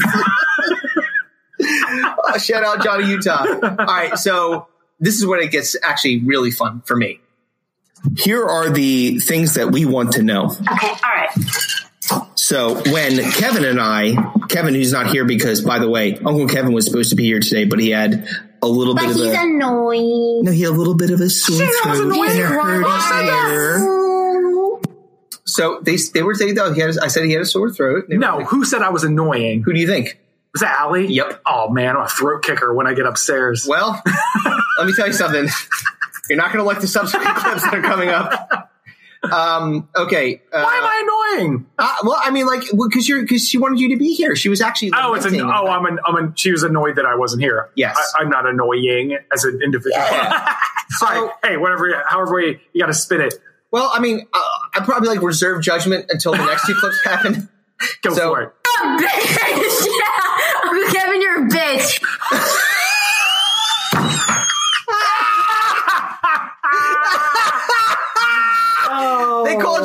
[1.61, 3.45] Oh, shout out Johnny Utah.
[3.61, 4.67] All right, so
[4.99, 7.19] this is when it gets actually really fun for me.
[8.17, 10.45] Here are the things that we want to know.
[10.45, 11.29] Okay, all right.
[12.35, 14.13] So when Kevin and I,
[14.49, 17.39] Kevin who's not here because by the way, Uncle Kevin was supposed to be here
[17.39, 18.27] today, but he had
[18.61, 20.43] a little But bit of he's a annoying.
[20.43, 22.29] no, he had a little bit of a sore Shit, I was throat annoying.
[22.31, 22.85] and it hurt.
[25.47, 28.05] So they they were saying though he had I said he had a sore throat.
[28.09, 29.61] No, like, who said I was annoying?
[29.63, 30.19] who do you think?
[30.55, 31.07] Was that Allie?
[31.07, 31.41] Yep.
[31.45, 33.65] Oh man, I'm a throat kicker when I get upstairs.
[33.69, 34.01] Well,
[34.77, 35.47] let me tell you something.
[36.29, 38.71] You're not going to like the subsequent clips that are coming up.
[39.29, 40.41] Um, okay.
[40.53, 41.65] Uh, Why am I annoying?
[41.77, 44.35] uh, well, I mean, like, because you're because she wanted you to be here.
[44.35, 44.91] She was actually.
[44.95, 45.51] Oh, it's an, lamenting.
[45.53, 47.69] oh, I'm an, I'm an, she was annoyed that I wasn't here.
[47.75, 47.97] Yes.
[48.17, 50.05] I, I'm not annoying as an individual.
[50.89, 53.33] So- All right, hey, whatever, however you, you got to spin it.
[53.71, 54.39] Well, I mean, uh,
[54.75, 57.49] I probably like reserve judgment until the next two clips happen.
[58.03, 58.53] Go So- for it.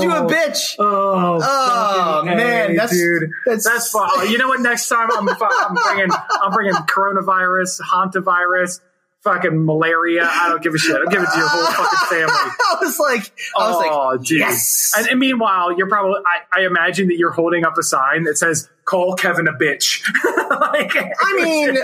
[0.08, 0.48] Called you a oh.
[0.48, 0.76] bitch.
[0.78, 4.08] Oh, Oh, man, A, that's- dude, that's- that's fine.
[4.12, 4.60] Oh, you know what?
[4.60, 6.10] Next time I'm, I'm bringing
[6.42, 8.80] I'm bringing coronavirus, hantavirus,
[9.22, 10.26] fucking malaria.
[10.30, 10.96] I don't give a shit.
[10.96, 12.34] I'm giving it to your whole fucking family.
[12.34, 14.38] I was like, I was oh, like, dude.
[14.40, 14.92] yes.
[14.96, 18.38] And, and meanwhile, you're probably I, I imagine that you're holding up a sign that
[18.38, 20.02] says "Call Kevin a bitch."
[20.50, 21.78] like, I mean,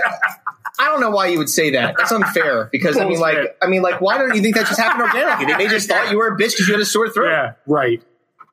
[0.78, 1.94] I don't know why you would say that.
[1.96, 4.78] That's unfair because I mean, like, I mean, like, why don't you think that just
[4.78, 5.46] happened organically?
[5.46, 7.30] They, they just thought you were a bitch because you had a sore throat.
[7.30, 8.02] yeah, right.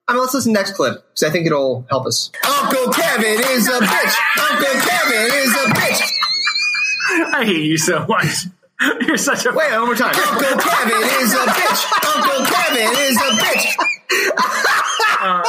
[0.07, 2.31] I mean, let's listen to the next clip because I think it'll help us.
[2.45, 4.15] Uncle Kevin is a bitch.
[4.51, 7.33] Uncle Kevin is a bitch.
[7.33, 8.27] I hate you so much.
[9.07, 10.13] You're such a Wait, one more time.
[10.15, 12.15] Uncle Kevin is a bitch.
[12.15, 13.75] Uncle Kevin is a bitch.
[15.21, 15.43] Uh,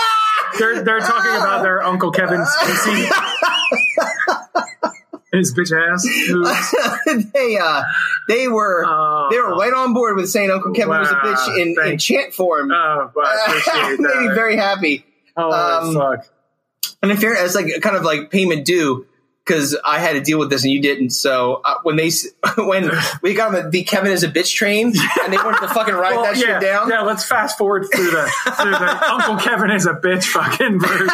[0.59, 3.11] they're they're talking about their Uncle Kevin's PC.
[5.37, 6.05] His bitch ass.
[7.33, 7.83] they uh,
[8.29, 9.29] they were Oh.
[9.31, 12.33] they were right on board with saying Uncle Kevin was a bitch in, in chant
[12.35, 12.71] form.
[12.73, 15.05] Oh, well, I Made me very happy.
[15.37, 16.27] Oh, um, fuck.
[17.03, 19.07] And in fair, it's like kind of like payment due
[19.45, 21.11] because I had to deal with this and you didn't.
[21.11, 22.11] So uh, when they
[22.57, 22.91] when
[23.21, 24.93] we got on the, the Kevin is a bitch train
[25.23, 26.89] and they wanted to fucking write Well, that yeah, shit down.
[26.89, 27.03] yeah.
[27.03, 31.09] Let's fast forward through the through the Uncle Kevin is a bitch fucking version.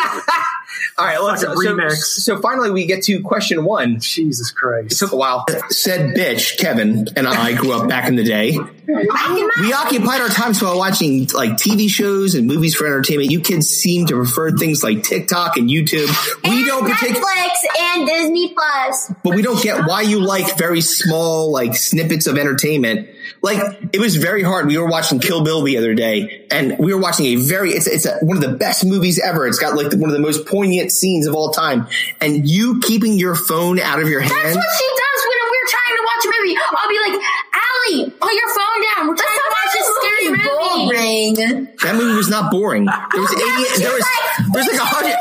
[0.99, 1.93] All right, let's Fucking so, remix.
[1.95, 4.01] so finally we get to question one.
[4.01, 4.99] Jesus It Christ.
[4.99, 5.45] took a while.
[5.71, 8.59] Said bitch, Kevin and I grew up back in the day.
[8.87, 13.31] We occupied our times while watching like TV shows and movies for entertainment.
[13.31, 16.09] You kids seem to prefer things like TikTok and YouTube.
[16.45, 19.13] We don't particularly, Netflix and Disney Plus.
[19.23, 23.09] but we don't get why you like very small like snippets of entertainment.
[23.43, 24.67] Like it was very hard.
[24.67, 27.87] We were watching Kill Bill the other day, and we were watching a very it's
[27.87, 29.47] it's a, one of the best movies ever.
[29.47, 31.87] It's got like one of the most poignant scenes of all time.
[32.21, 34.33] And you keeping your phone out of your hand.
[34.33, 36.57] That's what she does when we're trying to watch a movie.
[36.61, 37.17] I'll be like,
[37.53, 39.09] Allie, put your phone down.
[39.09, 40.87] We're trying to watch a scary movie.
[40.91, 41.35] Boring.
[41.83, 42.85] That movie was not boring.
[42.85, 43.83] There was eighty.
[43.83, 44.05] There was
[44.53, 45.17] there was like a hundred.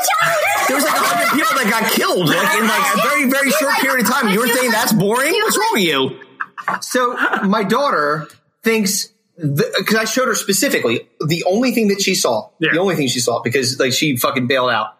[0.68, 3.50] There was like a hundred people that got killed like in like a very very
[3.50, 4.26] short period of time.
[4.26, 5.32] And you were saying that's boring?
[5.32, 6.29] What's wrong with you?
[6.80, 7.14] So
[7.44, 8.28] my daughter
[8.62, 12.72] thinks because I showed her specifically the only thing that she saw, Yeah.
[12.72, 14.96] the only thing she saw because like she fucking bailed out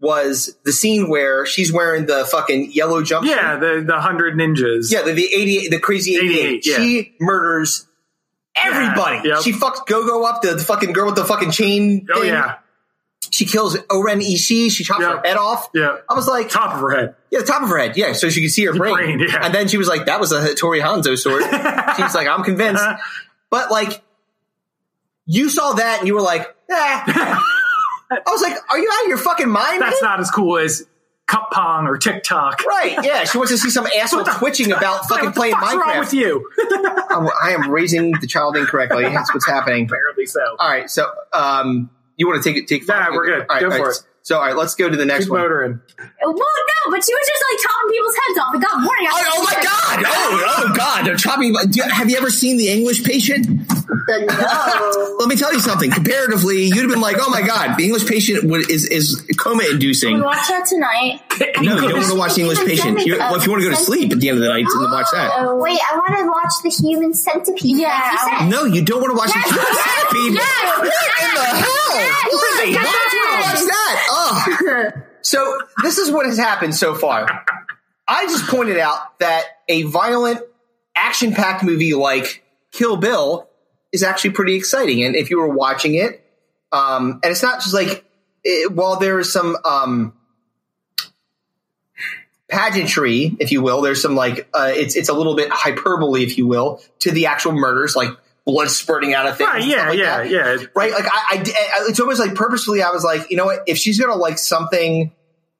[0.00, 3.26] was the scene where she's wearing the fucking yellow jumpsuit.
[3.26, 4.90] Yeah, the the hundred ninjas.
[4.90, 6.38] Yeah, the, the 88, the crazy 88.
[6.38, 6.76] 88, yeah.
[6.78, 7.86] She murders
[8.56, 9.16] everybody.
[9.28, 9.42] Yeah, yep.
[9.42, 12.30] She fucks Go-Go up, the, the fucking girl with the fucking chain Oh thing.
[12.30, 12.56] yeah.
[13.30, 14.70] She kills O-Ren Ishii.
[14.70, 15.16] She chops Yeah.
[15.16, 15.68] her head off.
[15.74, 15.98] Yeah.
[16.08, 17.14] I was like, Top of her head.
[17.30, 17.96] yeah, the top of her head.
[17.96, 18.94] Yeah, so she could see her brain.
[18.94, 19.44] brain, yeah.
[19.44, 21.42] And then she was like, that was a Hattori Hanzo sword.
[21.96, 22.82] She's like, I'm convinced.
[23.50, 24.02] But like,
[25.26, 26.46] you saw that and you were like, eh.
[28.12, 29.80] I was like, are you out of your fucking mind?
[29.82, 30.10] That's man?
[30.10, 30.84] not as cool as
[31.28, 32.64] Cup Pong or TikTok.
[32.64, 33.22] Right, yeah.
[33.24, 35.74] She wants to see some asshole twitching about fucking playing Minecraft.
[35.76, 36.50] wrong with you?
[37.10, 39.04] I'm, I am raising the child incorrectly.
[39.04, 39.84] That's what's happening.
[39.84, 40.40] Apparently so.
[40.58, 41.88] All right, so um,
[42.20, 42.68] you want to take it?
[42.68, 43.10] Take five?
[43.10, 43.40] Nah, we're good.
[43.40, 43.96] All right, Go all for right.
[43.96, 44.02] it.
[44.22, 45.40] So, all right, let's go to the next Keep one.
[45.40, 45.80] motoring.
[45.98, 48.54] Well, no, but she was just like chopping people's heads off.
[48.54, 49.06] It got boring.
[49.10, 50.04] Oh, oh my god!
[50.06, 51.06] Oh, oh god!
[51.06, 51.54] They're chopping.
[51.72, 53.46] you- Have you ever seen The English Patient?
[54.10, 55.16] No.
[55.18, 55.90] Let me tell you something.
[55.90, 59.64] Comparatively, you'd have been like, "Oh my god, The English Patient would, is is coma
[59.70, 61.20] inducing." we watch that tonight?
[61.60, 63.04] No, you don't want to watch The English Patient.
[63.06, 64.64] You, well, if you want to go to sleep at the end of the night,
[64.66, 65.30] then watch that.
[65.36, 67.76] Oh, wait, I want to watch the human centipede.
[67.78, 68.48] Yeah.
[68.50, 70.34] No, you don't want to watch Yes, the yes, centipede.
[70.34, 72.00] yes, What in the yes, hell?
[72.00, 72.64] yes, Why?
[72.66, 72.84] yes.
[72.84, 74.94] Why would you want to watch that?
[74.96, 75.02] Oh.
[75.22, 77.26] So, this is what has happened so far.
[78.08, 80.40] I just pointed out that a violent,
[80.96, 82.42] action packed movie like
[82.72, 83.48] Kill Bill
[83.92, 85.02] is actually pretty exciting.
[85.04, 86.24] And if you were watching it,
[86.72, 88.04] um, and it's not just like,
[88.44, 90.12] it, while there is some um,
[92.48, 96.38] pageantry, if you will, there's some like, uh, it's, it's a little bit hyperbole, if
[96.38, 98.10] you will, to the actual murders, like
[98.46, 99.50] blood spurting out of things.
[99.50, 100.30] Right, yeah, like yeah, that.
[100.30, 100.56] yeah.
[100.74, 100.92] Right?
[100.92, 101.42] Like, I, I,
[101.88, 103.64] it's almost like purposefully, I was like, you know what?
[103.66, 105.12] If she's going to like something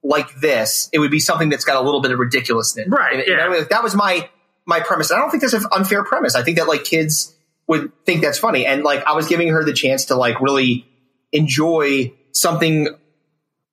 [0.03, 2.89] like this, it would be something that's got a little bit of ridiculousness.
[2.89, 3.43] Right, And, you know yeah.
[3.43, 3.61] what I mean?
[3.63, 4.29] Like, that was my,
[4.65, 5.11] my premise.
[5.11, 6.35] I don't think that's an unfair premise.
[6.37, 7.35] I think that like kids
[7.71, 8.67] would think that's funny.
[8.67, 10.89] And like, I was giving her the chance to like really
[11.31, 12.89] enjoy something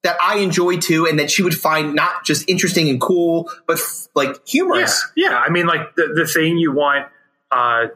[0.04, 3.78] that I enjoy too, and that she would find not just interesting and cool, but
[3.80, 5.04] f- like humorous.
[5.16, 5.38] Yeah, yeah.
[5.38, 7.08] I mean, like the, the thing you want
[7.52, 7.88] uh,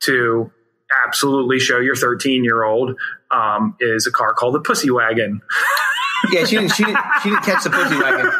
[0.00, 0.50] to
[1.06, 2.98] absolutely show your 13 year old
[3.30, 5.40] um, is a car called the Pussy Wagon.
[6.30, 6.72] Yeah, she didn't.
[6.74, 6.98] She didn't.
[7.22, 8.30] She didn't catch the pussy wagon.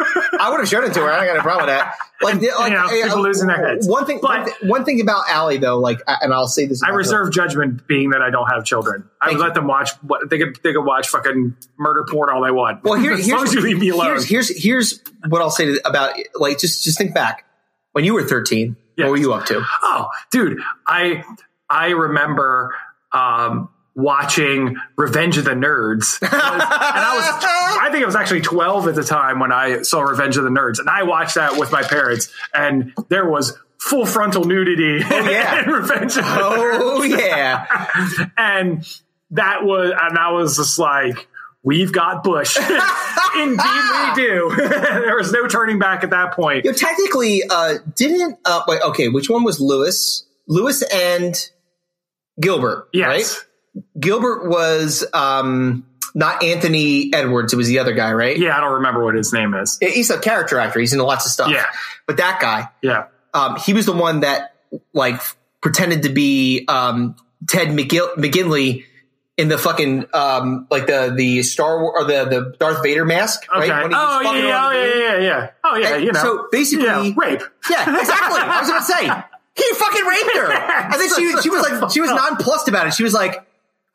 [0.40, 1.10] I would have shown it to her.
[1.10, 1.96] I don't got a problem with that.
[2.22, 3.86] Like, like Yeah, people uh, losing their heads.
[3.88, 4.18] One thing.
[4.18, 6.82] one, thi- one thing about Allie though, like, and I'll say this.
[6.82, 6.98] I about her.
[6.98, 9.08] reserve judgment, being that I don't have children.
[9.20, 10.58] I would let them watch what they could.
[10.62, 12.82] They could watch fucking murder porn all they want.
[12.84, 14.06] Well, here, as here's long as you leave me alone.
[14.06, 17.44] Here's, here's here's what I'll say to, about like just just think back
[17.92, 18.76] when you were 13.
[18.96, 19.62] What were you up to?
[19.82, 21.22] Oh, dude, I
[21.68, 22.74] I remember
[23.12, 27.44] um, watching Revenge of the Nerds, and I was
[27.80, 30.50] I think I was actually twelve at the time when I saw Revenge of the
[30.50, 35.28] Nerds, and I watched that with my parents, and there was full frontal nudity Oh,
[35.30, 35.64] yeah.
[35.64, 36.78] in Revenge of the Nerds.
[36.80, 37.18] Oh, Nerds.
[37.18, 38.26] yeah.
[38.36, 38.86] and
[39.30, 41.26] that was and I was just like.
[41.62, 42.56] We've got Bush.
[42.56, 44.54] Indeed, we do.
[44.56, 46.64] there was no turning back at that point.
[46.64, 49.08] You know, technically, uh, didn't uh, wait, okay?
[49.08, 50.28] Which one was Lewis?
[50.46, 51.34] Lewis and
[52.40, 53.06] Gilbert, Yes.
[53.08, 53.45] right?
[53.98, 57.52] Gilbert was um, not Anthony Edwards.
[57.52, 58.36] It was the other guy, right?
[58.38, 59.78] Yeah, I don't remember what his name is.
[59.80, 60.80] He's a character actor.
[60.80, 61.50] He's in lots of stuff.
[61.50, 61.66] Yeah.
[62.06, 63.04] But that guy, Yeah.
[63.34, 64.54] um, he was the one that
[64.92, 65.20] like
[65.60, 67.16] pretended to be um,
[67.48, 68.84] Ted McGill- McGinley
[69.36, 73.46] in the fucking um, like the the Star War or the the Darth Vader mask,
[73.52, 73.70] right?
[73.70, 75.50] Oh yeah, yeah, oh yeah, yeah, yeah.
[75.62, 76.20] Oh yeah, And you know.
[76.22, 77.42] So basically, Yeah, rape.
[77.70, 78.40] Yeah, exactly.
[78.40, 79.24] I was going to say
[79.62, 80.52] he fucking raped her,
[80.84, 82.94] and then she she was like she was nonplussed about it.
[82.94, 83.45] She was like.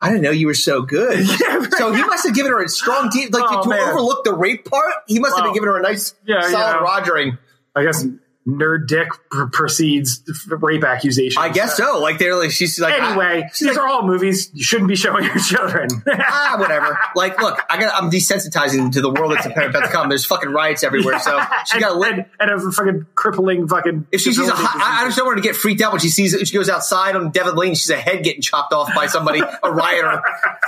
[0.02, 1.26] I didn't know you were so good.
[1.78, 3.88] So he must have given her a strong deep, like Oh, to man.
[3.88, 4.92] overlook the rape part.
[5.08, 6.86] He must have been giving her a nice, yeah, solid yeah.
[6.86, 7.38] rogering.
[7.74, 8.04] I guess
[8.46, 11.36] nerd dick pr- precedes rape accusations.
[11.36, 12.00] I guess so.
[12.00, 14.88] Like they're like she's like Anyway, I- she's these like, are all movies you shouldn't
[14.88, 15.88] be showing your children.
[16.12, 16.98] ah, whatever.
[17.14, 20.08] Like, look, I got I'm desensitizing to the world that's about to come.
[20.08, 24.06] There's fucking riots everywhere, so she got to and, and a fucking crippling fucking.
[24.10, 25.92] If she sees a, hot, I, I just don't want her to get freaked out
[25.92, 27.74] when she sees she goes outside on Devon Lane.
[27.74, 30.22] She's a head getting chopped off by somebody, a rioter.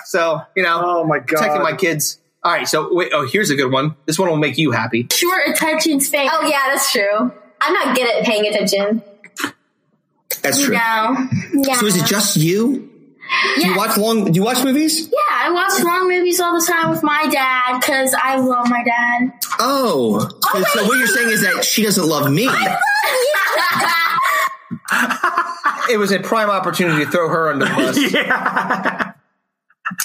[0.05, 2.21] So you know, oh my god, protecting my kids.
[2.45, 3.11] All right, so wait.
[3.13, 3.97] Oh, here's a good one.
[4.05, 5.09] This one will make you happy.
[5.11, 6.29] Short attention span.
[6.31, 7.33] Oh yeah, that's true.
[7.67, 9.03] I'm not good at paying attention.
[10.43, 10.75] That's true.
[10.75, 11.29] No.
[11.55, 11.75] Yeah.
[11.77, 12.91] So is it just you?
[13.57, 14.31] Do you watch long?
[14.31, 15.09] Do you watch movies?
[15.09, 18.85] Yeah, I watch long movies all the time with my dad because I love my
[18.85, 19.33] dad.
[19.59, 20.21] Oh,
[20.53, 22.49] so, so what you're saying is that she doesn't love me.
[25.91, 28.13] It was a prime opportunity to throw her under the bus.
[28.13, 29.13] yeah.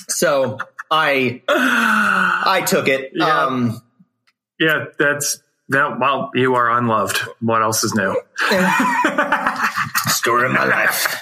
[0.10, 0.58] So
[0.92, 3.12] I I took it.
[3.14, 3.44] Yeah.
[3.46, 3.82] Um,
[4.60, 5.98] Yeah, that's no.
[6.00, 7.18] Well, you are unloved.
[7.42, 8.20] What else is new?
[10.08, 11.22] story of my life.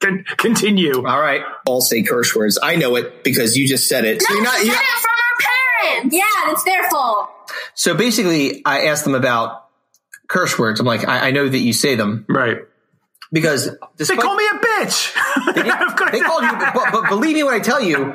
[0.00, 1.04] Con- continue.
[1.06, 1.42] All right.
[1.66, 2.58] All say curse words.
[2.62, 4.22] I know it because you just said it.
[4.22, 4.64] So you're not.
[4.64, 6.14] You're, it from our parents.
[6.14, 7.28] Yeah, it's their fault.
[7.74, 9.66] So basically, I asked them about
[10.28, 10.78] curse words.
[10.80, 12.58] I'm like, I, I know that you say them Right.
[13.32, 15.16] because They call me a bitch.
[15.48, 16.10] Of course.
[16.12, 18.12] they called you, but, but believe me when I tell you,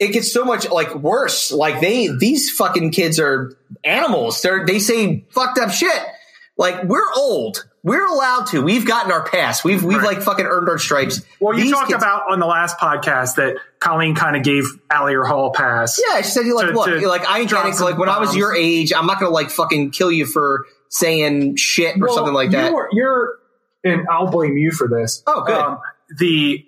[0.00, 1.50] it gets so much like worse.
[1.50, 4.42] Like they, these fucking kids are animals.
[4.42, 6.02] They're, they say fucked up shit.
[6.58, 7.64] Like we're old.
[7.82, 8.62] We're allowed to.
[8.62, 9.62] We've gotten our pass.
[9.62, 10.16] We've we've Right.
[10.16, 11.20] like fucking earned our stripes.
[11.38, 14.64] Well, you These talked kids- about on the last podcast that Colleen kind of gave
[14.90, 16.00] Allie her hall pass.
[16.08, 18.18] Yeah, she said, "You like, to- look, to like I ain't to, like when I
[18.18, 22.14] was your age, I'm not gonna like fucking kill you for saying shit or Well,
[22.16, 22.70] something like that.
[22.72, 23.32] You're, you're,
[23.84, 25.22] and I'll blame you for this.
[25.26, 25.56] Oh, good.
[25.56, 25.78] Um,
[26.18, 26.64] the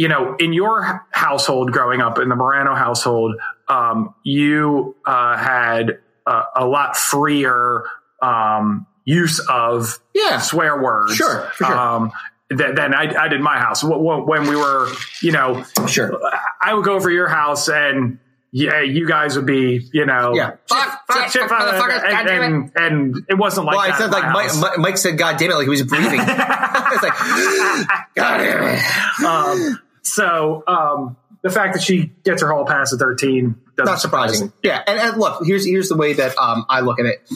[0.00, 3.34] you know, in your household growing up, in the Morano household,
[3.68, 7.84] um, you uh, had a, a lot freer
[8.22, 10.38] um, use of Yeah.
[10.38, 11.14] swear words.
[11.16, 11.76] Sure, for sure.
[11.78, 12.12] Um,
[12.48, 13.82] than, than I, I did my house.
[13.82, 14.88] Wh- wh- When we were,
[15.20, 16.18] you know, Sure.
[16.62, 18.18] I would go over to your house and
[18.52, 20.52] yeah, you guys would be, you know, Yeah.
[20.66, 22.72] Fuck, fuck, shit, shit, fuck, fuck, motherfuckers, and, goddamn and,
[23.14, 24.50] and it wasn't like well, I said like my Mike.
[24.60, 26.20] Mike, Mike said, "God damn it!" Like he was breathing.
[26.22, 27.16] it's like,
[28.16, 29.24] God damn it.
[29.24, 34.00] um, so um, the fact that she gets her hall pass at 13 doesn't Not
[34.00, 34.52] surprising.
[34.62, 37.28] Yeah, and, and look, here's here's the way that um, I look at it.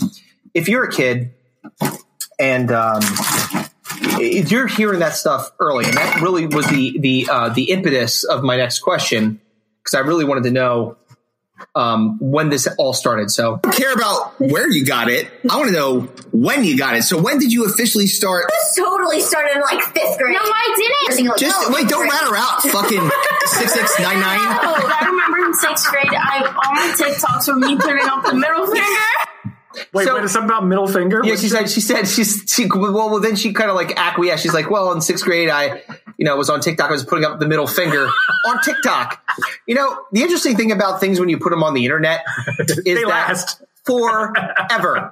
[0.52, 1.32] If you're a kid
[2.38, 3.00] and um,
[4.20, 8.24] if you're hearing that stuff early, and that really was the the uh, the impetus
[8.24, 9.40] of my next question,
[9.82, 10.96] because I really wanted to know
[11.74, 13.30] um, when this all started.
[13.30, 15.28] So don't care about where you got it.
[15.50, 16.00] I want to know
[16.32, 17.02] when you got it.
[17.02, 18.46] So when did you officially start?
[18.50, 20.34] This totally started in like fifth grade.
[20.34, 20.74] No, I
[21.08, 21.26] didn't.
[21.28, 22.62] Like, Just no, wait, don't fifth rat her out.
[22.62, 23.10] Fucking
[23.46, 24.38] six six nine nine.
[24.40, 28.34] Oh, I remember in sixth grade, I all my TikToks were me turning up the
[28.34, 28.86] middle finger.
[29.92, 31.20] Wait, So- wait, something about middle finger?
[31.24, 31.68] Yeah, she said.
[31.68, 32.66] She said she's she.
[32.72, 34.42] Well, well, then she kind of like acquiesced.
[34.42, 35.82] She's like, well, in sixth grade, I,
[36.18, 36.88] you know, was on TikTok.
[36.88, 38.08] I was putting up the middle finger
[38.46, 39.22] on TikTok.
[39.66, 42.24] You know, the interesting thing about things when you put them on the internet
[42.58, 43.62] is that last.
[43.84, 45.10] forever.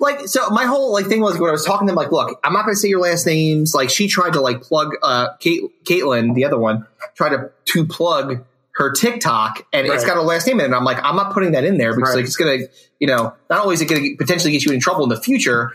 [0.00, 2.40] like, so my whole like thing was when I was talking to them, like, look,
[2.42, 3.74] I'm not going to say your last names.
[3.74, 7.86] Like, she tried to like plug uh Kate, Caitlin, the other one, tried to to
[7.86, 10.66] plug her TikTok, and it's got a last name in it.
[10.66, 12.16] And I'm like, I'm not putting that in there because Right.
[12.16, 12.58] like it's gonna,
[13.00, 15.72] you know, not only is it gonna potentially get you in trouble in the future,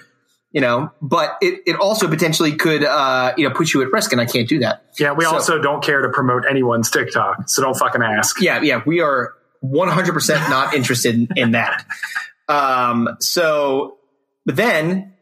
[0.52, 4.12] you know, but it, it also potentially could, uh, you know, put you at risk,
[4.12, 4.84] and I can't do that.
[5.00, 8.42] Yeah, we So- also don't care to promote anyone's TikTok, so don't fucking ask.
[8.42, 9.34] Yeah, yeah, we are
[9.64, 11.86] 100% not interested in, in that.
[12.50, 13.98] Um, so,
[14.46, 15.14] but then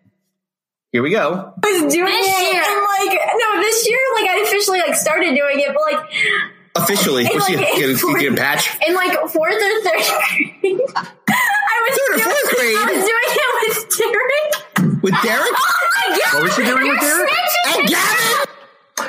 [0.91, 1.53] here we go.
[1.63, 2.63] I was doing This it, year.
[2.63, 6.11] and like no, this year, like I officially like started doing it, but like
[6.75, 8.77] Officially, in, what's like, you, in you, you fourth- get a patch?
[8.87, 10.79] in like fourth or third grade.
[10.97, 12.77] I was Third or doing, fourth grade?
[12.77, 14.68] I was doing it with Derek.
[15.11, 15.51] With Derek?
[16.33, 17.31] What was she doing with Derek?
[17.67, 18.45] And Gavin?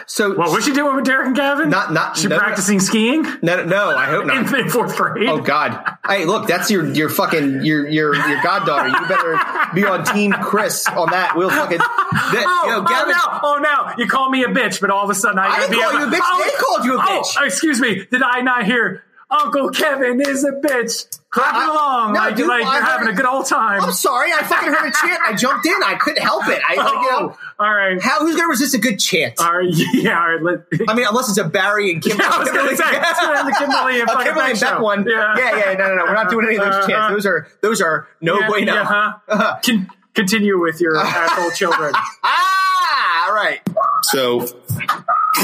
[0.06, 1.68] So, What was she doing with Derek and Gavin?
[1.68, 2.42] Not- not- she no, no.
[2.42, 4.36] practicing skiing no, no, I hope not.
[4.54, 5.28] in, in fourth grade.
[5.28, 5.84] Oh God!
[6.06, 8.88] Hey, look, that's your your fucking your your your goddaughter.
[8.88, 9.38] You better
[9.74, 11.36] be on Team Chris on that.
[11.36, 11.78] We'll fucking.
[12.10, 13.40] That, Oh, you know, oh, oh Gavin, no!
[13.42, 13.94] Oh no!
[14.02, 15.92] You call me a bitch, but all of a sudden I, I didn't be call
[15.92, 16.20] you a bitch.
[16.22, 17.46] Oh, They called you a oh, bitch.
[17.46, 18.04] excuse me.
[18.10, 19.02] Did I not hear?
[19.30, 21.18] Uncle Kevin is a bitch.
[21.30, 23.80] Clap I- along, no, like, dude, like you're heard- having a good old time.
[23.84, 24.32] I'm sorry.
[24.32, 25.20] I fucking heard a chant.
[25.24, 25.74] I jumped in.
[25.84, 26.60] I couldn't help it.
[26.68, 28.02] I, like, you know, Oh, all right.
[28.02, 29.34] how who's gonna resist a good chant?
[29.40, 29.68] All right.
[29.94, 30.18] Yeah.
[30.20, 30.42] All right.
[30.42, 32.16] Let, I mean, unless it's a Barry and Kim.
[32.18, 34.68] Yeah, I was gonna say, it's gonna the Kimberly and a fucking Kimberly and Beck
[34.70, 34.82] show.
[34.82, 35.06] one.
[35.08, 35.34] Yeah.
[35.38, 35.72] yeah, yeah.
[35.74, 36.04] No, no, no.
[36.06, 36.88] We're not doing any of those Uh-huh.
[36.88, 37.12] chants.
[37.14, 38.74] Those are those are no yeah, bueno.
[38.74, 39.12] yeah, huh?
[39.28, 39.56] Uh-huh.
[39.64, 41.92] Con- continue with your asshole children.
[42.24, 43.60] Ah, all right.
[44.02, 44.48] So, okay,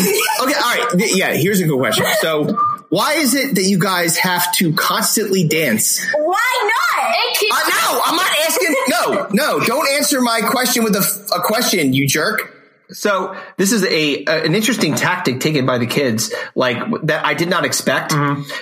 [0.02, 0.86] all right.
[1.14, 2.04] Yeah, here's a good question.
[2.20, 2.58] So,
[2.88, 6.04] why is it that you guys have to constantly dance?
[6.12, 7.14] Why not?
[7.14, 8.76] It keeps Uh, no, I'm not asking.
[8.88, 12.52] No, no, don't answer my question with a question, you jerk.
[12.90, 17.34] So this is a, a an interesting tactic taken by the kids, like that I
[17.34, 18.14] did not expect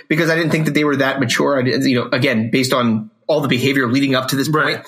[0.09, 1.59] because I didn't think that they were that mature.
[1.59, 4.65] I didn't, you know, again, based on all the behavior leading up to this point.
[4.77, 4.87] Right.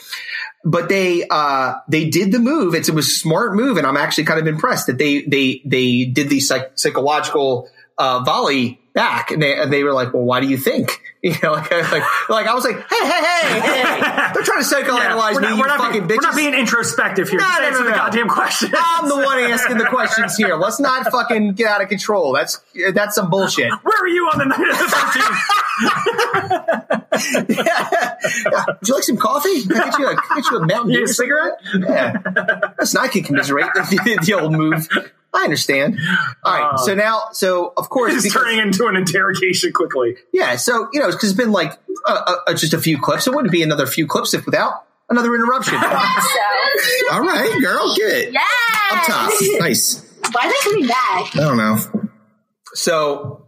[0.64, 2.74] But they uh, they did the move.
[2.74, 5.60] It's, it was a smart move, and I'm actually kind of impressed that they they
[5.64, 7.68] they did the psych- psychological
[7.98, 11.34] uh, volley back, and they and they were like, "Well, why do you think?" You
[11.42, 14.00] know, like like, like I was like, "Hey, hey, hey, hey!"
[14.32, 16.22] They're trying to psychoanalyze we're me, not, you we're not fucking being, bitches.
[16.22, 17.40] We're not being introspective here.
[17.40, 18.72] No, Just no, answer no, the goddamn question.
[18.78, 20.54] I'm the one asking the questions here.
[20.60, 22.32] Let's not fucking get out of control.
[22.32, 22.60] That's
[22.94, 23.72] that's some bullshit.
[23.82, 25.56] Where were you on the night of the 13th?
[27.66, 28.64] yeah.
[28.68, 29.48] Would you like some coffee?
[29.48, 31.58] I get you a, get you a Mountain Dew cigarette?
[31.74, 32.12] Yeah.
[33.00, 34.88] I can commiserate the, the old move.
[35.36, 35.98] I understand.
[36.44, 36.78] All right.
[36.80, 40.16] so now, so of course, It's because- turning into an interrogation quickly.
[40.32, 40.56] yeah.
[40.56, 43.26] So you know, because it's been like uh, uh, just a few clips.
[43.26, 45.78] It wouldn't be another few clips if without another interruption.
[46.78, 48.32] So All right, girl, get it.
[48.34, 48.40] yeah.
[48.90, 49.32] Up top.
[49.60, 50.04] Nice.
[50.32, 51.34] Why are they coming back?
[51.36, 51.78] I don't know.
[52.74, 53.46] so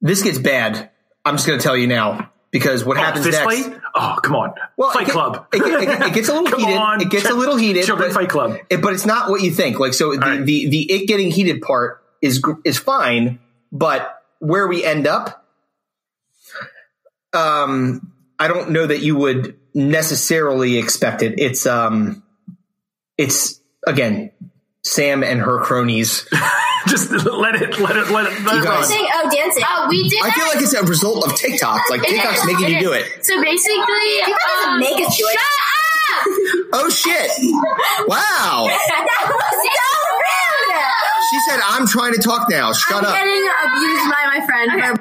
[0.00, 0.90] this gets bad.
[1.24, 3.64] I'm just going to tell you now because what Oh, happens fist next?
[3.68, 3.80] fight?
[3.94, 4.54] Oh, come on.
[4.76, 5.46] Well, fight it, club.
[5.52, 6.76] It, it it gets a little Come heated.
[6.76, 7.00] on.
[7.00, 7.84] It gets a little heated.
[7.84, 8.58] Children but, fight club.
[8.68, 9.78] but it's not what you think.
[9.78, 10.44] Like so, the, right.
[10.44, 13.38] the the it getting heated part is is fine,
[13.72, 15.44] but where we end up,
[17.32, 21.38] um, I don't know that you would necessarily expect it.
[21.38, 22.22] It's um,
[23.16, 24.32] it's again,
[24.82, 26.26] Sam and her cronies.
[26.88, 28.64] Just let it, let it, let it, let You it guys- run.
[28.64, 29.62] Dancing, oh, dancing.
[29.68, 31.90] Uh, we did I feel like it's a result of TikTok.
[31.90, 33.24] Like TikTok's making you do it.
[33.24, 33.76] So basically,
[34.24, 35.32] TikTok doesn't um, make us do it.
[35.32, 35.76] Shut up!
[36.72, 37.30] Oh shit!
[38.06, 38.66] Wow.
[38.68, 39.88] that was so
[40.20, 40.76] rude.
[41.30, 42.72] She said, "I'm trying to talk now.
[42.72, 45.00] Shut I'm up." getting abused by my friend.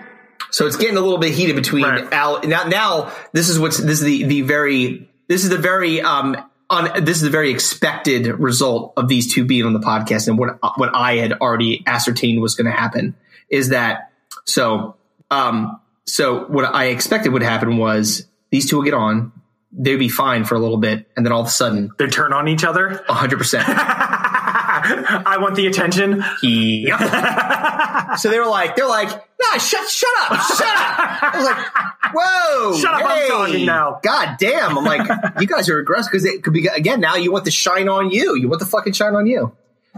[0.51, 2.41] So it's getting a little bit heated between Al.
[2.43, 6.37] Now, now this is what's this is the the very this is the very um
[6.69, 10.37] on this is a very expected result of these two being on the podcast and
[10.37, 13.15] what what I had already ascertained was going to happen
[13.49, 14.11] is that
[14.45, 14.95] so
[15.31, 19.31] um so what I expected would happen was these two will get on
[19.71, 22.33] they'd be fine for a little bit and then all of a sudden they turn
[22.33, 23.03] on each other?
[23.07, 23.59] 100%
[24.83, 26.23] I want the attention.
[26.43, 26.99] Yep.
[28.19, 31.23] so they were like, they're like, nah, shut, shut up, shut up.
[31.23, 33.99] I was like, whoa, Shut up, I'm talking now.
[34.03, 34.77] God damn.
[34.77, 35.07] I'm like,
[35.39, 38.11] you guys are aggressive because it could be, again, now you want the shine on
[38.11, 38.35] you.
[38.35, 39.55] You want the fucking shine on you.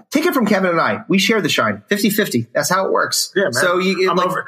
[0.09, 1.03] Take it from Kevin and I.
[1.07, 2.47] We share the shine 50 50.
[2.53, 3.31] That's how it works.
[3.35, 3.53] Yeah, man.
[3.53, 4.47] So you, I'm like, over.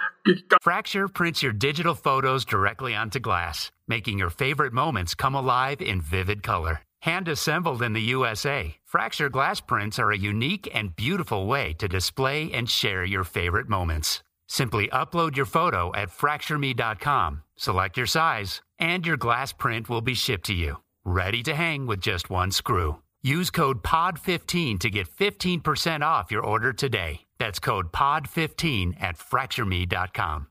[0.62, 6.02] Fracture prints your digital photos directly onto glass, making your favorite moments come alive in
[6.02, 6.82] vivid color.
[7.04, 11.88] Hand assembled in the USA, Fracture glass prints are a unique and beautiful way to
[11.88, 14.24] display and share your favorite moments.
[14.48, 20.14] Simply upload your photo at fractureme.com, select your size, and your glass print will be
[20.14, 23.02] shipped to you, ready to hang with just one screw.
[23.22, 27.22] Use code POD15 to get 15% off your order today.
[27.38, 30.48] That's code POD15 at fractureme.com.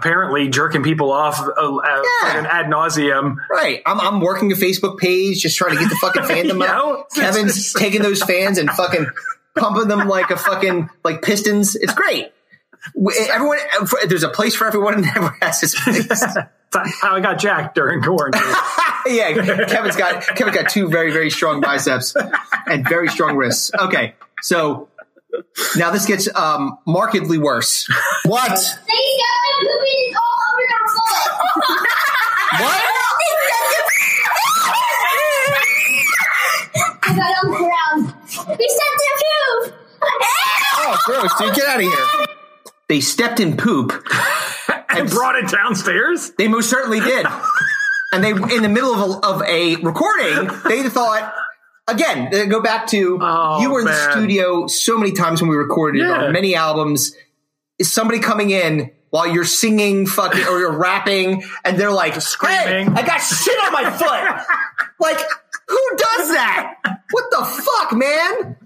[0.00, 3.36] apparently jerking people off uh, uh, fucking ad nauseum.
[3.50, 3.82] Right.
[3.84, 7.04] I'm, I'm working a Facebook page, just trying to get the fucking fandom You know?
[7.14, 9.06] Kevin's taking those fans and fucking
[9.56, 11.76] pumping them like a fucking, like pistons.
[11.76, 12.32] It's great.
[13.30, 13.58] Everyone,
[14.08, 16.24] there's a place for everyone and everyone has his place.
[16.72, 18.42] How I got jacked during quarantine.
[19.06, 22.14] yeah, Kevin's got Kevin got two very very strong biceps
[22.66, 23.72] and very strong wrists.
[23.76, 24.88] Okay, so
[25.76, 27.86] now this gets um, markedly worse.
[28.24, 28.50] What?
[28.50, 31.32] They got them pooping all over your foot.
[32.62, 32.82] What?
[37.02, 38.14] I got on the ground.
[38.58, 39.74] We sent their poop.
[40.82, 41.54] Oh, gross, dude!
[41.54, 42.06] Get out of here.
[42.88, 43.92] They stepped in poop
[44.88, 46.32] and brought it downstairs.
[46.38, 47.26] They most certainly did.
[48.12, 51.32] and they, in the middle of a, of a recording, they thought.
[51.90, 55.50] Again, uh, go back to oh, you were in the studio so many times when
[55.50, 56.24] we recorded Yeah.
[56.24, 57.14] on many albums.
[57.78, 62.90] Is somebody coming in while you're singing fucking or you're rapping and they're like screaming,
[62.90, 64.46] I got shit on my foot.
[65.00, 65.18] like,
[65.66, 66.74] who does that?
[67.10, 68.56] What the fuck, man?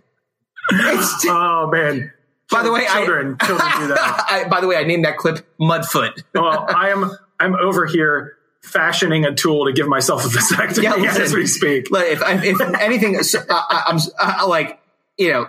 [0.73, 2.13] It's, oh man.
[2.51, 4.25] By the way, children, I, children do that.
[4.29, 6.23] I, by the way, I named that clip Mudfoot.
[6.35, 7.11] well, I am
[7.41, 11.91] I'm over here fashioning a tool to give myself a vasectomy Yeah, as we speak.
[11.91, 14.81] Like, if, if anything, so, I, I'm I, like,
[15.19, 15.49] you know,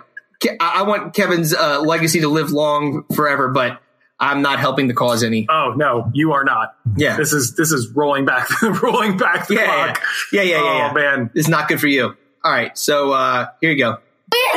[0.60, 3.80] I I want Kevin's uh, legacy to live long forever, but
[4.20, 5.46] I'm not helping the cause any.
[5.50, 6.74] Oh no, you are not.
[6.96, 7.16] Yeah.
[7.16, 8.48] This is this is rolling back
[8.82, 10.02] rolling back the Yeah, yeah, clock.
[10.32, 10.60] yeah, yeah, yeah.
[10.62, 10.92] Oh yeah.
[11.16, 11.30] man.
[11.34, 12.16] It's not good for you.
[12.44, 13.98] All right, so uh, here you go.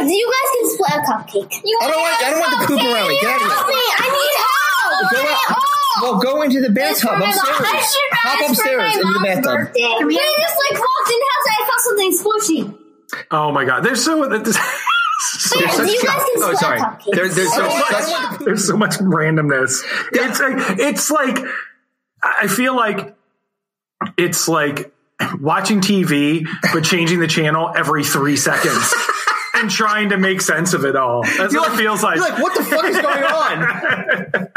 [0.02, 1.62] You guys can split a cupcake.
[1.66, 3.20] You I don't want- I don't want the poop around me.
[3.20, 3.50] Get out of here.
[3.50, 3.74] Help me.
[3.98, 5.12] I need help.
[5.12, 5.69] Go out.
[6.00, 6.24] Help.
[6.24, 7.46] Well, go into the bathtub my upstairs.
[7.54, 9.44] I Hop upstairs into the bathtub.
[9.44, 10.04] birthday.
[10.06, 13.26] We just like walked in the house and I felt something squishy.
[13.32, 13.82] Oh my god.
[13.84, 14.44] There's so there's,
[15.56, 16.80] Wait, There's you such- guys can oh, sorry.
[17.12, 19.82] There, there's so so such, much, there's so much randomness.
[20.12, 21.38] It's like, it's like
[22.24, 23.16] I feel like
[24.18, 24.94] it's like
[25.42, 28.94] watching TV but changing the channel every three seconds
[29.62, 31.24] and trying to make sense of it all.
[31.24, 32.16] That's You're what like- it feels like.
[32.18, 34.50] you're like, what the fuck is going on?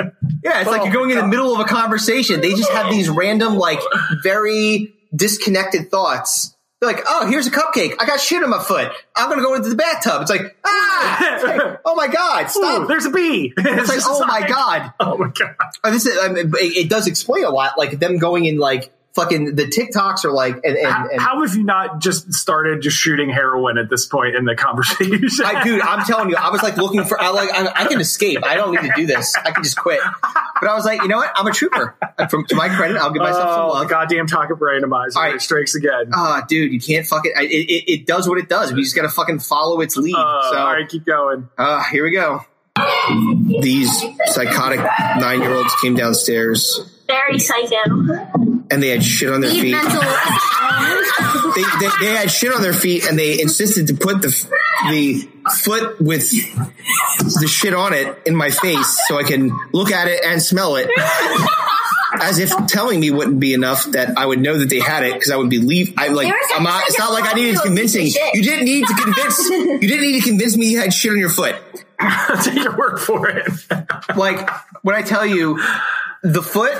[0.45, 2.41] Yeah, it's like you're going in the middle of a conversation.
[2.41, 3.79] They just have these random, like,
[4.24, 6.57] very disconnected thoughts.
[6.81, 7.95] They're like, oh, here's a cupcake.
[8.01, 8.91] I got shit on my foot.
[9.15, 10.23] I'm going to go into the bathtub.
[10.23, 12.83] It's like, ah, It's like, oh my God, stop.
[12.83, 13.53] Ooh, there's a bee.
[13.57, 14.93] It's like, oh my God.
[14.99, 15.55] Oh my god.
[15.85, 17.79] Oh, this is, I mean, it, it does explain a lot.
[17.79, 21.43] Like them going in, like, fucking, the TikToks are like, and, and, How, and how
[21.43, 25.28] have you not just started just shooting heroin at this point in the conversation?
[25.44, 27.20] I, dude, I'm telling you, I was like looking for.
[27.20, 28.39] I like, I, I can escape.
[28.44, 29.36] I don't need to do this.
[29.36, 30.01] I can just quit.
[30.60, 31.32] But I was like, you know what?
[31.34, 31.97] I'm a trooper.
[32.18, 33.89] And From to my credit, I'll give myself some Oh, love.
[33.89, 35.16] goddamn topic randomizer.
[35.16, 35.34] All right.
[35.34, 36.10] It strikes again.
[36.14, 37.32] Ah, dude, you can't fuck it.
[37.36, 37.93] I- It, it.
[37.93, 38.72] it does what it does.
[38.72, 40.14] We just got to fucking follow its lead.
[40.14, 41.48] Uh, so, all right, keep going.
[41.59, 42.44] uh, here we go.
[43.60, 44.80] These psychotic
[45.18, 48.52] nine year olds came downstairs Very psycho.
[48.73, 49.77] And they had shit on their Need feet.
[51.55, 54.28] They, they, they had shit on their feet and they insisted to put the
[54.89, 55.28] the
[55.62, 60.24] foot with the shit on it in my face so I can look at it
[60.24, 60.89] and smell it.
[62.23, 65.12] As if telling me wouldn't be enough that I would know that they had it
[65.12, 65.93] because I would be leave.
[65.99, 68.07] I like I'm not, it's not like I needed convincing.
[68.07, 69.51] You didn't need to convince.
[69.51, 71.57] You didn't need to convince me you had shit on your foot.
[72.44, 73.47] Take your word for it.
[74.16, 74.49] like
[74.82, 75.61] when I tell you
[76.23, 76.73] the foot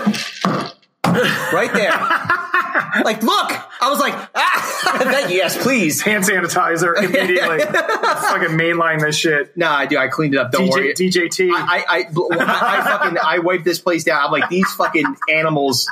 [1.53, 1.91] right there.
[3.05, 6.01] like, look, I was like, ah, yes, please.
[6.03, 7.61] Hand sanitizer immediately.
[7.61, 9.57] fucking mainline this shit.
[9.57, 9.99] No, I do.
[9.99, 10.53] I cleaned it up.
[10.53, 10.95] Don't DJ worry.
[10.95, 11.51] DJT.
[11.53, 14.25] I, I, I, I fucking, I wiped this place down.
[14.25, 15.91] I'm like, these fucking animals.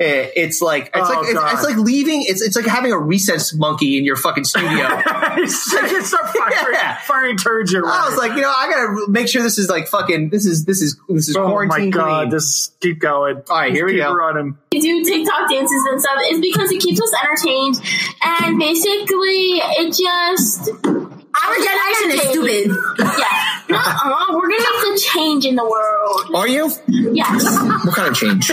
[0.00, 2.22] Eh, It's like it's Oh, like it's, it's like leaving.
[2.26, 4.88] It's it's like having a recess monkey in your fucking studio.
[5.46, 6.96] Start firing, Yeah.
[7.06, 7.86] firing turds your.
[7.86, 10.30] I was like, you know, I gotta make sure this is like fucking.
[10.30, 12.30] This is this is this is oh my quarantine god, clean.
[12.30, 13.36] this keep going.
[13.48, 14.12] All right, here we keep go.
[14.14, 14.56] running.
[14.72, 17.76] We do TikTok dances and stuff is because it keeps us entertained,
[18.22, 22.76] and basically it just Our generation is stupid.
[22.98, 23.46] yeah.
[23.70, 26.34] Uh-uh, we're gonna make the change in the world.
[26.34, 26.70] Are you?
[26.88, 27.44] Yes.
[27.86, 28.50] What kind of change?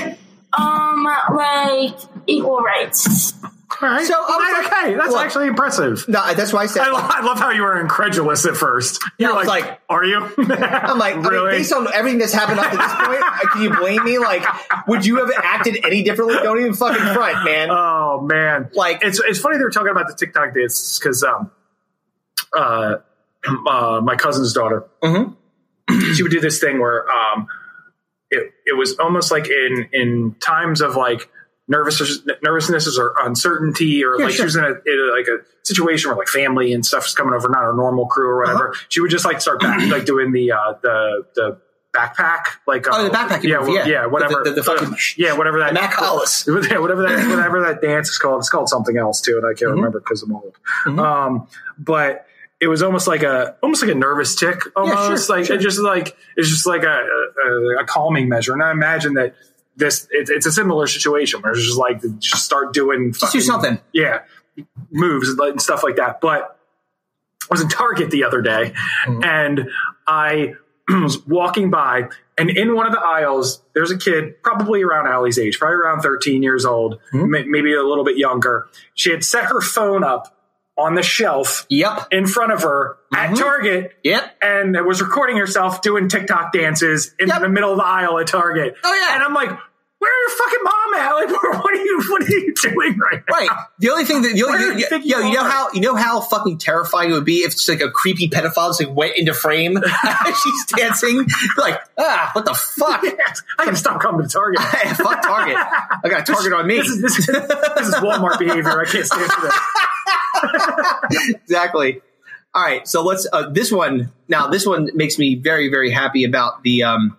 [0.58, 1.04] Um,
[1.36, 1.96] like
[2.28, 3.34] equal rights.
[3.80, 4.06] All right.
[4.06, 5.22] So, I was okay, okay, that's look.
[5.26, 6.06] actually impressive.
[6.08, 6.84] No, that's why I said.
[6.84, 9.00] I, lo- I love how you were incredulous at first.
[9.20, 11.52] You're I was like, like- "Are you?" I'm like, I mean, really?
[11.52, 14.18] based on everything that's happened up to this point, uh, can you blame me?
[14.20, 14.44] Like,
[14.88, 16.36] would you have acted any differently?
[16.42, 17.68] Don't even fucking front, man.
[17.70, 21.52] Oh man, Like- it's it's funny they were talking about the TikTok dances because um,
[22.58, 22.96] uh,
[23.68, 26.14] uh, my cousin's daughter, Mm-hmm.
[26.14, 27.48] she would do this thing where um,
[28.32, 31.30] it it was almost like in in times of like
[31.70, 34.44] nervous nervousness or uncertainty or Yeah, like sure.
[34.44, 37.14] she was in a, in a like a situation where like family and stuff is
[37.14, 38.70] coming over, not her normal crew or whatever.
[38.70, 38.86] Uh-huh.
[38.90, 41.62] She would just like start back, like doing the uh, the the
[41.94, 43.86] backpack, like Oh, uh, the backpacking yeah, move, yeah.
[43.88, 46.48] yeah, whatever, The- the- the fucking- uh, yeah, whatever that Mac Hollis.
[46.70, 48.40] yeah, whatever that whatever that dance is called.
[48.40, 50.56] It's called something else too, and I can't remember because I'm old.
[50.86, 51.00] Mhm.
[51.00, 51.48] Um,
[51.78, 52.26] but
[52.60, 55.56] it was almost like a almost like a nervous tick, almost sure, like sure.
[55.56, 57.06] it just like it's just like a,
[57.46, 58.54] a, a calming measure.
[58.54, 59.36] And I imagine that
[59.76, 63.42] this it, it's a similar situation where it's just like just start doing Just do
[63.42, 63.80] something.
[63.94, 64.22] yeah,
[64.92, 66.20] moves and stuff like that.
[66.22, 66.58] But
[67.44, 68.74] I was in Target the other day
[69.06, 69.24] Mm-hmm.
[69.24, 69.70] and
[70.08, 70.56] I
[70.90, 75.38] was walking by, and in one of the aisles, there's a kid, probably around Allie's
[75.38, 77.30] age, probably around 13 years old, Mm-hmm.
[77.30, 78.68] may- maybe a little bit younger.
[78.96, 80.34] She had set her phone up
[80.78, 82.08] on the shelf Yep.
[82.12, 83.36] in front of her at mm-hmm.
[83.36, 84.38] Target Yep.
[84.42, 87.42] and was recording herself doing TikTok dances in Yep.
[87.42, 88.76] the middle of the aisle at Target.
[88.84, 89.16] Oh, yeah.
[89.16, 89.58] And I'm like,
[90.08, 91.14] where your fucking mom at?
[91.14, 91.30] Like,
[91.64, 93.36] what are you, what are you doing right now?
[93.36, 93.50] Right.
[93.80, 95.96] The only thing that the Where only, you, you yo, you know how you know
[95.96, 99.18] how fucking terrifying it would be if it's like a creepy pedophile just like went
[99.18, 99.84] into frame as
[100.44, 101.26] she's dancing.
[101.58, 103.02] Like, ah, what the fuck?
[103.60, 104.62] I gotta stop coming to Target.
[104.98, 105.58] fuck Target.
[105.58, 106.78] I got a Target on me.
[106.78, 108.82] This is, this, is, this is Walmart behavior.
[108.82, 111.36] I can't stand for this.
[111.44, 112.02] exactly.
[112.54, 113.28] All right, so let's.
[113.32, 114.48] Uh, this one now.
[114.48, 117.18] This one makes me very, very happy about the um,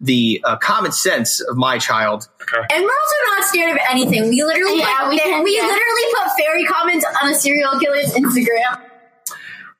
[0.00, 2.28] the uh, common sense of my child.
[2.70, 4.28] And we're also not scared of anything.
[4.28, 5.62] We literally Yeah, put, we we, yeah.
[5.62, 8.82] literally put fairy comments on a serial killer's Instagram.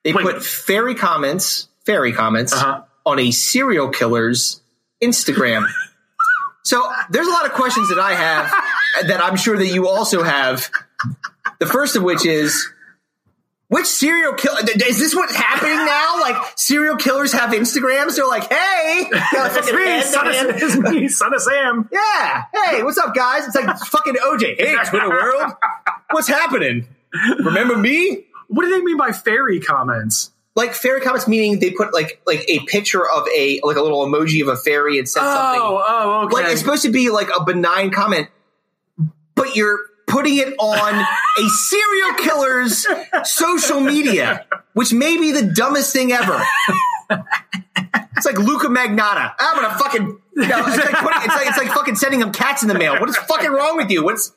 [0.04, 0.22] They Wait.
[0.22, 2.82] put fairy comments, fairy comments Uh-huh.
[3.04, 4.60] on a serial killer's
[5.02, 5.66] Instagram.
[6.64, 8.50] so there's a lot of questions that I have
[9.08, 10.70] that I'm sure that you also have.
[11.60, 12.68] The first of which is.
[13.68, 15.14] Which serial killer is this?
[15.14, 16.20] What's happening now?
[16.20, 18.14] Like serial killers have Instagrams.
[18.14, 21.88] They're like, "Hey, It's me, son of, it's me, son of Sam.
[21.90, 22.44] Yeah.
[22.54, 23.44] Hey, what's up, guys?
[23.46, 24.56] It's like fucking OJ.
[24.60, 25.52] Hey, Twitter world.
[26.12, 26.86] What's happening?
[27.40, 28.26] Remember me?
[28.48, 30.30] What do they mean by fairy comments?
[30.54, 34.06] Like fairy comments, meaning they put like like a picture of a like a little
[34.06, 35.60] emoji of a fairy and said something.
[35.60, 36.34] Oh, oh, okay.
[36.34, 38.28] Like it's supposed to be like a benign comment,
[39.34, 39.80] but you're
[40.16, 42.86] putting it on a serial killer's
[43.24, 46.42] social media, which may be the dumbest thing ever.
[48.16, 49.34] It's like Luka Magnotta.
[49.38, 50.18] I'm gonna fucking.
[50.36, 52.78] You know, it's, like putting, it's like it's like fucking sending him cats in the
[52.78, 52.98] mail.
[52.98, 54.04] What is fucking wrong with you?
[54.04, 54.32] What's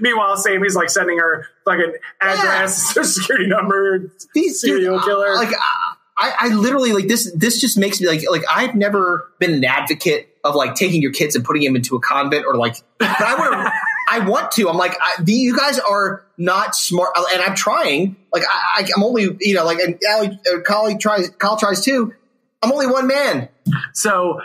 [0.00, 5.34] Meanwhile, Sammy's like sending her fucking address, social security number, these serial dude, killer.
[5.34, 7.32] Like uh, I, I literally like this.
[7.32, 11.12] This just makes me like like I've never been an advocate of like taking your
[11.12, 12.76] kids and putting them into a convent or like.
[12.98, 13.72] But I to.
[14.08, 14.68] I want to.
[14.68, 18.16] I'm like I, the, you guys are not smart, and I'm trying.
[18.32, 21.30] Like I, I, I'm only you know like and Allie, uh, tries.
[21.30, 22.14] Kyle tries too.
[22.62, 23.48] I'm only one man.
[23.92, 24.40] so,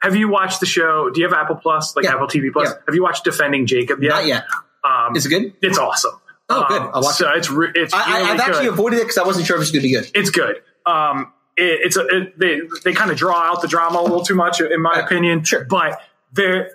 [0.00, 1.10] have you watched the show?
[1.10, 2.14] Do you have Apple Plus, like Yeah.
[2.14, 2.68] Apple TV Plus?
[2.70, 2.76] Yeah.
[2.86, 4.08] Have you watched Defending Jacob yet?
[4.10, 4.44] Not yet.
[4.84, 5.52] Um, Is it good?
[5.62, 6.12] It's awesome.
[6.48, 6.80] Oh, good.
[6.80, 9.24] Um, I'll watch so it's re- it's I, really I've actually avoided it because I
[9.24, 10.08] wasn't sure if it's going to be good.
[10.14, 10.62] it's good.
[10.86, 14.22] Um, it, it's a, it, they they kind of draw out the drama a little
[14.24, 15.42] too much, in my Yeah, opinion.
[15.42, 15.64] sure.
[15.64, 16.00] but
[16.32, 16.70] there,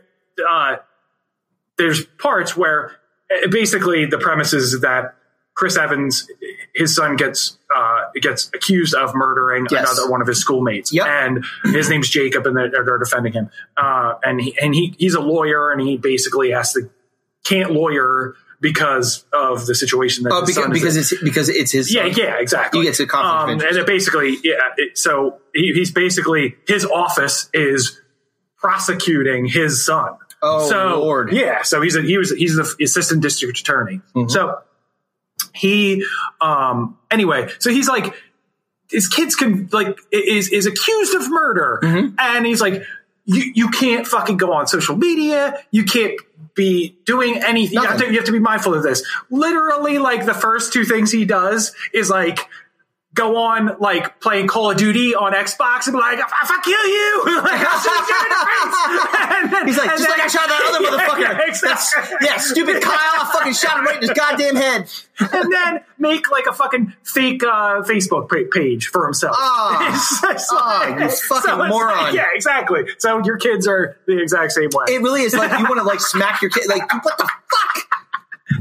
[0.49, 0.77] uh,
[1.81, 2.91] there's parts where
[3.31, 5.15] uh, basically the premise is that
[5.55, 6.27] Chris Evans
[6.73, 9.81] his son gets uh, gets accused of murdering Yes.
[9.91, 13.49] another one of his schoolmates, and his name's Jacob, and they're, they're defending him.
[13.75, 16.89] Uh, and he, and he he's a lawyer, and he basically has to
[17.43, 21.93] can't lawyer because of the situation that Oh, because, because it's because it's his.
[21.93, 22.13] Yeah, son.
[22.15, 22.79] yeah, exactly.
[22.81, 24.59] He gets a conflict Um, and it basically, yeah.
[24.77, 27.99] It, so he, he's basically his office is
[28.57, 30.13] prosecuting his son.
[30.41, 31.31] Oh, so, Lord.
[31.33, 34.01] Yeah, so he's a, he was he's the assistant district attorney.
[34.15, 34.29] Mm-hmm.
[34.29, 34.61] So
[35.53, 36.03] he,
[36.39, 38.15] um, anyway, so he's like,
[38.89, 42.15] his kids can like is is accused of murder, Mm-hmm.
[42.17, 42.83] and he's like,
[43.25, 46.19] you you can't fucking go on social media, you can't
[46.55, 47.75] be doing anything.
[47.75, 49.05] You have, to, you have to be mindful of this.
[49.29, 52.39] Literally, like the first two things he does is like
[53.13, 56.87] go on like playing Call of Duty on Xbox and be like, "I fuck kill
[56.87, 59.51] you!" like, I'll shoot you in the face.
[59.51, 61.39] Then- He's like, just then- like I shot that other Yeah, motherfucker.
[61.39, 62.17] yeah, exactly.
[62.27, 62.93] Yeah, stupid Kyle.
[62.95, 64.89] I fucking shot him right in his goddamn head.
[65.19, 69.35] and then make like a fucking fake uh, Facebook page for himself.
[69.37, 69.77] Ah,
[70.23, 71.97] like- you fucking so moron.
[71.97, 72.83] like- yeah, exactly.
[72.99, 74.85] So your kids are the exact same way.
[74.95, 76.67] It really is like you want to like smack your kid.
[76.69, 77.87] Like what the fuck?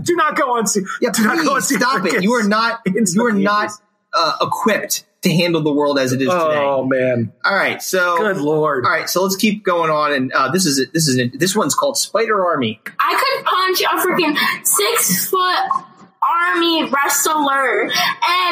[0.03, 0.65] do not go on.
[1.01, 2.23] Yeah, do not go on please stop it.
[2.23, 2.81] You are not.
[2.87, 3.71] You are not
[4.13, 6.59] uh, equipped to handle the world as it is today.
[6.59, 7.33] Oh man!
[7.45, 8.85] All right, so Good lord!
[8.85, 10.93] All right, so let's keep going on, and uh, this is it.
[10.93, 12.81] this is this one's called Spider Army.
[12.99, 15.87] I could punch a freaking six foot
[16.23, 17.93] army wrestler and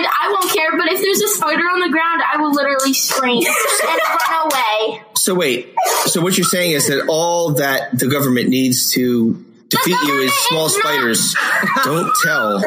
[0.06, 3.44] I won't care, but if there's a spider on the ground, I will literally scream
[3.44, 5.02] and run away.
[5.14, 5.74] So wait.
[6.06, 10.32] So what you're saying is that all that the government needs to defeat you is
[10.48, 11.36] small spiders.
[11.84, 12.58] Don't tell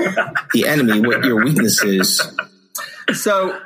[0.54, 2.22] the enemy what your weakness is.
[3.14, 3.60] So,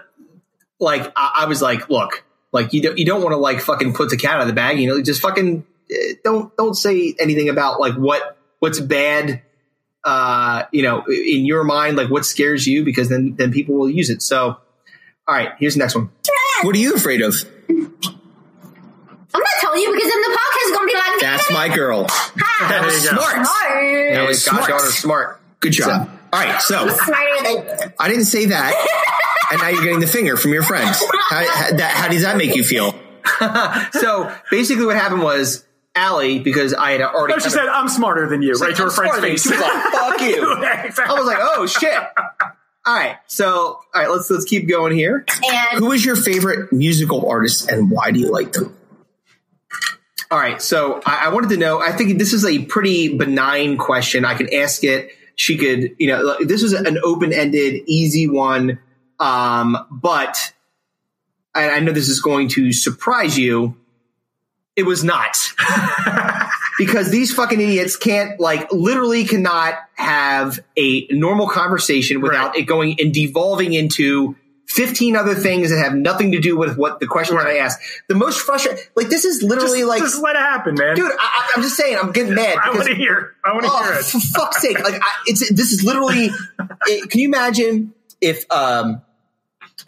[0.79, 3.93] like, I, I was like, look, like you don't you don't want to like fucking
[3.93, 5.01] put the cat out of the bag, you know?
[5.01, 9.41] Just fucking uh, don't don't say anything about like what what's bad,
[10.03, 13.89] uh, you know, in your mind, like what scares you, because then then people will
[13.89, 14.21] use it.
[14.21, 14.57] So,
[15.27, 16.09] all right, here's the next one.
[16.63, 17.35] What are you afraid of?
[17.69, 21.75] I'm not telling you because then the podcast is going to be like, That's my
[21.75, 22.03] girl.
[22.05, 23.21] That was There you go.
[23.21, 23.45] smart.
[23.45, 24.13] smart.
[24.13, 24.81] Now his Smart.
[24.81, 25.41] smart.
[25.59, 26.09] Good job.
[26.31, 26.87] All right, so
[27.99, 28.73] I didn't say that,
[29.51, 30.97] and now you're getting the finger from your friends.
[31.29, 32.95] How, how, that, how does that make you feel?
[33.91, 35.65] so basically, what happened was
[35.95, 37.33] Allie, because I had already.
[37.33, 39.31] No, she said, of- "I'm smarter than you." Right like, to her friend's smarter than
[39.31, 39.43] you." face.
[39.43, 41.15] She was like, "Fuck you." Exactly.
[41.15, 41.97] I was like, "Oh shit!"
[42.87, 45.25] All right, so all right, let's let's keep going here.
[45.43, 48.77] And Who is your favorite musical artist, and why do you like them?
[50.29, 51.79] All right, so I, I wanted to know.
[51.79, 54.25] I think this is a pretty benign question.
[54.25, 55.09] I can ask it.
[55.35, 58.79] She could, you know, this is an open-ended, easy one.
[59.19, 60.53] Um, but
[61.53, 63.77] I, I know this is going to surprise you.
[64.75, 65.37] It was not
[66.77, 72.99] because these fucking idiots can't, like, literally cannot have a normal conversation without it going
[72.99, 74.35] and devolving into.
[74.67, 77.79] 15 other things that have nothing to do with what the question that I asked.
[78.07, 80.95] The most frustrating, like, this is literally Just, like, just let it happen, man.
[80.95, 82.57] dude, I, I'm just saying, I'm getting mad.
[82.61, 83.35] I want to hear.
[83.45, 84.05] I want to oh, hear it.
[84.05, 84.79] for fuck's sake!
[84.83, 86.31] Like, I, it's this is literally.
[86.87, 87.93] it- can you imagine
[88.25, 89.01] if um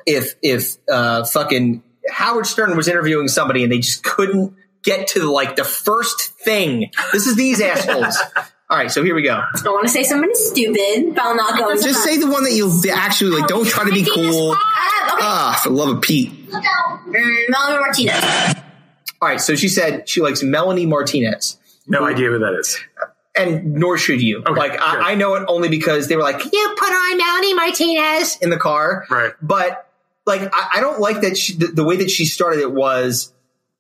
[0.06, 4.54] if if uh fucking Howard Stern was interviewing somebody and they just couldn't
[4.84, 6.92] get to like the first thing?
[7.12, 8.18] This is these assholes.
[8.70, 9.32] All right, so here we go.
[9.36, 11.94] I want to say something stupid, but I'll not go Just that.
[12.04, 13.48] say the one that you'll actually like.
[13.48, 14.54] Don't try to be cool.
[14.58, 15.18] Ah.
[15.20, 16.32] Ah, for the love of Pete.
[16.50, 18.56] Mm, Melanie Martinez.
[19.22, 21.58] All right, so she said she likes Melanie Martinez.
[21.88, 22.78] No idea who that is.
[23.38, 24.42] And nor should you.
[24.42, 24.82] like good.
[24.82, 28.50] I, I know it only because they were like, "You put on Melanie Martinez" in
[28.50, 29.34] the car, Right.
[29.42, 29.90] But
[30.26, 33.32] like, I, I don't like that she, the, the way that she started it was.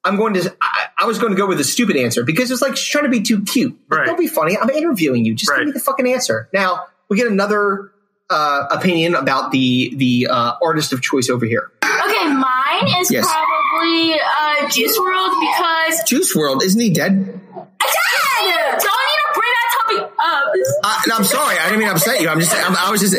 [0.03, 0.55] I'm going to.
[0.61, 3.03] I, I was going to go with a stupid answer because it's like she's trying
[3.03, 3.77] to be too cute.
[3.89, 4.05] Like, Right.
[4.05, 4.57] Don't be funny.
[4.57, 5.33] I'm interviewing you.
[5.35, 5.57] Just Right.
[5.59, 6.47] give me the fucking answer.
[6.53, 7.91] Now we get another
[8.29, 11.71] uh, opinion about the the uh, artist of choice over here.
[11.83, 13.25] Okay, mine is Yes.
[13.25, 17.25] probably uh, Juice WRLD because Juice WRLD, isn't he dead?
[17.25, 20.83] Dad, don't need to bring that topic up.
[20.83, 21.57] Uh, no, I'm sorry.
[21.59, 22.29] I didn't mean to upset you.
[22.29, 22.53] I'm just.
[22.53, 23.15] I'm, I was just.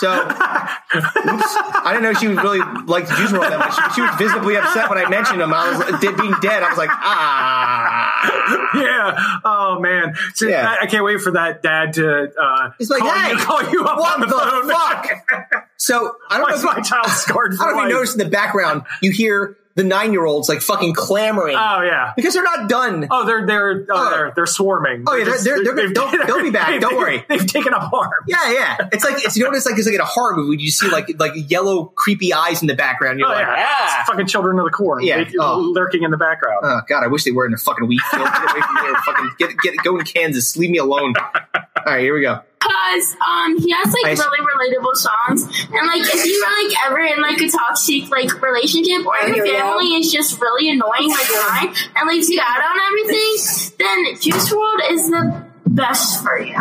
[0.00, 0.32] So, oops,
[0.94, 3.74] I didn't know she was really liked Juice WRLD that much.
[3.74, 5.52] She, she was visibly upset when I mentioned him.
[5.52, 6.62] I was dead, being dead.
[6.62, 8.70] I was like, ah.
[8.74, 9.40] yeah.
[9.44, 10.14] Oh man.
[10.34, 10.74] So Yeah.
[10.80, 13.70] I, I can't wait for that dad to uh, He's like, call, hey, you, call
[13.70, 14.70] you up what on the, the phone.
[14.70, 15.64] fuck?
[15.80, 17.88] So I don't Why know if my child scarred I don't know if life?
[17.88, 21.82] you noticed in the background, you hear the nine year olds like fucking clamoring Oh
[21.82, 22.12] yeah.
[22.16, 23.06] because they're not done.
[23.10, 24.10] Oh, they're they're oh, Oh.
[24.10, 25.04] they're they're swarming.
[25.06, 25.94] Oh, yeah, they're- just- they're- they're- they've-
[26.26, 27.24] they'll- be back, don't worry.
[27.28, 28.10] They've taken up arms.
[28.26, 28.76] Yeah, yeah.
[28.92, 30.70] It's like it's you know what it's like it's like in a horror movie you
[30.70, 33.18] see like like yellow creepy eyes in the background.
[33.20, 34.04] You're Oh like, yeah, ah.
[34.08, 35.04] Fucking children of the corn.
[35.04, 35.24] Yeah.
[35.24, 35.58] They- Oh.
[35.60, 36.60] lurking in the background.
[36.64, 38.24] Oh God, I wish they were in a fucking wheat field.
[38.24, 38.94] Get away from here.
[39.06, 40.56] Fucking get get go in Kansas.
[40.56, 41.14] Leave me alone.
[41.54, 42.40] All right, here we go.
[42.88, 45.42] Because because um he has like I- really relatable songs,
[45.72, 49.36] and like if you are like ever in like a toxic like relationship or here
[49.36, 49.58] your we go.
[49.58, 54.52] family is just really annoying like mine and leaves you out on everything, then Juice
[54.52, 56.56] WRLD is the best for you.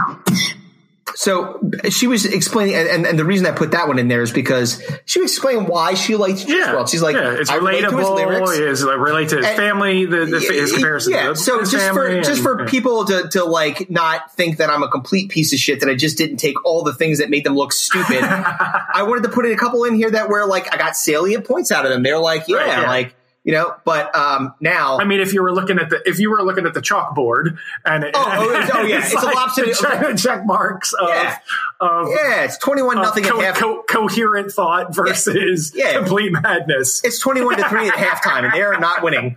[1.16, 1.60] So
[1.90, 4.32] she was explaining, and, and, and the reason I put that one in there is
[4.32, 6.86] because she was explaining why she liked Juice Yeah.
[6.86, 8.84] She's like, yeah, it's I relate to his lyrics.
[8.84, 10.06] Like relate to his And- family.
[10.06, 11.14] The, the his comparison.
[11.14, 14.58] Yeah, so his just for family just and- for people to to like not think
[14.58, 17.20] that I'm a complete piece of shit that I just didn't take all the things
[17.20, 18.22] that made them look stupid.
[18.24, 21.46] I wanted to put in a couple in here that were like I got salient
[21.46, 22.04] points out of them.
[22.04, 22.88] They're like, yeah, Right, yeah.
[22.88, 23.16] like
[23.48, 23.74] you know.
[23.84, 26.68] But um now, I mean, if you were looking at the if you were looking
[26.68, 30.94] at the chalkboard and it, Oh, oh, oh, yeah, it's a lopsided- check, check marks
[30.94, 31.38] of Yeah.
[31.80, 33.58] of yeah, it's twenty one of nothing co- at half.
[33.60, 35.94] co- coherent thought versus Yeah.
[35.98, 37.02] complete madness.
[37.04, 39.36] It's 21 to 3 at halftime, and they're not winning.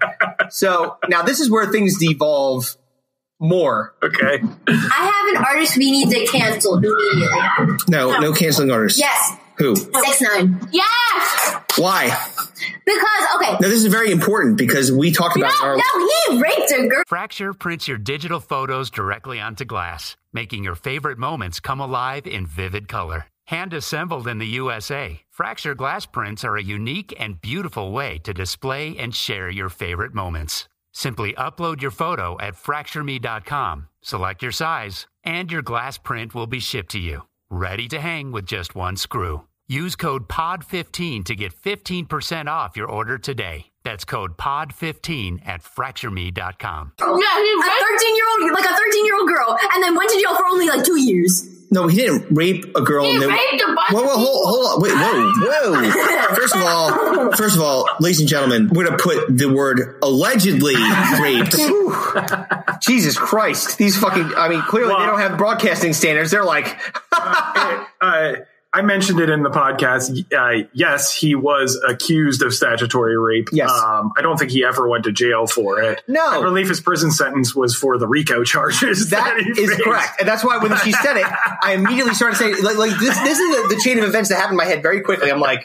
[0.50, 2.76] So now this is where things devolve
[3.38, 3.94] more.
[4.02, 4.42] Okay.
[4.68, 7.76] I have an artist we need to cancel immediately.
[7.88, 8.98] No, no canceling artists.
[8.98, 9.76] Yes, Who?
[9.76, 10.58] six nine.
[10.72, 12.08] Yes, Why?
[12.84, 15.76] Because okay, Now this is very important because we talked about no, our.
[15.76, 15.82] no,
[16.30, 17.02] he raped a girl.
[17.06, 22.46] Fracture prints your digital photos directly onto glass, making your favorite moments come alive in
[22.46, 23.26] vivid color.
[23.46, 28.32] Hand assembled in the USA, Fracture glass prints are a unique and beautiful way to
[28.34, 30.68] display and share your favorite moments.
[30.92, 36.60] Simply upload your photo at fractureme.com, select your size, and your glass print will be
[36.60, 39.44] shipped to you, ready to hang with just one screw.
[39.70, 43.66] Use code POD15 to get 15% off your order today.
[43.84, 46.92] That's code POD15 at fractureme.com.
[46.98, 47.80] yeah, he A raped.
[47.80, 50.44] thirteen year old, like a thirteen year old girl, and then went to jail for
[50.46, 51.48] only like two years.
[51.70, 53.04] No, he didn't rape a girl.
[53.04, 54.82] He and then- raped a bunch Whoa, of whoa, hold, hold on.
[54.82, 55.72] Wait, whoa,
[56.28, 56.34] whoa.
[56.34, 59.98] First of all, first of all, ladies and gentlemen, we're going to put the word
[60.02, 60.74] allegedly
[61.20, 61.56] raped.
[62.82, 63.78] Jesus Christ.
[63.78, 66.32] These fucking, I mean, clearly they don't have broadcasting standards.
[66.32, 66.76] They're like,
[67.12, 68.34] uh,
[68.72, 70.32] I mentioned it in the podcast.
[70.32, 73.48] Uh, yes, he was accused of statutory rape.
[73.52, 73.68] Yes.
[73.68, 76.02] Um, I don't think he ever went to jail for it.
[76.06, 76.24] No.
[76.24, 79.10] I believe his prison sentence was for the RICO charges.
[79.10, 79.82] That he is faced.
[79.82, 81.26] correct, and that's why when she said it,
[81.62, 83.18] I immediately started saying, like, like this.
[83.18, 85.32] This is the, the chain of events that happened in my head very quickly.
[85.32, 85.64] I'm like,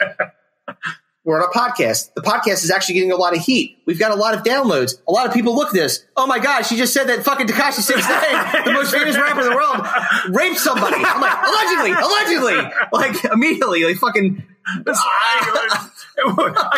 [1.26, 2.14] we're on a podcast.
[2.14, 3.78] The podcast is actually getting a lot of heat.
[3.84, 4.94] We've got a lot of downloads.
[5.08, 6.04] A lot of people look this.
[6.16, 9.40] Oh my god, she just said that fucking Tekashi Six Nine, the most famous rapper
[9.40, 9.84] in the world,
[10.28, 10.96] raped somebody.
[11.04, 12.54] I'm like, allegedly, allegedly,
[12.92, 14.42] like immediately, like fucking.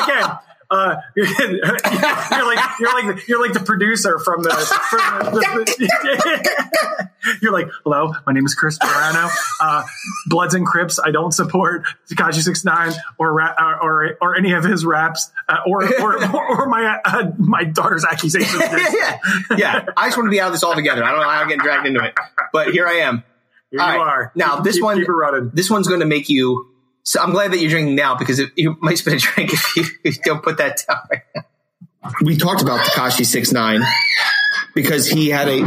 [0.02, 0.38] Again.
[0.70, 5.40] Uh, you're like you're like you're like the producer from the, from the,
[5.78, 7.08] the-
[7.42, 9.28] you're like hello my name is Chris Morano
[9.62, 9.82] uh,
[10.26, 14.52] Bloods and Crips I don't support Tekashi Six Nine or, ra- or or or any
[14.52, 19.18] of his raps uh, or, or or my uh, my daughter's accusations yeah,
[19.56, 19.86] yeah.
[19.96, 21.02] I just want to be out of this altogether.
[21.02, 22.14] I don't know how I'm getting dragged into it,
[22.52, 23.24] but here I am.
[23.70, 24.06] Here All you right.
[24.06, 26.74] are Now Keep- this keep- one, keep this one's going to make you.
[27.02, 29.76] So I'm glad that you're drinking now because it, you might spit a drink if
[29.76, 31.42] you, if you don't put that down right now.
[32.22, 33.82] We talked about Tekashi Six Nine
[34.74, 35.60] because he had a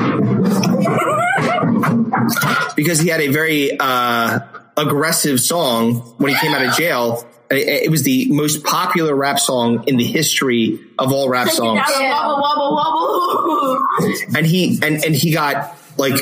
[2.75, 4.39] because he had a very uh,
[4.77, 7.27] aggressive song when he came out of jail.
[7.49, 11.81] It, it was the most popular rap song in the history of all rap songs.
[11.87, 13.79] Wobble, wobble, wobble.
[14.35, 16.15] and he and and he got like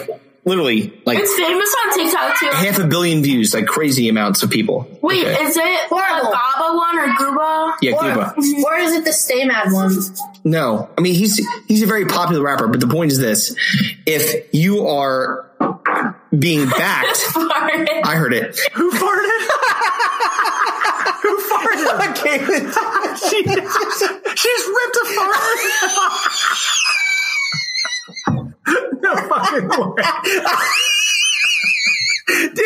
[0.46, 2.50] literally like It's famous on TikTok too.
[2.68, 4.88] half a billion views, like crazy amounts of people.
[5.02, 5.44] Wait, Okay.
[5.44, 6.30] is it Horrible.
[6.30, 7.74] a Gaba one or Guba?
[7.82, 8.34] yeah, Cuba.
[8.66, 9.92] Or is it the Stay Mad one?
[10.44, 13.56] No, I mean he's he's a very popular rapper, but the point is this:
[14.06, 15.46] if you are
[16.38, 18.58] being backed, I heard it.
[18.74, 19.30] who farted
[21.22, 21.80] who farted
[23.30, 23.44] she,
[24.36, 25.60] she just ripped a fart
[29.16, 30.04] no fucking way
[32.30, 32.58] Dude,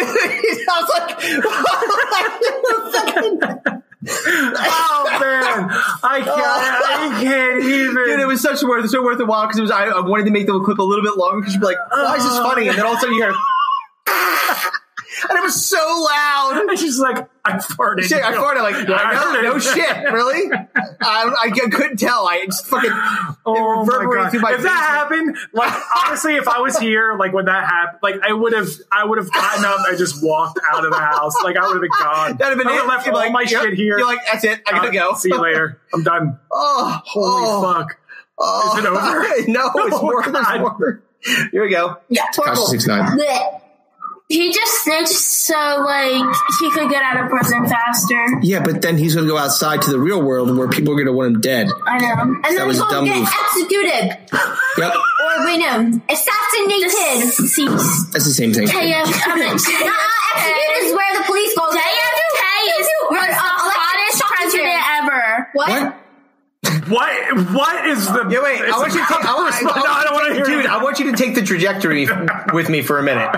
[0.41, 1.15] he sounds like.
[4.06, 5.70] oh man
[6.03, 9.60] I can't I can't even Dude, it was such worth so worth a while because
[9.60, 9.72] it was.
[9.72, 11.78] I, I wanted to make the clip a little bit longer because you'd be like,
[11.91, 13.34] "Why is this funny?" And then all of a sudden you hear,
[15.30, 16.65] and it was so loud.
[16.68, 18.03] And she's like, I farted.
[18.03, 20.49] Shit, I farted like, Yeah, I know, heard no shit, really?
[21.02, 22.27] I, I couldn't tell.
[22.27, 22.90] I just fucking
[23.45, 24.31] Oh my reverberated god!
[24.31, 25.73] through my if that happened, like
[26.06, 29.18] honestly, if I was here, like when that happened, like I would have, I would
[29.18, 31.35] have gotten up and just walked out of the house.
[31.44, 32.38] Like I would have been gone.
[32.38, 32.80] That'd have been I would it.
[32.81, 33.49] have left You'd all like, my yep.
[33.64, 33.98] shit here.
[33.98, 34.61] You're like, that's it.
[34.68, 35.14] I gotta Uh, go.
[35.15, 35.81] See you later.
[35.94, 36.40] I'm done.
[36.52, 37.98] Oh, Holy oh, fuck!
[38.40, 39.52] Oh, Is it over?
[39.52, 40.22] no, it's Oh, more.
[40.23, 40.61] There's God.
[40.61, 41.03] more.
[41.52, 41.98] Here we go.
[42.10, 43.18] Yeah, Tekashi Six Nine.
[44.30, 44.36] Blech.
[44.36, 48.40] He just snitched so like he could get out of prison faster.
[48.41, 50.95] Yeah, but then he's going to go outside to the real world where people are
[50.95, 51.70] going to want him dead.
[51.86, 52.22] I know.
[52.22, 53.30] And That then was he's a gonna get move.
[53.45, 54.18] executed.
[54.76, 56.90] Yep, Or we know assassinated.
[56.90, 58.68] that's the same thing.
[58.68, 61.70] KF, I mean, Nah, executed is where the police go.
[61.70, 65.50] JFK is the hottest president ever.
[65.54, 65.95] What?
[66.90, 67.54] What?
[67.54, 68.28] What is the?
[68.32, 68.62] Yeah, wait.
[68.62, 69.26] I want you to take.
[69.26, 70.66] I want, No, I don't want to hear dude.
[70.66, 70.72] it.
[70.72, 72.08] I want you to take the trajectory
[72.52, 73.30] with me for a minute.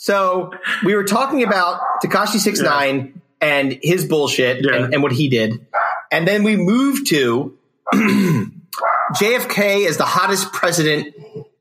[0.00, 0.52] So
[0.84, 5.66] we were talking about Tekashi Six Nine and his bullshit and, and what he did,
[6.12, 7.58] and then we moved to
[7.92, 11.16] JFK as the hottest president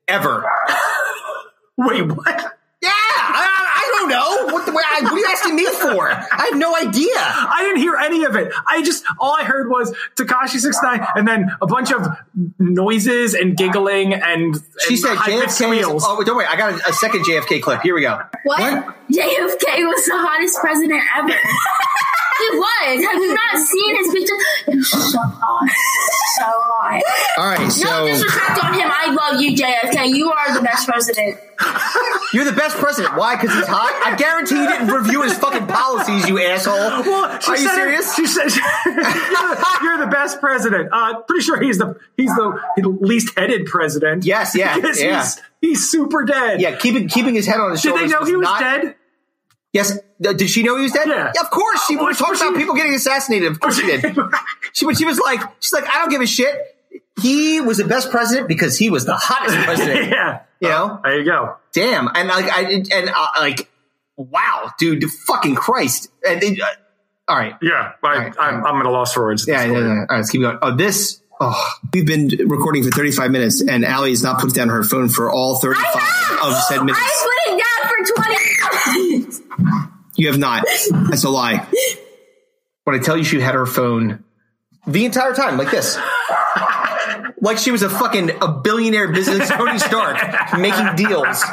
[0.08, 0.46] ever.
[1.78, 2.58] Wait, what?
[2.80, 4.54] Yeah, I, I don't know.
[4.54, 4.72] What, the,
[5.04, 6.10] what are you asking me for?
[6.10, 7.16] I have no idea.
[7.16, 8.52] I didn't hear any of it.
[8.68, 12.08] I just all I heard was Tekashi Six Nine, and then a bunch of
[12.60, 15.80] noises and giggling and She and said JFK.
[15.80, 16.46] Is, oh, don't worry.
[16.46, 17.82] I got a, a second JFK clip.
[17.82, 18.22] Here we go.
[18.44, 18.96] What?
[19.12, 21.34] JFK was the hottest president ever.
[22.40, 23.06] he was.
[23.06, 24.36] Have you not seen his picture?
[24.72, 25.70] He was so hot.
[26.38, 27.02] So hot.
[27.38, 28.88] All right, so no disrespect on him.
[28.92, 30.16] I love you, JFK.
[30.16, 31.40] You are the best president.
[32.34, 33.16] You're the best president.
[33.18, 33.36] Why?
[33.36, 33.92] Because he's hot.
[34.06, 36.76] I guarantee you didn't review his fucking policies, you asshole.
[37.08, 38.16] Well, Are you said it- serious?
[38.16, 38.50] she said
[38.86, 40.90] you're, you're the best president.
[40.92, 44.26] Uh, pretty sure he's the he's the least headed president.
[44.26, 45.22] Yes, yeah, yeah.
[45.24, 46.62] He's, he's super dead.
[46.62, 48.02] Yeah, keeping keeping his head on his shoulders.
[48.04, 48.96] Did they know he was not- dead?
[49.78, 49.98] Yes.
[50.20, 51.08] Did she know he was dead?
[51.08, 51.32] Yeah.
[51.40, 51.86] of course.
[51.86, 53.52] She Oh, was talking was about people getting assassinated.
[53.52, 54.04] Of course she did.
[54.74, 56.56] she, but she was like, she's like, I don't give a shit.
[57.22, 60.10] He was the best president because he was the hottest president.
[60.12, 60.42] yeah.
[60.60, 61.00] You know?
[61.04, 61.56] There you go.
[61.74, 62.08] Damn.
[62.14, 63.70] And like, I and uh, like,
[64.16, 66.10] wow, dude, fucking Christ.
[66.28, 66.66] And they, uh,
[67.28, 67.56] all right.
[67.62, 69.46] Yeah, I, I'm, I'm at a loss for words.
[69.48, 69.78] Yeah, yeah, yeah.
[69.78, 70.58] All right, let's keep going.
[70.62, 71.22] Oh, this.
[71.40, 75.08] Oh, we've been recording for 35 minutes, and Allie has not put down her phone
[75.10, 75.86] for all 35
[76.42, 76.98] of said minutes.
[77.00, 78.36] I put it down for 20
[80.16, 80.66] You have not.
[81.10, 81.66] That's a lie.
[82.84, 84.24] when I tell you she had her phone
[84.88, 85.98] the entire time, like this.
[87.42, 90.18] like she was a fucking a billionaire business Tony Stark
[90.58, 91.44] making deals.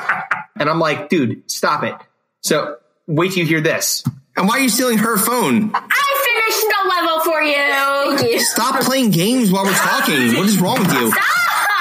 [0.56, 1.94] And I'm like, dude, stop it.
[2.42, 2.76] So
[3.06, 4.04] wait till you hear this.
[4.36, 5.70] And why are you stealing her phone?
[5.74, 5.80] I
[6.26, 8.18] finished the level for you.
[8.18, 8.40] Thank you.
[8.40, 10.34] Stop playing games while we're talking.
[10.36, 11.10] What is wrong with you?
[11.10, 11.24] Stop.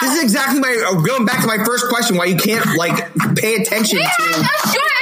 [0.01, 2.17] This is exactly my uh, going back to my first question.
[2.17, 2.95] Why you can't like
[3.35, 4.23] pay attention We have to?
[4.41, 4.92] a short extension set.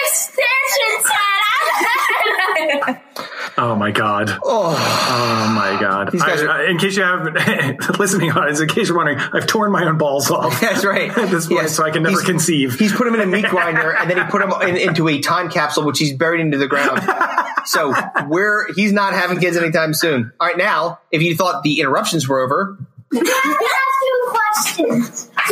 [3.57, 4.29] Oh my god.
[4.43, 4.73] Oh.
[4.73, 6.11] oh, my god.
[6.11, 7.35] These guys I- are- I- in case you haven't
[7.99, 10.59] listening on, in case you're wondering, I've torn my own balls off.
[10.61, 11.15] That's right.
[11.15, 11.75] At this point, Yes.
[11.75, 12.79] so I can never He's- conceive.
[12.79, 15.19] He's put him in a meat grinder and then he put him in, into a
[15.19, 17.01] time capsule, which he's buried into the ground.
[17.65, 17.93] So
[18.27, 20.31] we're he's not having kids anytime soon.
[20.39, 22.77] All right, now if you thought the interruptions were over,
[23.13, 24.91] Can I ask you a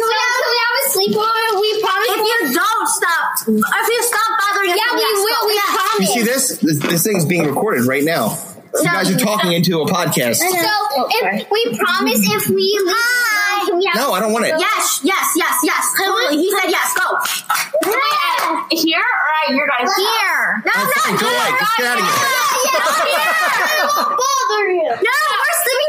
[0.04, 0.32] question?
[0.40, 1.44] Can we have, have a sleepover?
[1.60, 2.10] We promise.
[2.10, 5.44] If you don't stop, if you stop bothering us, yeah, we will.
[5.48, 6.00] We promise.
[6.00, 6.44] You see this?
[6.60, 8.38] This, this thing is being recorded right now.
[8.76, 10.38] You guys are talking into a podcast.
[10.38, 10.46] So
[11.10, 14.54] if we promise if we leave, can we No, I don't want it.
[14.60, 15.84] Yes, yes, yes, yes.
[15.98, 16.38] Totally.
[16.38, 16.94] He said yes.
[16.94, 17.18] Go.
[18.70, 20.62] Here or at your guys' Here.
[20.66, 21.34] No, Oh, no, fine, go here.
[21.34, 21.50] away.
[21.58, 22.14] Just get out of here.
[22.70, 23.34] Yeah, here.
[23.80, 24.86] It won't bother you.
[24.86, 25.89] No, we're sleeping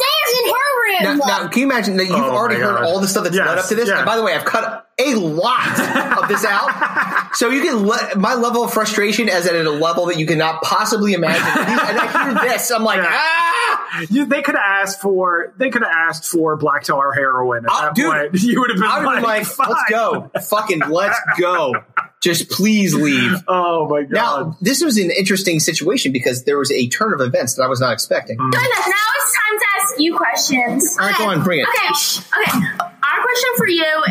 [0.00, 1.18] Yeah, we're sleeping upstairs in her room.
[1.18, 2.84] now, now can you imagine that you've Oh, already heard God.
[2.84, 3.88] all the stuff that's Yes, led up to this?
[3.88, 3.96] yeah.
[3.98, 8.18] And by the way, I've cut a lot of this out, so you can let
[8.18, 11.42] my level of frustration is at a level that you cannot possibly imagine.
[11.42, 14.06] And I hear this, I'm like, ah.
[14.10, 17.70] You, they could have asked for they could have asked for black tar heroin at
[17.72, 18.34] Oh, that dude, point.
[18.42, 21.74] You would have been like, been like, let's go, fucking let's go.
[22.20, 23.42] Just please leave.
[23.48, 24.12] Oh my god!
[24.12, 27.66] Now, this was an interesting situation because there was a turn of events that I
[27.66, 28.36] was not expecting.
[28.36, 30.96] Goodness, now it's time to ask you questions.
[30.98, 31.66] All right, go on, bring it.
[31.68, 32.58] Okay, sh- okay.
[32.80, 34.04] Our question for you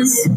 [0.00, 0.28] is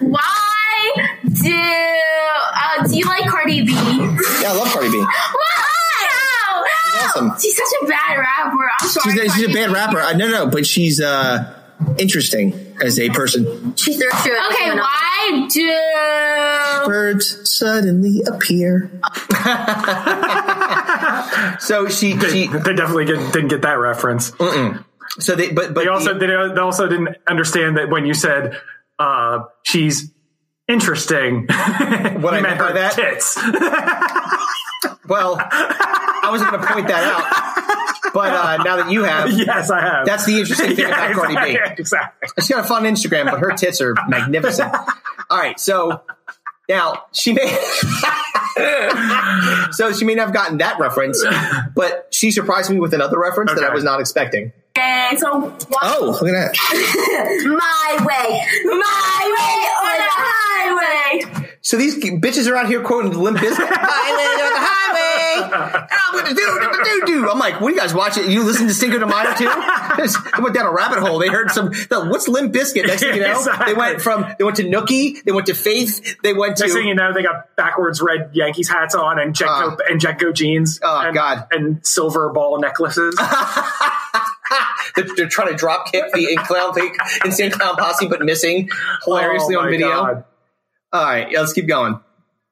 [0.00, 0.92] why
[1.24, 3.72] do uh, do you like Cardi B?
[3.72, 4.98] Yeah, I love Cardi B.
[4.98, 6.64] Wow!
[7.00, 7.32] awesome.
[7.40, 8.70] She's such a bad rapper.
[8.80, 9.12] I'm sorry.
[9.12, 10.00] She's a, she's a bad rapper.
[10.00, 11.54] I no, no, but she's uh
[11.98, 13.76] interesting as a person.
[13.76, 14.38] She's through true.
[14.50, 18.90] Okay, why do Birds suddenly appear.
[21.60, 24.32] So she, They, she, they definitely get, didn't get that reference.
[25.18, 28.60] so they, but, but They also the- they, also didn't understand that when you said
[28.98, 30.12] uh, she's
[30.68, 32.92] interesting, what I meant by that?
[32.92, 33.36] tits.
[35.08, 39.70] well, I wasn't going to point that out, but uh, now that you have, yes,
[39.70, 40.06] I have.
[40.06, 41.40] That's the interesting thing Yeah, about Cardi B.
[41.58, 42.28] exactly, Exactly.
[42.42, 44.74] She's got a fun Instagram, but her tits are magnificent.
[45.30, 46.02] All right, so
[46.68, 47.46] now she may,
[49.72, 51.24] so she may not have gotten that reference,
[51.74, 54.52] but she surprised me with another reference that I was not expecting.
[54.76, 55.66] Okay, so what?
[55.82, 56.54] Oh, look at that.
[57.44, 61.24] My way, my way or the highway.
[61.62, 63.56] So these bitches are out here quoting Limp Bizkit.
[63.58, 65.07] highway on the highway.
[67.30, 68.28] I'm like, what do you guys watch it?
[68.28, 69.46] You listen to Cinco de Mayo too?
[69.48, 71.18] I went down a rabbit hole.
[71.18, 71.72] They heard some.
[71.90, 72.86] no, What's Limp Bizkit?
[72.86, 73.72] Next thing you know, Exactly.
[73.72, 75.22] they went from they went to Nookie.
[75.24, 76.16] They went to Faith.
[76.22, 76.64] They went to.
[76.64, 79.76] Next thing you know, they got backwards red Yankees hats on and JNCO uh.
[79.88, 80.80] and JNCO jeans.
[80.82, 81.46] Oh and, God!
[81.50, 83.14] And silver ball necklaces.
[84.96, 86.74] they're, they're trying to drop kick the in clown
[87.24, 88.68] insane clown posse, but missing
[89.04, 89.88] hilariously Oh, on video.
[89.88, 90.24] God.
[90.92, 92.00] All right, yeah, let's keep going.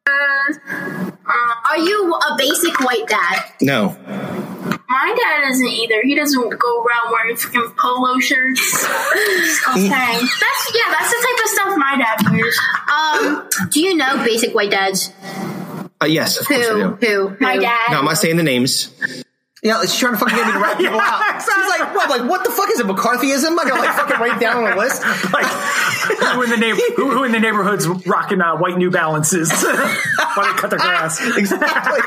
[0.08, 0.95] Uh,
[1.68, 3.52] Are you a basic white dad?
[3.60, 3.96] No.
[4.88, 6.00] My dad isn't either.
[6.02, 8.84] He doesn't go around wearing freaking polo shirts.
[8.84, 9.84] okay.
[9.84, 12.58] That's yeah, that's the type of stuff my dad wears.
[12.88, 15.12] Um, do you know basic white dads?
[16.00, 16.96] Uh, yes, of course I Who?
[16.98, 17.28] do.
[17.28, 17.36] Who?
[17.40, 17.90] My dad.
[17.90, 19.24] No, I'm not saying the names.
[19.66, 21.42] Yeah, she's trying to fucking get me to write people out.
[21.42, 22.08] She's like, what?
[22.08, 22.86] Like, what the fuck is it?
[22.86, 23.56] McCarthyism?
[23.56, 25.02] Like, I gotta like fucking write down on a list.
[25.32, 25.44] like
[26.34, 30.46] who in the neighbor, who, who in the neighborhoods rocking uh, white New Balances while
[30.46, 31.20] they cut their grass?
[31.36, 32.00] exactly.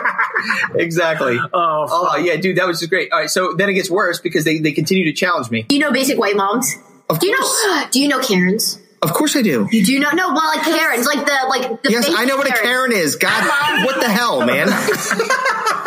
[0.75, 1.37] Exactly.
[1.37, 3.11] Oh, oh, yeah, dude, that was just great.
[3.11, 5.63] All right, so then it gets worse because they, they continue to challenge me.
[5.63, 6.73] Do you know basic white moms?
[7.09, 7.87] Of do you know?
[7.91, 8.79] Do you know Karens?
[9.01, 9.67] Of course I do.
[9.71, 10.27] You do not know?
[10.27, 11.91] No, well, like Karens, like the like the.
[11.91, 13.15] Yes, I know what a Karen is.
[13.15, 14.67] God, what the hell, man?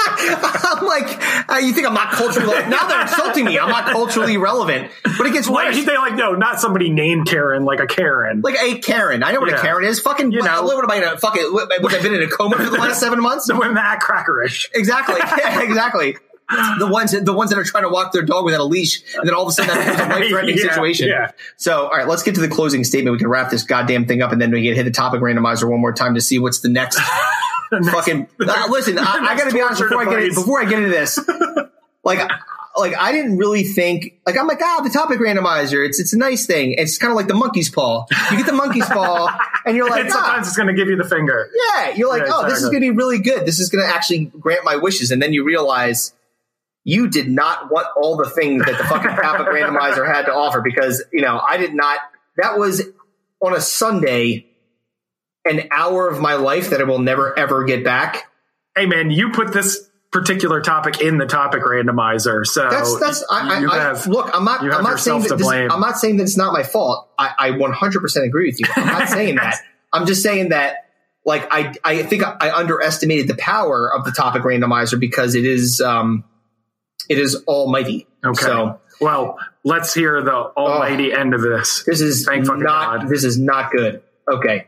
[0.04, 2.54] I'm like, uh, you think I'm not culturally?
[2.68, 3.58] now they're insulting me.
[3.58, 4.90] I'm not culturally relevant.
[5.18, 5.84] But it gets Like, worse.
[5.84, 8.40] they like no, not somebody named Karen, like a Karen.
[8.42, 9.22] Like a Karen.
[9.22, 9.58] I know what Yeah.
[9.58, 10.00] a Karen is.
[10.00, 11.52] Fucking, you know, what am I gonna fucking?
[11.52, 13.46] What, what, I've been in a coma for the last seven months.
[13.46, 14.68] The women that act crackerish.
[14.74, 15.16] Exactly.
[15.38, 16.16] Yeah, exactly.
[16.78, 19.26] The ones, the ones that are trying to walk their dog without a leash, and
[19.26, 21.08] then all of a sudden that becomes a life-threatening Yeah, situation.
[21.08, 21.30] yeah.
[21.56, 23.12] So, all right, let's get to the closing statement.
[23.12, 25.68] We can wrap this goddamn thing up, and then we can hit the topic randomizer
[25.70, 27.00] one more time to see what's the next
[27.90, 28.28] fucking.
[28.40, 30.90] Uh, listen, I, I got to be honest before I get before I get into
[30.90, 31.19] this.
[32.05, 32.19] Like,
[32.77, 34.20] like I didn't really think.
[34.27, 35.86] Like, I'm like, ah, the topic randomizer.
[35.86, 36.74] It's it's a nice thing.
[36.77, 38.07] It's kind of like the monkey's paw.
[38.31, 39.28] You get the monkey's paw,
[39.65, 41.49] and you're like, and ah, sometimes it's going to give you the finger.
[41.55, 43.47] yeah, you're like, Yeah, oh, this is going to be really good.
[43.47, 45.12] This is going to actually grant my wishes.
[45.12, 46.12] And then you realize
[46.85, 50.61] you did not want all the things that the fucking topic randomizer had to offer
[50.61, 52.01] because, you know, I did not.
[52.36, 52.82] That was
[53.40, 54.47] on a Sunday,
[55.44, 58.31] an hour of my life that I will never ever get back.
[58.77, 63.48] Hey man, you put this particular topic in the topic randomizer, so That's that's I,
[63.48, 64.31] I, have I look.
[64.35, 64.62] I'm not.
[64.62, 65.70] you have I'm not saying that this, blame.
[65.70, 67.09] I'm not saying that it's not my fault.
[67.19, 68.66] I, I 100% agree with you.
[68.77, 69.56] I'm not saying that.
[69.93, 70.77] I'm just saying that.
[71.24, 75.81] Like I, I think I underestimated the power of the topic randomizer because it is,
[75.81, 76.24] um,
[77.09, 78.09] it is almighty.
[78.24, 78.43] Okay.
[78.43, 81.85] So well, let's hear the almighty end of this.
[81.85, 82.60] this is Thank not.
[82.60, 83.09] God.
[83.09, 84.02] This is not good.
[84.28, 84.66] Okay.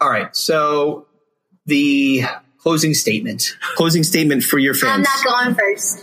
[0.00, 0.34] All right.
[0.36, 1.06] So
[1.66, 2.24] the
[2.58, 3.56] closing statement.
[3.76, 5.06] Closing statement for your friends.
[5.08, 5.98] I'm not going first.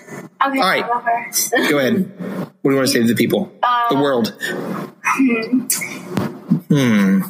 [0.47, 0.85] Okay, All right.
[0.85, 1.51] Go first.
[1.69, 2.11] Go ahead.
[2.61, 3.51] What do you want to say to the people?
[3.89, 4.35] the world.
[6.69, 7.21] Hmm.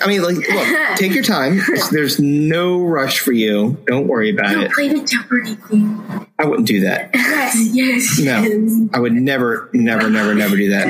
[0.00, 1.60] I mean, like, look, take your time.
[1.90, 3.76] There's no rush for you.
[3.86, 4.72] Don't worry about Don't it.
[4.72, 6.28] play the Jeopardy game.
[6.38, 7.10] I wouldn't do that.
[7.44, 8.20] Yes, yes.
[8.20, 10.86] No, I would never, never, never, never do that.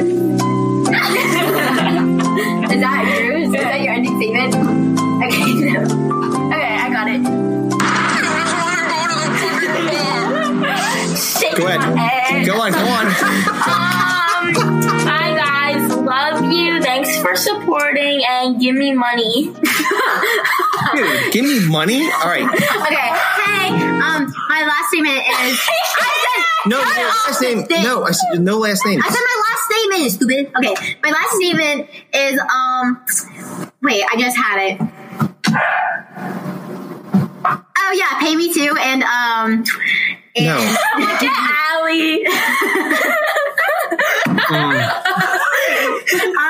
[17.35, 19.52] For supporting and give me money.
[20.94, 22.02] Dude, give me money.
[22.02, 22.44] All right.
[22.44, 23.09] Okay,
[23.43, 25.24] hey, um, my last statement is.
[25.97, 26.12] I
[26.62, 27.66] said No, no last name.
[27.82, 29.01] No, I said no last name.
[29.02, 30.52] I said my last statement, is stupid.
[30.56, 33.05] Okay, my last statement is um.
[33.82, 34.81] Wait, I just had it.
[37.77, 39.65] Oh yeah, pay me too, and um.
[40.36, 40.77] And No.
[41.73, 42.27] Allie.
[43.94, 44.90] um,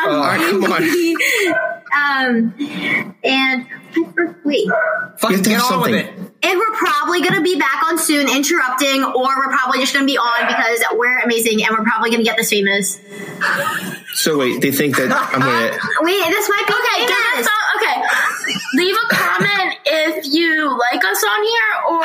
[0.09, 0.83] All right, come on.
[1.95, 3.67] um, and
[4.45, 4.69] wait.
[5.19, 6.07] Fucking get have on with it.
[6.43, 10.07] And we're probably going to be back on soon, interrupting, or we're probably just going
[10.07, 13.01] to be on because we're amazing and we're probably going to get this famous.
[14.15, 15.79] So wait, they think that I'm gonna.
[16.03, 17.47] Wait, this might be Okay, give famous.
[17.47, 17.97] us a, okay.
[18.75, 22.05] Leave a comment if you like us on here, or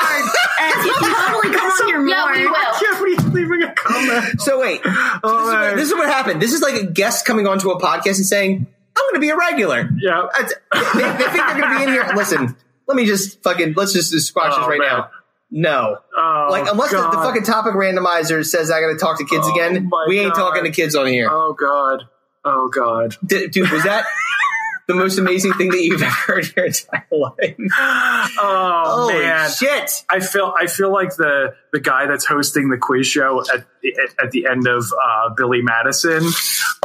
[0.62, 2.10] and if you totally come on here more.
[2.10, 2.80] Yeah, we will.
[2.80, 4.42] Jeopardy's leaving a comment.
[4.42, 6.42] So wait, oh, so this, is what, this is what happened.
[6.42, 9.30] This is like a guest coming onto a podcast and saying, "I'm going to be
[9.30, 10.28] a regular." Yeah.
[10.38, 12.10] They, they think they're going to be in here.
[12.16, 12.56] Listen,
[12.88, 14.90] let me just fucking let's just squash Oh, this right man.
[14.90, 15.10] now.
[15.52, 19.26] No, Oh, like unless the, the fucking topic randomizer says I got to talk to
[19.26, 20.40] kids Oh, again, we ain't God.
[20.40, 21.28] talking to kids on here.
[21.32, 22.04] Oh god.
[22.46, 23.16] Oh god.
[23.26, 24.06] D- dude, was that
[24.90, 27.56] the most amazing thing that you've ever heard in your entire life.
[28.42, 30.04] Oh Holy man, shit!
[30.10, 34.10] I feel I feel like the the guy that's hosting the quiz show at the,
[34.22, 36.24] at the end of uh, Billy Madison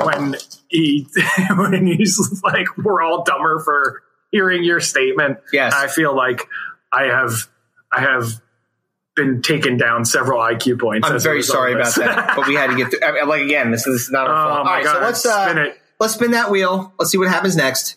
[0.03, 0.37] when
[0.69, 1.07] he
[1.57, 6.47] when he's like, "We're all dumber for hearing your statement." Yes, I feel like
[6.93, 7.49] I have
[7.93, 8.41] I have
[9.17, 11.09] been taken down several IQ points.
[11.09, 13.07] I'm as very sorry about that, but we had to get through.
[13.07, 14.59] I mean, like again, this is not our Oh, fault.
[14.59, 15.79] All my right, so God, let's uh, spin it.
[16.05, 16.93] Let's spin that wheel.
[16.99, 17.97] Let's see what happens next.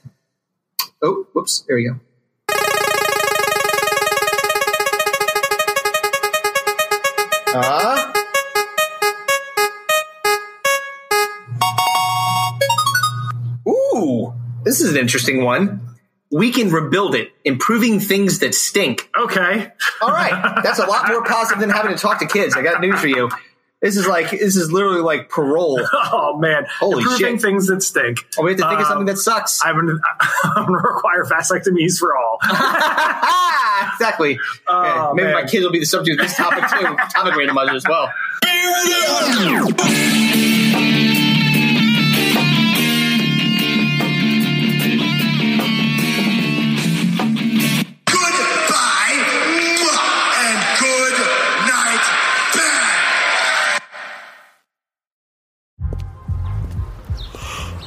[1.02, 1.66] Oh, whoops!
[1.68, 2.00] There we go.
[7.54, 8.14] Uh,
[13.68, 15.82] ooh, this is an interesting one.
[16.32, 19.10] We can rebuild it, improving things that stink.
[19.20, 19.70] Okay.
[20.02, 20.62] All right.
[20.64, 22.56] That's a lot more positive than having to talk to kids.
[22.56, 23.30] I got news for you.
[23.80, 25.80] This is like this is literally like parole.
[26.10, 27.42] Oh man, Holy improving shit.
[27.42, 28.20] things that stink.
[28.38, 29.60] Oh, we have to think of Um, something that sucks.
[29.64, 30.00] I'm gonna,
[30.44, 32.40] I'm gonna require vasectomies for all.
[33.94, 34.40] exactly.
[34.68, 35.48] Oh, Yeah, maybe my man.
[35.50, 36.96] kids will be the subject of this topic too.
[37.14, 38.12] topic randomizer as well.